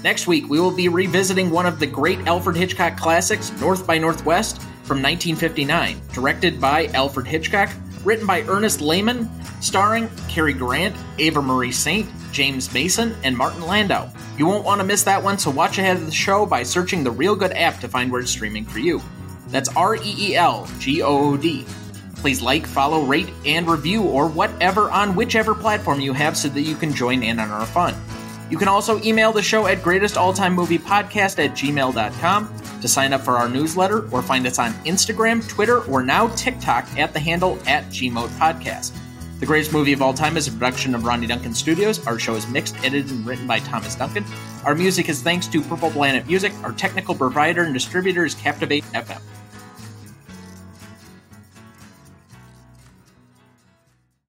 Next 0.03 0.25
week, 0.25 0.49
we 0.49 0.59
will 0.59 0.75
be 0.75 0.88
revisiting 0.88 1.51
one 1.51 1.67
of 1.67 1.79
the 1.79 1.86
great 1.86 2.17
Alfred 2.21 2.55
Hitchcock 2.55 2.97
classics, 2.97 3.51
North 3.61 3.86
by 3.86 3.99
Northwest, 3.99 4.59
from 4.82 5.03
1959, 5.03 6.01
directed 6.13 6.59
by 6.59 6.88
Alfred 6.95 7.27
Hitchcock, 7.27 7.69
written 8.03 8.25
by 8.25 8.41
Ernest 8.47 8.82
Lehman, 8.82 9.29
starring 9.61 10.09
Cary 10.27 10.53
Grant, 10.53 10.95
Eva 11.19 11.43
Marie 11.43 11.71
Saint, 11.71 12.09
James 12.32 12.73
Mason, 12.73 13.15
and 13.23 13.38
Martin 13.38 13.61
Landau. 13.61 14.09
You 14.36 14.47
won't 14.47 14.65
want 14.65 14.82
to 14.82 14.88
miss 14.88 15.03
that 15.03 15.21
one, 15.21 15.38
so 15.38 15.51
watch 15.51 15.77
ahead 15.77 15.97
of 15.97 16.07
the 16.07 16.11
show 16.11 16.47
by 16.47 16.63
searching 16.63 17.03
the 17.03 17.13
Reelgood 17.13 17.55
app 17.55 17.79
to 17.82 17.88
find 17.88 18.11
where 18.11 18.21
it's 18.21 18.32
streaming 18.32 18.65
for 18.65 18.79
you. 18.79 18.99
That's 19.49 19.69
R 19.75 19.97
E 19.97 20.15
E 20.17 20.36
L 20.36 20.67
G 20.79 21.03
O 21.03 21.34
O 21.34 21.38
D. 21.38 21.67
Please 22.22 22.41
like, 22.41 22.67
follow, 22.67 23.01
rate, 23.01 23.34
and 23.45 23.67
review, 23.67 24.03
or 24.03 24.28
whatever 24.28 24.91
on 24.91 25.15
whichever 25.15 25.55
platform 25.55 25.99
you 25.99 26.13
have 26.13 26.38
so 26.38 26.47
that 26.49 26.61
you 26.61 26.76
can 26.76 26.93
join 26.93 27.24
in 27.24 27.39
on 27.39 27.49
our 27.49 27.65
fun. 27.65 27.95
You 28.51 28.59
can 28.59 28.67
also 28.67 29.01
email 29.01 29.32
the 29.32 29.41
show 29.41 29.65
at 29.65 29.80
greatestalltimemoviepodcast 29.80 31.43
at 31.43 31.51
gmail.com 31.51 32.55
to 32.82 32.88
sign 32.88 33.13
up 33.13 33.22
for 33.22 33.38
our 33.38 33.49
newsletter 33.49 34.07
or 34.11 34.22
find 34.22 34.45
us 34.45 34.59
on 34.59 34.72
Instagram, 34.86 35.47
Twitter, 35.49 35.80
or 35.86 36.03
now 36.03 36.28
TikTok 36.36 36.86
at 36.97 37.11
the 37.11 37.19
handle 37.19 37.57
at 37.65 37.86
gmoatpodcast. 37.86 38.95
The 39.39 39.47
Greatest 39.47 39.74
Movie 39.74 39.93
of 39.93 40.03
All 40.03 40.13
Time 40.13 40.38
is 40.38 40.47
a 40.47 40.51
production 40.51 40.93
of 40.93 41.03
Ronny 41.03 41.26
Duncan 41.26 41.55
Studios. 41.55 42.05
Our 42.05 42.19
show 42.19 42.36
is 42.36 42.47
mixed, 42.47 42.76
edited, 42.84 43.09
and 43.09 43.26
written 43.26 43.47
by 43.47 43.57
Thomas 43.57 43.95
Duncan. 43.95 44.24
Our 44.63 44.76
music 44.76 45.09
is 45.09 45.24
thanks 45.24 45.47
to 45.47 45.61
Purple 45.63 45.89
Planet 45.89 46.28
Music. 46.28 46.53
Our 46.63 46.74
technical 46.74 47.15
provider 47.15 47.63
and 47.63 47.74
distributor 47.74 48.24
is 48.26 48.36
Captivate 48.36 48.84
FM. 48.93 49.19